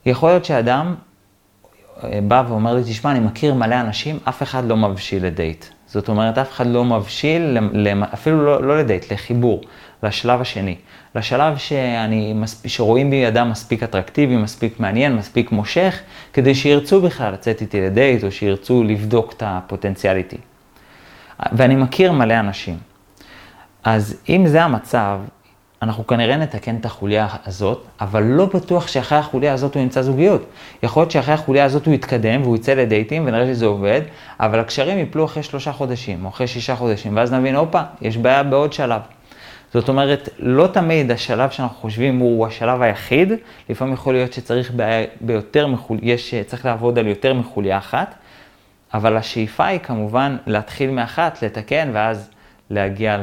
יכול 0.05 0.29
להיות 0.29 0.45
שאדם 0.45 0.95
אה, 2.03 2.19
בא 2.27 2.43
ואומר 2.47 2.75
לי, 2.75 2.81
תשמע, 2.83 3.11
אני 3.11 3.19
מכיר 3.19 3.53
מלא 3.53 3.81
אנשים, 3.81 4.19
אף 4.29 4.43
אחד 4.43 4.65
לא 4.65 4.77
מבשיל 4.77 5.25
לדייט. 5.25 5.65
זאת 5.87 6.09
אומרת, 6.09 6.37
אף 6.37 6.51
אחד 6.51 6.67
לא 6.67 6.83
מבשיל, 6.85 7.57
אפילו 8.13 8.45
לא, 8.45 8.63
לא 8.63 8.79
לדייט, 8.79 9.11
לחיבור, 9.11 9.61
לשלב 10.05 10.41
השני. 10.41 10.75
לשלב 11.15 11.57
שאני, 11.57 12.33
שרואים 12.65 13.09
בי 13.09 13.27
אדם 13.27 13.49
מספיק 13.49 13.83
אטרקטיבי, 13.83 14.35
מספיק 14.35 14.79
מעניין, 14.79 15.15
מספיק 15.15 15.51
מושך, 15.51 15.99
כדי 16.33 16.55
שירצו 16.55 17.01
בכלל 17.01 17.33
לצאת 17.33 17.61
איתי 17.61 17.81
לדייט, 17.81 18.23
או 18.23 18.31
שירצו 18.31 18.83
לבדוק 18.83 19.33
את 19.33 19.43
הפוטנציאל 19.45 20.15
איתי. 20.15 20.37
ואני 21.51 21.75
מכיר 21.75 22.11
מלא 22.11 22.39
אנשים. 22.39 22.77
אז 23.83 24.21
אם 24.29 24.47
זה 24.47 24.63
המצב, 24.63 25.19
אנחנו 25.81 26.07
כנראה 26.07 26.37
נתקן 26.37 26.75
את 26.75 26.85
החוליה 26.85 27.27
הזאת, 27.45 27.85
אבל 28.01 28.23
לא 28.23 28.45
בטוח 28.45 28.87
שאחרי 28.87 29.17
החוליה 29.17 29.53
הזאת 29.53 29.75
הוא 29.75 29.83
ימצא 29.83 30.01
זוגיות. 30.01 30.45
יכול 30.83 31.01
להיות 31.01 31.11
שאחרי 31.11 31.33
החוליה 31.33 31.65
הזאת 31.65 31.85
הוא 31.85 31.93
יתקדם 31.93 32.41
והוא 32.41 32.55
יצא 32.55 32.73
לדייטים 32.73 33.23
ונראה 33.25 33.45
שזה 33.45 33.65
עובד, 33.65 34.01
אבל 34.39 34.59
הקשרים 34.59 34.99
יפלו 34.99 35.25
אחרי 35.25 35.43
שלושה 35.43 35.71
חודשים 35.71 36.25
או 36.25 36.29
אחרי 36.29 36.47
שישה 36.47 36.75
חודשים, 36.75 37.15
ואז 37.15 37.33
נבין, 37.33 37.55
הופה, 37.55 37.81
יש 38.01 38.17
בעיה 38.17 38.43
בעוד 38.43 38.73
שלב. 38.73 39.01
זאת 39.75 39.89
אומרת, 39.89 40.29
לא 40.39 40.67
תמיד 40.67 41.11
השלב 41.11 41.49
שאנחנו 41.49 41.75
חושבים 41.75 42.19
הוא 42.19 42.47
השלב 42.47 42.81
היחיד, 42.81 43.33
לפעמים 43.69 43.93
יכול 43.93 44.13
להיות 44.13 44.33
שצריך 44.33 44.71
ביותר 45.21 45.67
מחוליה, 45.67 46.13
יש, 46.13 46.33
צריך 46.45 46.65
לעבוד 46.65 46.99
על 46.99 47.07
יותר 47.07 47.33
מחוליה 47.33 47.77
אחת, 47.77 48.15
אבל 48.93 49.17
השאיפה 49.17 49.65
היא 49.65 49.79
כמובן 49.79 50.37
להתחיל 50.47 50.91
מאחת, 50.91 51.41
לתקן, 51.41 51.89
ואז 51.93 52.29
להגיע 52.69 53.17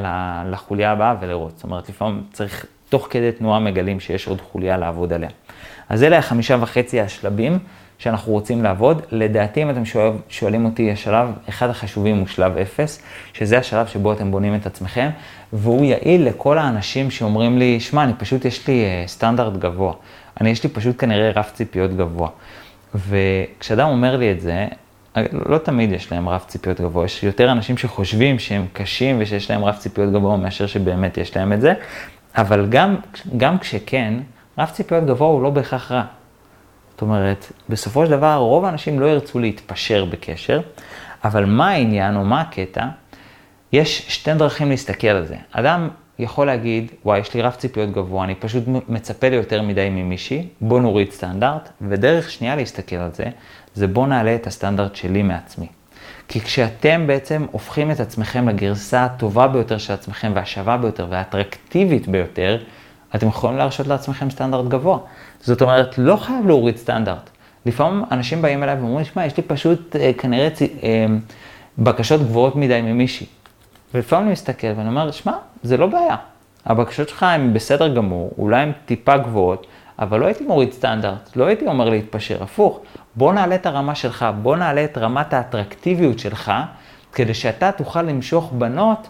לחוליה 0.51 0.91
הבאה 0.91 1.15
ולראות. 1.19 1.51
זאת 1.55 1.63
אומרת, 1.63 1.89
לפעמים 1.89 2.23
צריך, 2.31 2.65
תוך 2.89 3.07
כדי 3.09 3.31
תנועה 3.31 3.59
מגלים 3.59 3.99
שיש 3.99 4.27
עוד 4.27 4.41
חוליה 4.41 4.77
לעבוד 4.77 5.13
עליה. 5.13 5.29
אז 5.89 6.03
אלה 6.03 6.17
החמישה 6.17 6.57
וחצי 6.61 7.01
השלבים 7.01 7.59
שאנחנו 7.97 8.31
רוצים 8.31 8.63
לעבוד. 8.63 9.01
לדעתי, 9.11 9.63
אם 9.63 9.69
אתם 9.69 9.85
שואל, 9.85 10.11
שואלים 10.29 10.65
אותי, 10.65 10.91
השלב, 10.91 11.29
אחד 11.49 11.69
החשובים 11.69 12.17
הוא 12.17 12.27
שלב 12.27 12.57
אפס, 12.57 13.01
שזה 13.33 13.57
השלב 13.57 13.87
שבו 13.87 14.13
אתם 14.13 14.31
בונים 14.31 14.55
את 14.55 14.65
עצמכם, 14.65 15.09
והוא 15.53 15.85
יעיל 15.85 16.27
לכל 16.27 16.57
האנשים 16.57 17.11
שאומרים 17.11 17.57
לי, 17.57 17.79
שמע, 17.79 18.03
אני 18.03 18.13
פשוט, 18.13 18.45
יש 18.45 18.67
לי 18.67 18.85
uh, 18.85 19.09
סטנדרט 19.09 19.53
גבוה. 19.53 19.93
אני, 20.41 20.49
יש 20.49 20.63
לי 20.63 20.69
פשוט 20.69 20.95
כנראה 20.99 21.31
רף 21.35 21.51
ציפיות 21.53 21.91
גבוה. 21.91 22.29
וכשאדם 22.95 23.89
אומר 23.89 24.17
לי 24.17 24.31
את 24.31 24.41
זה, 24.41 24.67
לא 25.31 25.57
תמיד 25.57 25.91
יש 25.91 26.11
להם 26.11 26.29
רף 26.29 26.45
ציפיות 26.47 26.81
גבוה, 26.81 27.05
יש 27.05 27.23
יותר 27.23 27.51
אנשים 27.51 27.77
שחושבים 27.77 28.39
שהם 28.39 28.65
קשים 28.73 29.15
ושיש 29.19 29.51
להם 29.51 29.65
רף 29.65 29.79
ציפיות 29.79 30.13
גבוה 30.13 30.37
מאשר 30.37 30.67
שבאמת 30.67 31.17
יש 31.17 31.37
להם 31.37 31.53
את 31.53 31.61
זה, 31.61 31.73
אבל 32.35 32.65
גם, 32.69 32.95
גם 33.37 33.59
כשכן, 33.59 34.13
רף 34.57 34.71
ציפיות 34.71 35.05
גבוה 35.05 35.27
הוא 35.27 35.43
לא 35.43 35.49
בהכרח 35.49 35.91
רע. 35.91 36.03
זאת 36.91 37.01
אומרת, 37.01 37.51
בסופו 37.69 38.05
של 38.05 38.11
דבר 38.11 38.35
רוב 38.35 38.65
האנשים 38.65 38.99
לא 38.99 39.05
ירצו 39.05 39.39
להתפשר 39.39 40.05
בקשר, 40.05 40.61
אבל 41.23 41.45
מה 41.45 41.69
העניין 41.69 42.15
או 42.15 42.23
מה 42.23 42.41
הקטע? 42.41 42.85
יש 43.73 44.05
שתי 44.07 44.33
דרכים 44.33 44.69
להסתכל 44.69 45.07
על 45.07 45.25
זה. 45.25 45.35
אדם 45.51 45.89
יכול 46.19 46.47
להגיד, 46.47 46.91
וואי, 47.05 47.19
יש 47.19 47.33
לי 47.33 47.41
רף 47.41 47.57
ציפיות 47.57 47.91
גבוה, 47.91 48.23
אני 48.23 48.35
פשוט 48.35 48.63
מצפה 48.89 49.29
ליותר 49.29 49.61
מדי 49.61 49.89
ממישהי, 49.91 50.47
בוא 50.61 50.79
נוריד 50.79 51.11
סטנדרט, 51.11 51.69
ודרך 51.81 52.31
שנייה 52.31 52.55
להסתכל 52.55 52.95
על 52.95 53.09
זה, 53.13 53.23
זה 53.75 53.87
בוא 53.87 54.07
נעלה 54.07 54.35
את 54.35 54.47
הסטנדרט 54.47 54.95
שלי 54.95 55.23
מעצמי. 55.23 55.67
כי 56.27 56.41
כשאתם 56.41 57.07
בעצם 57.07 57.45
הופכים 57.51 57.91
את 57.91 57.99
עצמכם 57.99 58.49
לגרסה 58.49 59.05
הטובה 59.05 59.47
ביותר 59.47 59.77
של 59.77 59.93
עצמכם 59.93 60.31
והשווה 60.35 60.77
ביותר 60.77 61.07
והאטרקטיבית 61.09 62.07
ביותר, 62.07 62.63
אתם 63.15 63.27
יכולים 63.27 63.57
להרשות 63.57 63.87
לעצמכם 63.87 64.29
סטנדרט 64.29 64.67
גבוה. 64.67 64.97
זאת 65.41 65.61
אומרת, 65.61 65.97
לא 65.97 66.15
חייב 66.15 66.47
להוריד 66.47 66.77
סטנדרט. 66.77 67.29
לפעמים 67.65 68.03
אנשים 68.11 68.41
באים 68.41 68.63
אליי 68.63 68.75
ואומרים, 68.75 69.05
שמע, 69.05 69.25
יש 69.25 69.37
לי 69.37 69.43
פשוט 69.43 69.95
אה, 69.95 70.11
כנראה. 70.17 70.47
אה, 70.83 71.05
בקשות 71.77 72.21
גבוהות 72.21 72.55
מדי 72.55 72.81
ממישהי. 72.81 73.27
ולפעמים 73.93 74.25
אני 74.25 74.31
מסתכל 74.31 74.67
ואני 74.77 74.87
אומר, 74.87 75.11
שמע, 75.11 75.33
זה 75.63 75.77
לא 75.77 75.87
בעיה. 75.87 76.15
הבקשות 76.65 77.09
שלך 77.09 77.23
הן 77.23 77.53
בסדר 77.53 77.95
גמור, 77.95 78.31
אולי 78.37 78.61
הן 78.61 78.71
טיפה 78.85 79.17
גבוהות, 79.17 79.67
אבל 79.99 80.19
לא 80.19 80.25
הייתי 80.25 80.43
מוריד 80.43 80.71
סטנדרט, 80.71 81.29
לא 81.35 81.45
הייתי 81.45 81.67
אומר 81.67 81.89
להתפשר, 81.89 82.43
הפוך. 82.43 82.79
בוא 83.15 83.33
נעלה 83.33 83.55
את 83.55 83.65
הרמה 83.65 83.95
שלך, 83.95 84.25
בוא 84.41 84.55
נעלה 84.55 84.83
את 84.83 84.97
רמת 84.97 85.33
האטרקטיביות 85.33 86.19
שלך, 86.19 86.51
כדי 87.13 87.33
שאתה 87.33 87.71
תוכל 87.71 88.01
למשוך 88.01 88.51
בנות 88.57 89.07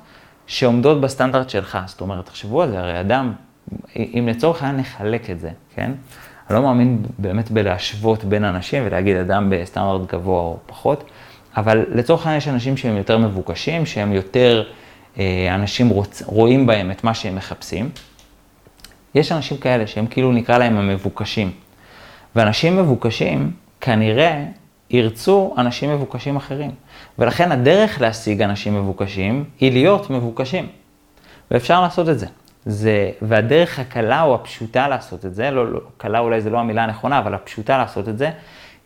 שעומדות 0.48 1.02
בסטנדרט 1.02 1.50
שלך. 1.50 1.78
זאת 1.86 2.02
אומרת, 2.02 2.26
תחשבו 2.26 2.62
על 2.62 2.70
זה, 2.70 2.80
הרי 2.80 3.00
אדם, 3.00 3.34
אם 3.96 4.30
לצורך 4.32 4.64
העניין 4.64 4.80
נחלק 4.80 5.30
את 5.30 5.40
זה, 5.40 5.50
כן? 5.76 5.92
אני 6.50 6.56
לא 6.56 6.64
מאמין 6.64 7.04
באמת 7.20 7.52
בלהשוות 7.52 8.24
בין 8.24 8.44
אנשים 8.44 8.84
ולהגיד 8.86 9.18
אדם 9.18 9.50
בסטנדרט 9.50 10.12
גבוה 10.14 10.40
או 10.40 10.58
פחות, 10.66 11.04
אבל 11.58 11.86
לצורך 11.90 12.26
העניין 12.26 12.38
יש 12.38 12.48
אנשים 12.48 12.78
שהם 12.78 12.98
יותר 12.98 13.18
מבוקשים, 13.18 13.86
שהם 13.86 14.14
יותר, 14.14 14.64
אה, 15.20 15.56
אנשים 15.56 15.90
רוצ, 15.90 16.24
רואים 16.26 16.66
בהם 16.66 16.92
את 16.92 17.04
מה 17.04 17.14
שהם 17.14 17.36
מחפשים. 17.36 17.90
יש 19.16 19.32
אנשים 19.32 19.58
כאלה 19.58 19.88
שהם 19.88 20.08
כאילו 20.08 20.32
נקרא 20.32 20.58
להם 20.58 20.78
המבוקשים. 20.78 21.52
ואנשים 22.36 22.78
מבוקשים 22.78 23.52
כנראה 23.82 24.46
ירצו 24.90 25.54
אנשים 25.58 25.94
מבוקשים 25.94 26.36
אחרים. 26.36 26.72
ולכן 27.20 27.52
הדרך 27.52 28.02
להשיג 28.02 28.42
אנשים 28.42 28.82
מבוקשים 28.82 29.44
היא 29.60 29.72
להיות 29.72 30.10
מבוקשים. 30.10 30.68
ואפשר 31.52 31.82
לעשות 31.82 32.10
את 32.10 32.20
זה. 32.20 32.28
זה, 32.66 33.12
והדרך 33.22 33.80
הקלה 33.80 34.22
או 34.22 34.36
הפשוטה 34.36 34.88
לעשות 34.88 35.26
את 35.26 35.36
זה, 35.36 35.52
לא, 35.52 35.72
לא, 35.72 35.80
קלה 35.98 36.20
אולי 36.20 36.42
זה 36.42 36.50
לא 36.50 36.60
המילה 36.60 36.84
הנכונה, 36.84 37.20
אבל 37.20 37.34
הפשוטה 37.34 37.78
לעשות 37.78 38.10
את 38.10 38.18
זה, 38.18 38.32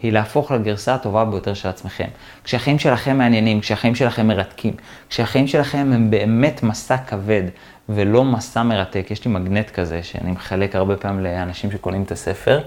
היא 0.02 0.12
להפוך 0.12 0.52
לגרסה 0.52 0.93
הטובה 0.93 1.26
ביותר 1.26 1.54
של 1.54 1.70
עצמכם. 1.70 2.08
כשהחיים 2.43 2.80
שלכם 2.80 3.18
מעניינים, 3.18 3.62
כשהחיים 3.62 3.95
שלכם 3.95 4.28
מרתקים, 4.28 4.74
כשהחיים 5.10 5.48
שלכם 5.48 5.91
הם 5.93 6.10
באמת 6.12 6.64
מסע 6.64 6.98
כבד 6.98 7.43
ולא 7.89 8.24
מסע 8.24 8.64
מרתק. 8.64 9.08
יש 9.10 9.26
לי 9.26 9.32
מגנט 9.32 9.70
כזה 9.70 10.04
שאני 10.04 10.32
מחלק 10.32 10.76
הרבה 10.76 10.98
פעמים 10.98 11.24
לאנשים 11.24 11.72
שקונים 11.72 12.04
את 12.04 12.12
הספר, 12.12 12.62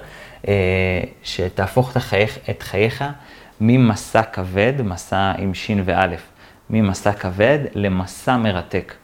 אה, 0.49 0.53
שתהפוך 1.23 1.91
את 1.91 1.97
חייך, 1.97 2.39
את 2.51 2.63
חייך 2.63 3.05
ממסע 3.61 4.23
כבד, 4.23 4.73
מסע 4.85 5.33
עם 5.39 5.55
שין 5.55 5.83
ואלף, 5.85 6.23
ממסע 6.71 7.13
כבד 7.13 7.59
למסע 7.75 8.37
מרתק. 8.37 8.95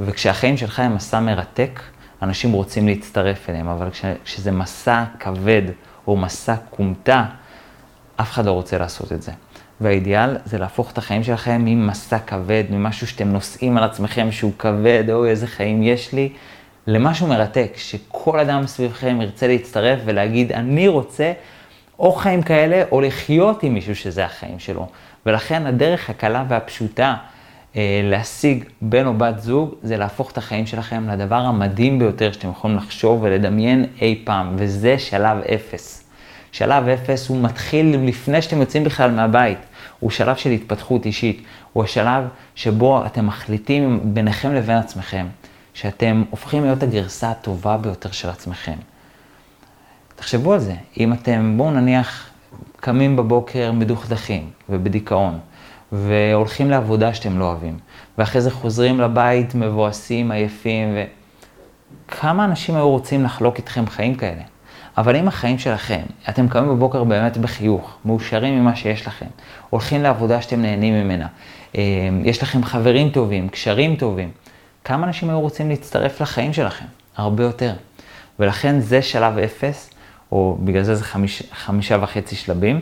וכשהחיים 0.00 0.56
שלך 0.56 0.80
הם 0.80 0.94
מסע 0.94 1.20
מרתק, 1.20 1.80
אנשים 2.22 2.52
רוצים 2.52 2.88
להצטרף 2.88 3.50
אליהם, 3.50 3.68
אבל 3.68 3.90
כש, 3.90 4.04
כשזה 4.24 4.52
מסע 4.52 5.04
כבד 5.18 5.62
או 6.06 6.16
מסע 6.16 6.54
כומתה, 6.70 7.24
אף 8.16 8.30
אחד 8.30 8.46
לא 8.46 8.52
רוצה 8.52 8.78
לעשות 8.78 9.12
את 9.12 9.22
זה. 9.22 9.32
והאידיאל 9.80 10.36
זה 10.44 10.58
להפוך 10.58 10.92
את 10.92 10.98
החיים 10.98 11.24
שלכם 11.24 11.62
ממסע 11.64 12.18
כבד, 12.18 12.64
ממשהו 12.70 13.06
שאתם 13.06 13.28
נושאים 13.28 13.76
על 13.76 13.84
עצמכם 13.84 14.32
שהוא 14.32 14.52
כבד, 14.58 15.04
אוי 15.10 15.30
איזה 15.30 15.46
חיים 15.46 15.82
יש 15.82 16.12
לי, 16.12 16.28
למשהו 16.86 17.26
מרתק, 17.26 17.72
שכל 17.76 18.38
אדם 18.38 18.66
סביבכם 18.66 19.18
ירצה 19.20 19.46
להצטרף 19.46 19.98
ולהגיד, 20.04 20.52
אני 20.52 20.88
רוצה 20.88 21.32
או 21.98 22.12
חיים 22.12 22.42
כאלה, 22.42 22.82
או 22.92 23.00
לחיות 23.00 23.62
עם 23.62 23.74
מישהו 23.74 23.96
שזה 23.96 24.24
החיים 24.24 24.58
שלו. 24.58 24.86
ולכן 25.26 25.66
הדרך 25.66 26.10
הקלה 26.10 26.44
והפשוטה 26.48 27.14
אה, 27.76 28.00
להשיג 28.04 28.64
בן 28.80 29.06
או 29.06 29.14
בת 29.14 29.38
זוג, 29.38 29.74
זה 29.82 29.96
להפוך 29.96 30.30
את 30.30 30.38
החיים 30.38 30.66
שלכם 30.66 31.08
לדבר 31.08 31.36
המדהים 31.36 31.98
ביותר 31.98 32.32
שאתם 32.32 32.50
יכולים 32.50 32.76
לחשוב 32.76 33.22
ולדמיין 33.22 33.86
אי 34.00 34.22
פעם, 34.24 34.54
וזה 34.58 34.98
שלב 34.98 35.38
אפס. 35.54 36.01
שלב 36.52 36.88
אפס 36.88 37.28
הוא 37.28 37.42
מתחיל 37.42 37.96
לפני 38.08 38.42
שאתם 38.42 38.60
יוצאים 38.60 38.84
בכלל 38.84 39.10
מהבית. 39.10 39.58
הוא 40.00 40.10
שלב 40.10 40.36
של 40.36 40.50
התפתחות 40.50 41.06
אישית. 41.06 41.42
הוא 41.72 41.84
השלב 41.84 42.24
שבו 42.54 43.06
אתם 43.06 43.26
מחליטים 43.26 44.00
ביניכם 44.04 44.54
לבין 44.54 44.76
עצמכם, 44.76 45.26
שאתם 45.74 46.24
הופכים 46.30 46.64
להיות 46.64 46.82
הגרסה 46.82 47.30
הטובה 47.30 47.76
ביותר 47.76 48.10
של 48.10 48.28
עצמכם. 48.28 48.76
תחשבו 50.16 50.52
על 50.52 50.58
זה, 50.58 50.74
אם 51.00 51.12
אתם, 51.12 51.54
בואו 51.56 51.70
נניח, 51.70 52.30
קמים 52.76 53.16
בבוקר 53.16 53.72
מדוכדכים 53.72 54.50
ובדיכאון, 54.68 55.38
והולכים 55.92 56.70
לעבודה 56.70 57.14
שאתם 57.14 57.38
לא 57.38 57.44
אוהבים, 57.44 57.78
ואחרי 58.18 58.40
זה 58.40 58.50
חוזרים 58.50 59.00
לבית 59.00 59.54
מבואסים, 59.54 60.30
עייפים, 60.30 60.96
וכמה 62.08 62.44
אנשים 62.44 62.74
היו 62.74 62.88
רוצים 62.88 63.24
לחלוק 63.24 63.56
איתכם 63.56 63.86
חיים 63.86 64.14
כאלה? 64.14 64.42
אבל 64.98 65.16
אם 65.16 65.28
החיים 65.28 65.58
שלכם, 65.58 66.00
אתם 66.28 66.48
קמים 66.48 66.68
בבוקר 66.68 67.04
באמת 67.04 67.36
בחיוך, 67.36 67.96
מאושרים 68.04 68.60
ממה 68.60 68.76
שיש 68.76 69.06
לכם, 69.06 69.26
הולכים 69.70 70.02
לעבודה 70.02 70.42
שאתם 70.42 70.62
נהנים 70.62 70.94
ממנה, 70.94 71.26
אה, 71.76 71.82
יש 72.24 72.42
לכם 72.42 72.64
חברים 72.64 73.10
טובים, 73.10 73.48
קשרים 73.48 73.96
טובים, 73.96 74.30
כמה 74.84 75.06
אנשים 75.06 75.30
היו 75.30 75.40
רוצים 75.40 75.68
להצטרף 75.68 76.20
לחיים 76.20 76.52
שלכם? 76.52 76.84
הרבה 77.16 77.42
יותר. 77.42 77.72
ולכן 78.38 78.80
זה 78.80 79.02
שלב 79.02 79.38
אפס, 79.38 79.90
או 80.32 80.58
בגלל 80.60 80.82
זה 80.82 80.94
זה 80.94 81.04
חמיש, 81.04 81.42
חמישה 81.52 81.96
וחצי 82.00 82.36
שלבים. 82.36 82.80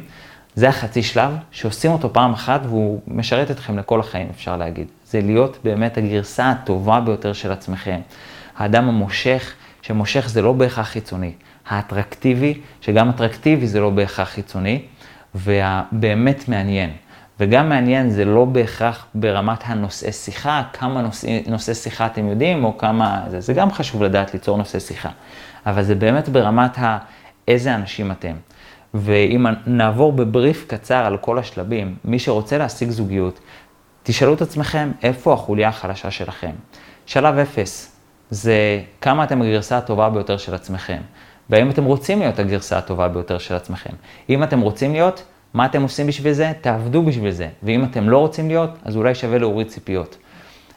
זה 0.55 0.69
החצי 0.69 1.03
שלב 1.03 1.37
שעושים 1.51 1.91
אותו 1.91 2.13
פעם 2.13 2.33
אחת 2.33 2.61
והוא 2.65 3.01
משרת 3.09 3.51
אתכם 3.51 3.79
לכל 3.79 4.01
החיים, 4.01 4.29
אפשר 4.31 4.57
להגיד. 4.57 4.87
זה 5.07 5.21
להיות 5.21 5.59
באמת 5.65 5.99
הגרסה 5.99 6.51
הטובה 6.51 7.01
ביותר 7.01 7.33
של 7.33 7.53
עצמכם. 7.53 8.01
האדם 8.57 8.89
המושך, 8.89 9.53
שמושך 9.83 10.29
זה 10.29 10.43
לא 10.43 10.53
בהכרח 10.53 10.89
חיצוני. 10.89 11.33
האטרקטיבי, 11.71 12.61
שגם 12.81 13.09
אטרקטיבי 13.09 13.67
זה 13.67 13.81
לא 13.81 13.91
בהכרח 13.91 14.29
חיצוני, 14.29 14.83
והבאמת 15.35 16.49
מעניין. 16.49 16.91
וגם 17.41 17.69
מעניין 17.69 18.11
זה 18.11 18.25
לא 18.25 18.45
בהכרח 18.45 19.07
ברמת 19.15 19.59
הנושאי 19.65 20.13
שיחה, 20.13 20.63
כמה 20.73 21.03
נושאי, 21.03 21.43
נושאי 21.47 21.75
שיחה 21.75 22.07
אתם 22.07 22.29
יודעים, 22.29 22.65
או 22.65 22.79
כמה, 22.79 23.25
זה, 23.29 23.41
זה 23.41 23.53
גם 23.53 23.71
חשוב 23.71 24.03
לדעת 24.03 24.35
ליצור 24.35 24.59
נושאי 24.59 24.81
שיחה. 24.81 25.09
אבל 25.67 25.83
זה 25.83 25.95
באמת 25.95 26.29
ברמת 26.29 26.79
ה... 26.79 26.99
איזה 27.49 27.75
אנשים 27.75 28.11
אתם. 28.11 28.33
ואם 28.95 29.47
נעבור 29.67 30.13
בבריף 30.13 30.65
קצר 30.69 31.05
על 31.05 31.17
כל 31.17 31.39
השלבים, 31.39 31.95
מי 32.05 32.19
שרוצה 32.19 32.59
להשיג 32.59 32.91
זוגיות, 32.91 33.41
תשאלו 34.03 34.35
את 34.35 34.43
עצמכם 34.43 34.91
איפה 35.03 35.33
החוליה 35.33 35.69
החלשה 35.69 36.11
שלכם. 36.11 36.51
שלב 37.07 37.39
אפס, 37.39 37.97
זה 38.31 38.81
כמה 39.01 39.25
אתם 39.25 39.43
הגרסה 39.43 39.79
הטובה 39.79 40.11
ביותר 40.11 40.37
של 40.37 40.55
עצמכם. 40.55 41.01
והאם 41.51 41.71
אתם 41.71 41.85
רוצים 41.85 42.19
להיות 42.19 42.39
הגרסה 42.39 42.79
הטובה 42.79 43.09
ביותר 43.09 43.39
של 43.39 43.55
עצמכם. 43.55 43.93
אם 44.29 44.43
אתם 44.43 44.61
רוצים 44.61 44.93
להיות, 44.93 45.23
מה 45.55 45.67
אתם 45.67 45.83
עושים 45.83 46.07
בשביל 46.07 46.33
זה? 46.33 46.53
תעבדו 46.61 47.03
בשביל 47.03 47.31
זה. 47.31 47.49
ואם 47.63 47.85
אתם 47.85 48.09
לא 48.09 48.19
רוצים 48.19 48.49
להיות, 48.49 48.71
אז 48.85 48.97
אולי 48.97 49.15
שווה 49.15 49.39
להוריד 49.39 49.69
ציפיות. 49.69 50.17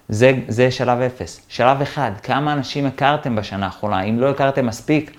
זה, 0.10 0.32
זה 0.48 0.72
שלב 0.72 1.02
אפס. 1.02 1.46
שלב 1.48 1.82
אחד, 1.82 2.12
כמה 2.24 2.54
אנשים 2.54 2.86
הכרתם 2.86 3.36
בשנה 3.36 3.66
האחרונה? 3.66 4.02
אם 4.02 4.20
לא 4.20 4.30
הכרתם 4.30 4.66
מספיק, 4.66 5.12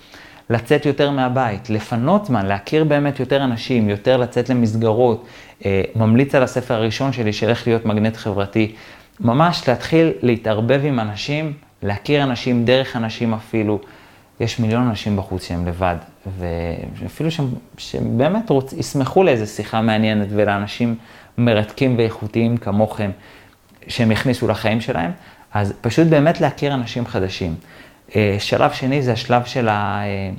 לצאת 0.50 0.86
יותר 0.86 1.10
מהבית, 1.10 1.70
לפנות 1.70 2.26
זמן, 2.26 2.46
להכיר 2.46 2.84
באמת 2.84 3.20
יותר 3.20 3.44
אנשים, 3.44 3.88
יותר 3.88 4.16
לצאת 4.16 4.48
למסגרות. 4.48 5.26
אה, 5.64 5.82
ממליץ 5.96 6.34
על 6.34 6.42
הספר 6.42 6.74
הראשון 6.74 7.12
שלי, 7.12 7.32
של 7.32 7.48
איך 7.48 7.66
להיות 7.66 7.84
מגנט 7.84 8.16
חברתי. 8.16 8.74
ממש 9.20 9.68
להתחיל 9.68 10.12
להתערבב 10.22 10.80
עם 10.84 11.00
אנשים, 11.00 11.52
להכיר 11.82 12.22
אנשים 12.22 12.64
דרך 12.64 12.96
אנשים 12.96 13.34
אפילו. 13.34 13.80
יש 14.40 14.60
מיליון 14.60 14.88
אנשים 14.88 15.16
בחוץ 15.16 15.44
שהם 15.44 15.66
לבד, 15.66 15.96
ואפילו 16.38 17.30
שהם, 17.30 17.46
שהם 17.78 18.18
באמת 18.18 18.50
רוצ, 18.50 18.72
ישמחו 18.72 19.22
לאיזו 19.22 19.46
שיחה 19.46 19.80
מעניינת 19.80 20.28
ולאנשים 20.30 20.96
מרתקים 21.38 21.98
ואיכותיים 21.98 22.56
כמוכם, 22.56 23.10
שהם 23.88 24.10
יכניסו 24.10 24.48
לחיים 24.48 24.80
שלהם, 24.80 25.10
אז 25.52 25.74
פשוט 25.80 26.06
באמת 26.06 26.40
להכיר 26.40 26.74
אנשים 26.74 27.06
חדשים. 27.06 27.54
אה, 28.16 28.36
שלב 28.38 28.72
שני 28.72 29.02
זה 29.02 29.12
השלב 29.12 29.44
של 29.44 29.68
ה... 29.68 30.02
אה, 30.04 30.30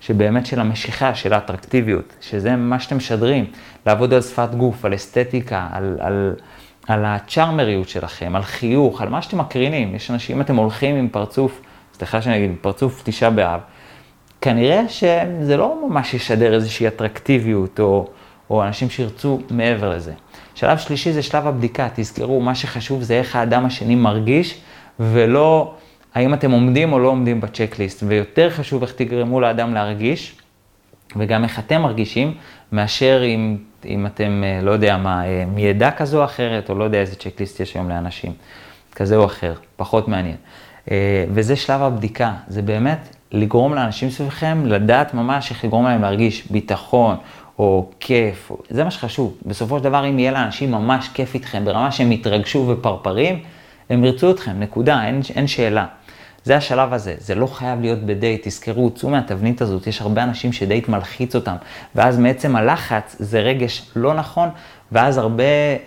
שבאמת 0.00 0.46
של 0.46 0.60
המשיכה, 0.60 1.14
של 1.14 1.32
האטרקטיביות, 1.32 2.12
שזה 2.20 2.56
מה 2.56 2.80
שאתם 2.80 2.96
משדרים, 2.96 3.44
לעבוד 3.86 4.14
על 4.14 4.22
שפת 4.22 4.54
גוף, 4.54 4.84
על 4.84 4.94
אסתטיקה, 4.94 5.68
על, 5.72 5.96
על, 6.00 6.34
על 6.88 7.04
הצ'ארמריות 7.04 7.88
שלכם, 7.88 8.36
על 8.36 8.42
חיוך, 8.42 9.02
על 9.02 9.08
מה 9.08 9.22
שאתם 9.22 9.38
מקרינים. 9.38 9.94
יש 9.94 10.10
אנשים, 10.10 10.36
אם 10.36 10.42
אתם 10.42 10.56
הולכים 10.56 10.96
עם 10.96 11.08
פרצוף, 11.08 11.60
סליחה 11.94 12.22
שאני 12.22 12.36
אגיד, 12.36 12.50
פרצוף 12.60 13.02
תשעה 13.04 13.30
באב, 13.30 13.60
כנראה 14.40 14.88
שזה 14.88 15.56
לא 15.56 15.88
ממש 15.88 16.14
ישדר 16.14 16.54
איזושהי 16.54 16.88
אטרקטיביות, 16.88 17.80
או, 17.80 18.08
או 18.50 18.64
אנשים 18.64 18.90
שירצו 18.90 19.40
מעבר 19.50 19.90
לזה. 19.90 20.12
שלב 20.54 20.78
שלישי 20.78 21.12
זה 21.12 21.22
שלב 21.22 21.46
הבדיקה, 21.46 21.88
תזכרו, 21.94 22.40
מה 22.40 22.54
שחשוב 22.54 23.02
זה 23.02 23.14
איך 23.14 23.36
האדם 23.36 23.64
השני 23.64 23.94
מרגיש, 23.94 24.60
ולא 25.00 25.74
האם 26.14 26.34
אתם 26.34 26.50
עומדים 26.50 26.92
או 26.92 26.98
לא 26.98 27.08
עומדים 27.08 27.40
בצ'קליסט, 27.40 28.02
ויותר 28.06 28.50
חשוב 28.50 28.82
איך 28.82 28.92
תגרמו 28.92 29.40
לאדם 29.40 29.74
להרגיש, 29.74 30.36
וגם 31.16 31.44
איך 31.44 31.58
אתם 31.58 31.82
מרגישים, 31.82 32.34
מאשר 32.72 33.22
אם, 33.24 33.56
אם 33.84 34.06
אתם, 34.06 34.42
אה, 34.46 34.60
לא 34.62 34.70
יודע 34.70 34.96
מה, 34.96 35.26
אה, 35.26 35.44
מידע 35.46 35.90
כזו 35.90 36.20
או 36.20 36.24
אחרת, 36.24 36.70
או 36.70 36.74
לא 36.74 36.84
יודע 36.84 36.98
איזה 36.98 37.16
צ'קליסט 37.16 37.60
יש 37.60 37.74
היום 37.74 37.88
לאנשים, 37.88 38.32
כזה 38.92 39.16
או 39.16 39.24
אחר, 39.24 39.54
פחות 39.76 40.08
מעניין. 40.08 40.36
אה, 40.90 41.24
וזה 41.28 41.56
שלב 41.56 41.82
הבדיקה, 41.82 42.32
זה 42.48 42.62
באמת 42.62 43.16
לגרום 43.32 43.74
לאנשים 43.74 44.10
סביבכם 44.10 44.66
לדעת 44.66 45.14
ממש 45.14 45.50
איך 45.50 45.64
לגרום 45.64 45.84
להם 45.84 46.02
להרגיש 46.02 46.46
ביטחון, 46.50 47.16
או 47.58 47.90
כיף, 48.00 48.50
זה 48.70 48.84
מה 48.84 48.90
שחשוב. 48.90 49.36
בסופו 49.46 49.78
של 49.78 49.84
דבר, 49.84 50.08
אם 50.08 50.18
יהיה 50.18 50.32
לאנשים 50.32 50.70
ממש 50.70 51.08
כיף 51.14 51.34
איתכם, 51.34 51.64
ברמה 51.64 51.92
שהם 51.92 52.12
יתרגשו 52.12 52.66
ופרפרים, 52.68 53.42
הם 53.90 54.04
ירצו 54.04 54.30
אתכם, 54.30 54.60
נקודה, 54.60 55.06
אין, 55.06 55.20
אין 55.34 55.46
שאלה. 55.46 55.86
זה 56.44 56.56
השלב 56.56 56.92
הזה, 56.92 57.14
זה 57.18 57.34
לא 57.34 57.46
חייב 57.46 57.80
להיות 57.80 57.98
בדייט, 57.98 58.48
תזכרו, 58.48 58.90
צאו 58.90 59.10
מהתבנית 59.10 59.62
הזאת, 59.62 59.86
יש 59.86 60.00
הרבה 60.00 60.22
אנשים 60.22 60.52
שדייט 60.52 60.88
מלחיץ 60.88 61.34
אותם, 61.34 61.54
ואז 61.94 62.18
מעצם 62.18 62.56
הלחץ 62.56 63.16
זה 63.18 63.40
רגש 63.40 63.90
לא 63.96 64.14
נכון, 64.14 64.48
ואז 64.92 65.18
הרבה 65.18 65.44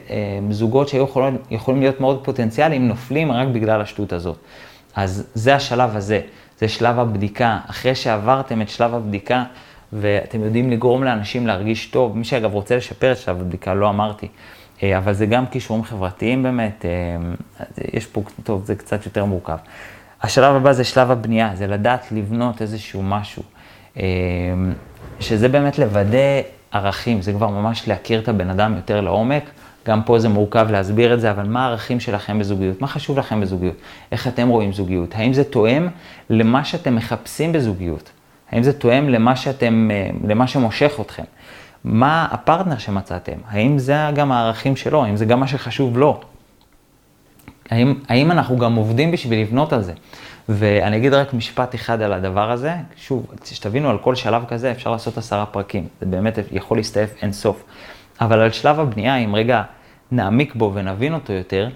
אה, 0.09 0.39
זוגות 0.49 0.87
שהיו 0.87 1.03
יכולים, 1.03 1.37
יכולים 1.51 1.81
להיות 1.81 2.01
מאוד 2.01 2.23
פוטנציאליים 2.23 2.87
נופלים 2.87 3.31
רק 3.31 3.47
בגלל 3.47 3.81
השטות 3.81 4.13
הזאת. 4.13 4.37
אז 4.95 5.27
זה 5.33 5.55
השלב 5.55 5.95
הזה, 5.95 6.21
זה 6.59 6.67
שלב 6.67 6.99
הבדיקה. 6.99 7.59
אחרי 7.69 7.95
שעברתם 7.95 8.61
את 8.61 8.69
שלב 8.69 8.93
הבדיקה, 8.93 9.43
ואתם 9.93 10.43
יודעים 10.43 10.69
לגרום 10.69 11.03
לאנשים 11.03 11.47
להרגיש 11.47 11.85
טוב, 11.85 12.17
מי 12.17 12.23
שאגב 12.23 12.53
רוצה 12.53 12.77
לשפר 12.77 13.11
את 13.11 13.17
שלב 13.17 13.41
הבדיקה, 13.41 13.73
לא 13.73 13.89
אמרתי, 13.89 14.27
אה, 14.83 14.97
אבל 14.97 15.13
זה 15.13 15.25
גם 15.25 15.45
כישורים 15.47 15.83
חברתיים 15.83 16.43
באמת, 16.43 16.85
אה, 16.85 17.65
יש 17.93 18.05
פה, 18.05 18.21
טוב, 18.43 18.65
זה 18.65 18.75
קצת 18.75 19.05
יותר 19.05 19.25
מורכב. 19.25 19.57
השלב 20.21 20.55
הבא 20.55 20.73
זה 20.73 20.83
שלב 20.83 21.11
הבנייה, 21.11 21.51
זה 21.55 21.67
לדעת 21.67 22.11
לבנות 22.11 22.61
איזשהו 22.61 23.03
משהו, 23.03 23.43
אה, 23.99 24.03
שזה 25.19 25.49
באמת 25.49 25.79
לוודא 25.79 26.41
ערכים, 26.71 27.21
זה 27.21 27.33
כבר 27.33 27.47
ממש 27.47 27.87
להכיר 27.87 28.19
את 28.19 28.27
הבן 28.27 28.49
אדם 28.49 28.75
יותר 28.75 29.01
לעומק. 29.01 29.43
גם 29.87 30.03
פה 30.03 30.19
זה 30.19 30.29
מורכב 30.29 30.67
להסביר 30.71 31.13
את 31.13 31.21
זה, 31.21 31.31
אבל 31.31 31.43
מה 31.43 31.65
הערכים 31.65 31.99
שלכם 31.99 32.39
בזוגיות? 32.39 32.81
מה 32.81 32.87
חשוב 32.87 33.19
לכם 33.19 33.41
בזוגיות? 33.41 33.75
איך 34.11 34.27
אתם 34.27 34.47
רואים 34.47 34.73
זוגיות? 34.73 35.15
האם 35.15 35.33
זה 35.33 35.43
תואם 35.43 35.87
למה 36.29 36.65
שאתם 36.65 36.95
מחפשים 36.95 37.51
בזוגיות? 37.51 38.11
האם 38.51 38.63
זה 38.63 38.73
תואם 38.73 39.09
למה 39.09 39.35
שאתם, 39.35 39.89
אה, 39.91 40.09
למה 40.27 40.47
שמושך 40.47 40.93
אתכם? 41.01 41.23
מה 41.83 42.27
הפרטנר 42.31 42.77
שמצאתם? 42.77 43.37
האם 43.47 43.79
זה 43.79 43.95
גם 44.15 44.31
הערכים 44.31 44.75
שלו? 44.75 45.03
האם 45.03 45.17
זה 45.17 45.25
גם 45.25 45.39
מה 45.39 45.47
שחשוב 45.47 45.97
לו? 45.97 46.19
האם, 47.69 47.93
האם 48.09 48.31
אנחנו 48.31 48.57
גם 48.57 48.75
עובדים 48.75 49.11
בשביל 49.11 49.41
לבנות 49.41 49.73
על 49.73 49.81
זה? 49.81 49.93
ואני 50.49 50.97
אגיד 50.97 51.13
רק 51.13 51.33
משפט 51.33 51.75
אחד 51.75 52.01
על 52.01 52.13
הדבר 52.13 52.51
הזה. 52.51 52.75
שוב, 52.95 53.25
שתבינו, 53.45 53.89
על 53.89 53.97
כל 53.97 54.15
שלב 54.15 54.43
כזה 54.47 54.71
אפשר 54.71 54.91
לעשות 54.91 55.17
עשרה 55.17 55.45
פרקים. 55.45 55.87
זה 55.99 56.05
באמת 56.05 56.39
יכול 56.51 56.77
להסתעף 56.77 57.09
אין 57.21 57.31
סוף. 57.31 57.63
אבל 58.21 58.39
על 58.39 58.51
שלב 58.51 58.79
הבנייה, 58.79 59.15
אם 59.15 59.35
רגע 59.35 59.63
נעמיק 60.11 60.55
בו 60.55 60.71
ונבין 60.73 61.13
אותו 61.13 61.33
יותר, 61.33 61.69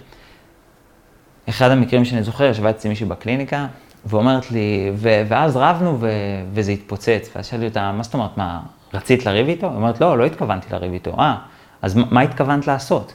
אחד 1.49 1.71
המקרים 1.71 2.05
שאני 2.05 2.23
זוכר, 2.23 2.43
ישבה 2.43 2.69
אצלי 2.69 2.89
מישהי 2.89 3.05
בקליניקה, 3.05 3.67
ואומרת 4.05 4.51
לי, 4.51 4.91
ו- 4.95 5.21
ואז 5.27 5.57
רבנו 5.57 5.97
ו- 5.99 6.07
וזה 6.53 6.71
התפוצץ. 6.71 7.29
ואז 7.35 7.45
שאלתי 7.45 7.65
אותה, 7.65 7.91
מה 7.91 8.03
זאת 8.03 8.13
אומרת, 8.13 8.37
מה, 8.37 8.59
רצית 8.93 9.25
לריב 9.25 9.47
איתו? 9.47 9.67
היא 9.67 9.75
אומרת, 9.75 10.01
לא, 10.01 10.17
לא 10.17 10.25
התכוונתי 10.25 10.67
לריב 10.71 10.93
איתו. 10.93 11.19
אה, 11.19 11.35
אז 11.81 11.95
מה 11.95 12.21
התכוונת 12.21 12.67
לעשות? 12.67 13.13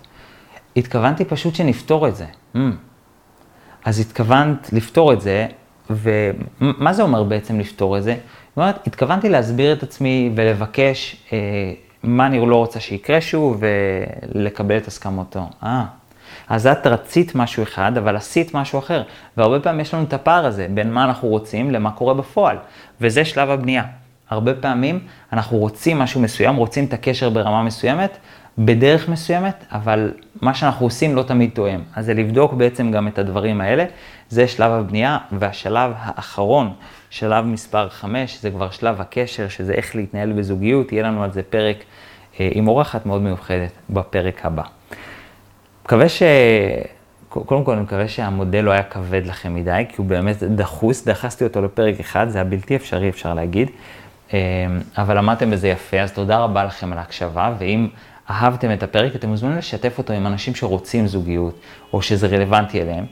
התכוונתי 0.76 1.24
פשוט 1.24 1.54
שנפתור 1.54 2.08
את 2.08 2.16
זה. 2.16 2.26
Mm. 2.54 2.58
אז 3.84 4.00
התכוונת 4.00 4.72
לפתור 4.72 5.12
את 5.12 5.20
זה, 5.20 5.46
ומה 5.90 6.92
זה 6.92 7.02
אומר 7.02 7.22
בעצם 7.22 7.60
לפתור 7.60 7.98
את 7.98 8.02
זה? 8.02 8.12
זאת 8.12 8.56
אומרת, 8.56 8.86
התכוונתי 8.86 9.28
להסביר 9.28 9.72
את 9.72 9.82
עצמי 9.82 10.32
ולבקש 10.36 11.16
אה, 11.32 11.38
מה 12.05 12.26
אני 12.26 12.46
לא 12.46 12.57
רוצה 12.57 12.80
שיקרה 12.80 13.20
שוב 13.20 13.62
ולקבל 14.34 14.76
את 14.76 14.86
הסכמתו. 14.86 15.48
אה, 15.62 15.84
אז 16.48 16.66
את 16.66 16.86
רצית 16.86 17.34
משהו 17.34 17.62
אחד, 17.62 17.98
אבל 17.98 18.16
עשית 18.16 18.55
משהו 18.55 18.78
אחר. 18.78 19.02
והרבה 19.36 19.61
פעמים 19.61 19.80
יש 19.80 19.94
לנו 19.94 20.02
את 20.02 20.12
הפער 20.12 20.46
הזה 20.46 20.66
בין 20.70 20.92
מה 20.92 21.05
אנחנו 21.05 21.28
רוצים 21.28 21.70
למה 21.70 21.90
קורה 21.90 22.14
בפועל. 22.14 22.57
וזה 23.00 23.24
שלב 23.24 23.50
הבנייה. 23.50 23.84
הרבה 24.30 24.55
פעמים 24.55 25.00
אנחנו 25.32 25.59
רוצים 25.59 25.98
משהו 25.98 26.20
מסוים, 26.20 26.57
רוצים 26.57 26.84
את 26.84 26.92
הקשר 26.92 27.30
ברמה 27.30 27.62
מסוימת, 27.62 28.16
בדרך 28.59 29.09
מסוימת, 29.09 29.64
אבל 29.72 30.12
מה 30.40 30.55
שאנחנו 30.55 30.86
עושים 30.86 31.16
לא 31.16 31.22
תמיד 31.22 31.50
תואם. 31.55 31.80
אז 31.94 32.07
זה 32.07 32.14
לבדוק 32.14 32.52
בעצם 32.52 32.90
גם 32.90 33.09
את 33.09 33.18
הדברים 33.18 33.61
האלה. 33.61 33.84
זה 34.29 34.49
שלב 34.49 34.72
הבנייה, 34.72 35.18
והשלב 35.33 35.93
האחרון, 35.97 36.72
שלב 37.11 37.45
מספר 37.45 37.89
5, 37.89 38.41
זה 38.41 38.51
כבר 38.51 38.70
שלב 38.70 39.01
הקשר, 39.01 39.49
שזה 39.49 39.72
איך 39.72 39.97
להתנהל 39.97 40.33
בזוגיות, 40.33 40.93
יהיה 40.93 41.05
לנו 41.05 41.25
על 41.25 41.33
זה 41.33 41.43
פרק 41.43 41.77
אה, 42.41 42.49
עם 42.53 42.68
אורחת 42.68 43.07
מאוד 43.07 43.22
מיוחדת 43.22 43.72
בפרק 43.91 44.47
הבא. 44.47 44.62
מקווה 45.85 46.09
ש... 46.09 46.22
קודם 47.29 47.64
כל, 47.64 47.72
אני 47.72 47.83
מקווה 47.83 48.09
שהמודל 48.09 48.61
לא 48.61 48.70
היה 48.70 48.83
כבד 48.83 49.27
לכם 49.27 49.55
מדי, 49.55 49.85
כי 49.89 49.95
הוא 49.97 50.07
באמת 50.07 50.43
דחוס, 50.43 51.05
דחסתי 51.05 51.45
אותו 51.45 51.62
לפרק 51.62 52.01
אחד, 52.01 52.29
זה 52.29 52.39
היה 52.39 52.45
בלתי 52.45 52.77
אפשרי, 52.77 53.09
אפשר 53.09 53.35
להגיד. 53.35 53.70
אה, 54.35 54.39
אבל 54.99 55.18
למדתם 55.18 55.51
בזה 55.51 55.68
יפה, 55.68 56.01
אז 56.01 56.12
תודה 56.12 56.39
רבה 56.39 56.64
לכם 56.64 56.93
על 56.93 56.99
ההקשבה, 56.99 57.53
ואם 57.59 57.89
אהבתם 58.31 58.72
את 58.72 58.83
הפרק, 58.83 59.16
אתם 59.16 59.29
מוזמנים 59.29 59.59
לשתף 59.59 59.99
אותו 59.99 60.12
עם 60.12 60.27
אנשים 60.27 60.55
שרוצים 60.55 61.07
זוגיות, 61.07 61.61
או 61.93 62.03
שזה 62.03 62.27
רלוונטי 62.27 62.83
אליהם. 62.83 63.05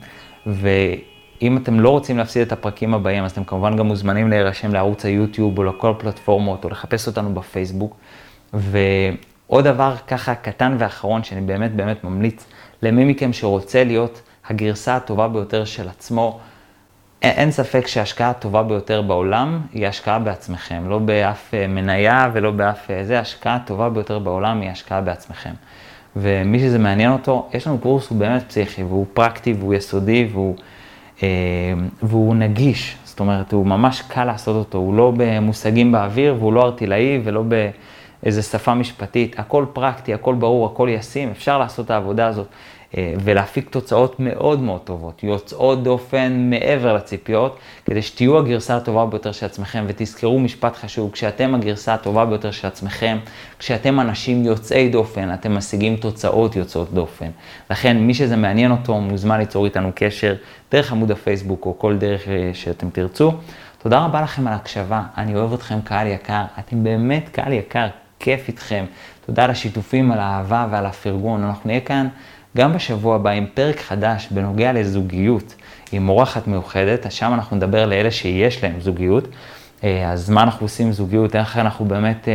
ואם 0.47 1.57
אתם 1.57 1.79
לא 1.79 1.89
רוצים 1.89 2.17
להפסיד 2.17 2.41
את 2.41 2.51
הפרקים 2.51 2.93
הבאים, 2.93 3.23
אז 3.23 3.31
אתם 3.31 3.43
כמובן 3.43 3.77
גם 3.77 3.85
מוזמנים 3.85 4.29
להירשם 4.29 4.73
לערוץ 4.73 5.05
היוטיוב, 5.05 5.57
או 5.57 5.63
לכל 5.63 5.93
פלטפורמות, 5.97 6.63
או 6.63 6.69
לחפש 6.69 7.07
אותנו 7.07 7.33
בפייסבוק. 7.33 7.95
ועוד 8.53 9.63
דבר 9.63 9.95
ככה 10.07 10.35
קטן 10.35 10.75
ואחרון, 10.79 11.23
שאני 11.23 11.41
באמת 11.41 11.75
באמת 11.75 12.03
ממליץ 12.03 12.45
למי 12.81 13.05
מכם 13.05 13.33
שרוצה 13.33 13.83
להיות 13.83 14.21
הגרסה 14.47 14.95
הטובה 14.95 15.27
ביותר 15.27 15.65
של 15.65 15.89
עצמו, 15.89 16.39
אין 17.23 17.51
ספק 17.51 17.87
שההשקעה 17.87 18.29
הטובה 18.29 18.63
ביותר 18.63 19.01
בעולם 19.01 19.61
היא 19.73 19.87
השקעה 19.87 20.19
בעצמכם, 20.19 20.89
לא 20.89 20.99
באף 20.99 21.53
אה, 21.53 21.67
מניה 21.67 22.29
ולא 22.33 22.51
באף... 22.51 22.91
אה, 22.91 23.03
זה, 23.05 23.17
ההשקעה 23.17 23.55
הטובה 23.55 23.89
ביותר 23.89 24.19
בעולם 24.19 24.61
היא 24.61 24.69
השקעה 24.69 25.01
בעצמכם. 25.01 25.53
ומי 26.15 26.59
שזה 26.59 26.79
מעניין 26.79 27.11
אותו, 27.11 27.49
יש 27.53 27.67
לנו 27.67 27.77
קורס, 27.77 28.09
הוא 28.09 28.17
באמת 28.17 28.43
פסיכי, 28.47 28.83
והוא 28.83 29.05
פרקטי, 29.13 29.53
והוא 29.53 29.73
יסודי, 29.73 30.27
והוא, 30.31 30.55
אה, 31.23 31.27
והוא 32.03 32.35
נגיש. 32.35 32.97
זאת 33.03 33.19
אומרת, 33.19 33.53
הוא 33.53 33.65
ממש 33.65 34.01
קל 34.01 34.25
לעשות 34.25 34.55
אותו, 34.55 34.77
הוא 34.77 34.93
לא 34.93 35.13
במושגים 35.17 35.91
באוויר, 35.91 36.35
והוא 36.39 36.53
לא 36.53 36.63
ארטילאי 36.63 37.21
ולא 37.23 37.43
באיזה 38.23 38.41
שפה 38.41 38.73
משפטית. 38.73 39.39
הכל 39.39 39.65
פרקטי, 39.73 40.13
הכל 40.13 40.35
ברור, 40.35 40.65
הכל 40.65 40.89
ישים, 40.91 41.29
אפשר 41.31 41.57
לעשות 41.57 41.85
את 41.85 41.91
העבודה 41.91 42.27
הזאת. 42.27 42.47
אה, 42.97 43.13
ולהפיק 43.23 43.69
תוצאות 43.69 44.15
מאוד 44.19 44.59
מאוד 44.59 44.81
טובות, 44.81 45.23
יוצאות 45.23 45.83
דופן 45.83 46.49
מעבר 46.49 46.93
לציפיות, 46.93 47.59
כדי 47.85 48.01
שתהיו 48.01 48.37
הגרסה 48.37 48.77
הטובה 48.77 49.05
ביותר 49.05 49.31
של 49.31 49.45
עצמכם, 49.45 49.85
ותזכרו 49.87 50.39
משפט 50.39 50.75
חשוב, 50.75 51.11
כשאתם 51.11 51.55
הגרסה 51.55 51.93
הטובה 51.93 52.25
ביותר 52.25 52.51
של 52.51 52.67
עצמכם, 52.67 53.17
כשאתם 53.59 53.99
אנשים 53.99 54.45
יוצאי 54.45 54.89
דופן, 54.89 55.33
אתם 55.33 55.57
משיגים 55.57 55.95
תוצאות 55.95 56.55
יוצאות 56.55 56.93
דופן. 56.93 57.29
לכן, 57.71 57.97
מי 57.97 58.13
שזה 58.13 58.35
מעניין 58.35 58.71
אותו, 58.71 59.01
מוזמן 59.01 59.39
ליצור 59.39 59.65
איתנו 59.65 59.91
קשר 59.95 60.35
דרך 60.71 60.91
עמוד 60.91 61.11
הפייסבוק 61.11 61.65
או 61.65 61.79
כל 61.79 61.97
דרך 61.97 62.27
אה, 62.27 62.51
שאתם 62.53 62.89
תרצו. 62.89 63.31
תודה 63.77 64.05
רבה 64.05 64.21
לכם 64.21 64.47
על 64.47 64.53
ההקשבה, 64.53 65.03
אני 65.17 65.35
אוהב 65.35 65.53
אתכם 65.53 65.81
קהל 65.83 66.07
יקר, 66.07 66.43
אתם 66.59 66.83
באמת 66.83 67.29
קהל 67.31 67.53
יקר, 67.53 67.87
כיף 68.19 68.47
איתכם. 68.47 68.85
תודה 69.25 69.43
על 69.43 69.49
השיתופים, 69.49 70.11
על 70.11 70.19
האהבה 70.19 70.67
ועל 70.71 70.85
הפרגון, 70.85 71.43
אנחנו 71.43 71.67
נהיה 71.67 71.79
כאן. 71.79 72.07
גם 72.57 72.73
בשבוע 72.73 73.15
הבא 73.15 73.29
עם 73.29 73.45
פרק 73.53 73.79
חדש 73.79 74.27
בנוגע 74.31 74.73
לזוגיות 74.73 75.55
עם 75.91 76.09
אורחת 76.09 76.47
מיוחדת, 76.47 77.05
אז 77.05 77.13
שם 77.13 77.33
אנחנו 77.33 77.55
נדבר 77.55 77.85
לאלה 77.85 78.11
שיש 78.11 78.63
להם 78.63 78.79
זוגיות, 78.79 79.27
אז 79.83 80.29
מה 80.29 80.43
אנחנו 80.43 80.65
עושים 80.65 80.91
זוגיות, 80.91 81.35
איך 81.35 81.57
אנחנו 81.57 81.85
באמת 81.85 82.27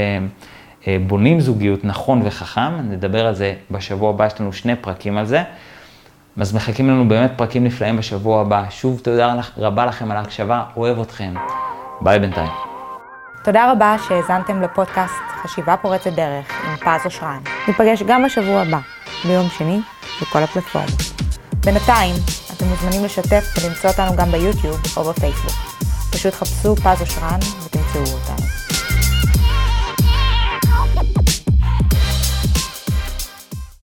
בונים 1.06 1.40
זוגיות 1.40 1.84
נכון 1.84 2.20
וחכם, 2.24 2.76
נדבר 2.90 3.26
על 3.26 3.34
זה 3.34 3.54
בשבוע 3.70 4.10
הבא, 4.10 4.26
יש 4.26 4.40
לנו 4.40 4.52
שני 4.52 4.76
פרקים 4.76 5.18
על 5.18 5.26
זה. 5.26 5.42
אז 6.40 6.54
מחכים 6.54 6.90
לנו 6.90 7.08
באמת 7.08 7.32
פרקים 7.36 7.64
נפלאים 7.64 7.96
בשבוע 7.96 8.40
הבא. 8.40 8.64
שוב, 8.70 9.00
תודה 9.00 9.34
רבה 9.56 9.86
לכם 9.86 10.10
על 10.10 10.16
ההקשבה, 10.16 10.64
אוהב 10.76 11.00
אתכם. 11.00 11.34
ביי 12.00 12.18
בינתיים. 12.18 12.50
תודה 13.44 13.72
רבה 13.72 13.96
שהאזנתם 14.08 14.62
לפודקאסט 14.62 15.14
חשיבה 15.42 15.76
פורצת 15.76 16.12
דרך 16.12 16.46
עם 16.66 16.76
פז 16.76 17.04
אושרן. 17.04 17.38
ניפגש 17.68 18.02
גם 18.02 18.24
בשבוע 18.24 18.60
הבא, 18.60 18.78
ביום 19.24 19.48
שני, 19.48 19.80
בכל 20.22 20.42
הפלטפורמות. 20.42 21.02
בינתיים, 21.64 22.14
אתם 22.56 22.66
מוזמנים 22.66 23.04
לשתף 23.04 23.44
ולמצוא 23.56 23.90
אותנו 23.90 24.16
גם 24.16 24.32
ביוטיוב 24.32 24.80
או 24.96 25.04
בפייסבוק. 25.04 25.78
פשוט 26.12 26.34
חפשו 26.34 26.76
פז 26.76 27.00
אושרן 27.00 27.38
ותמצאו 27.64 28.00
אותנו. 28.00 28.57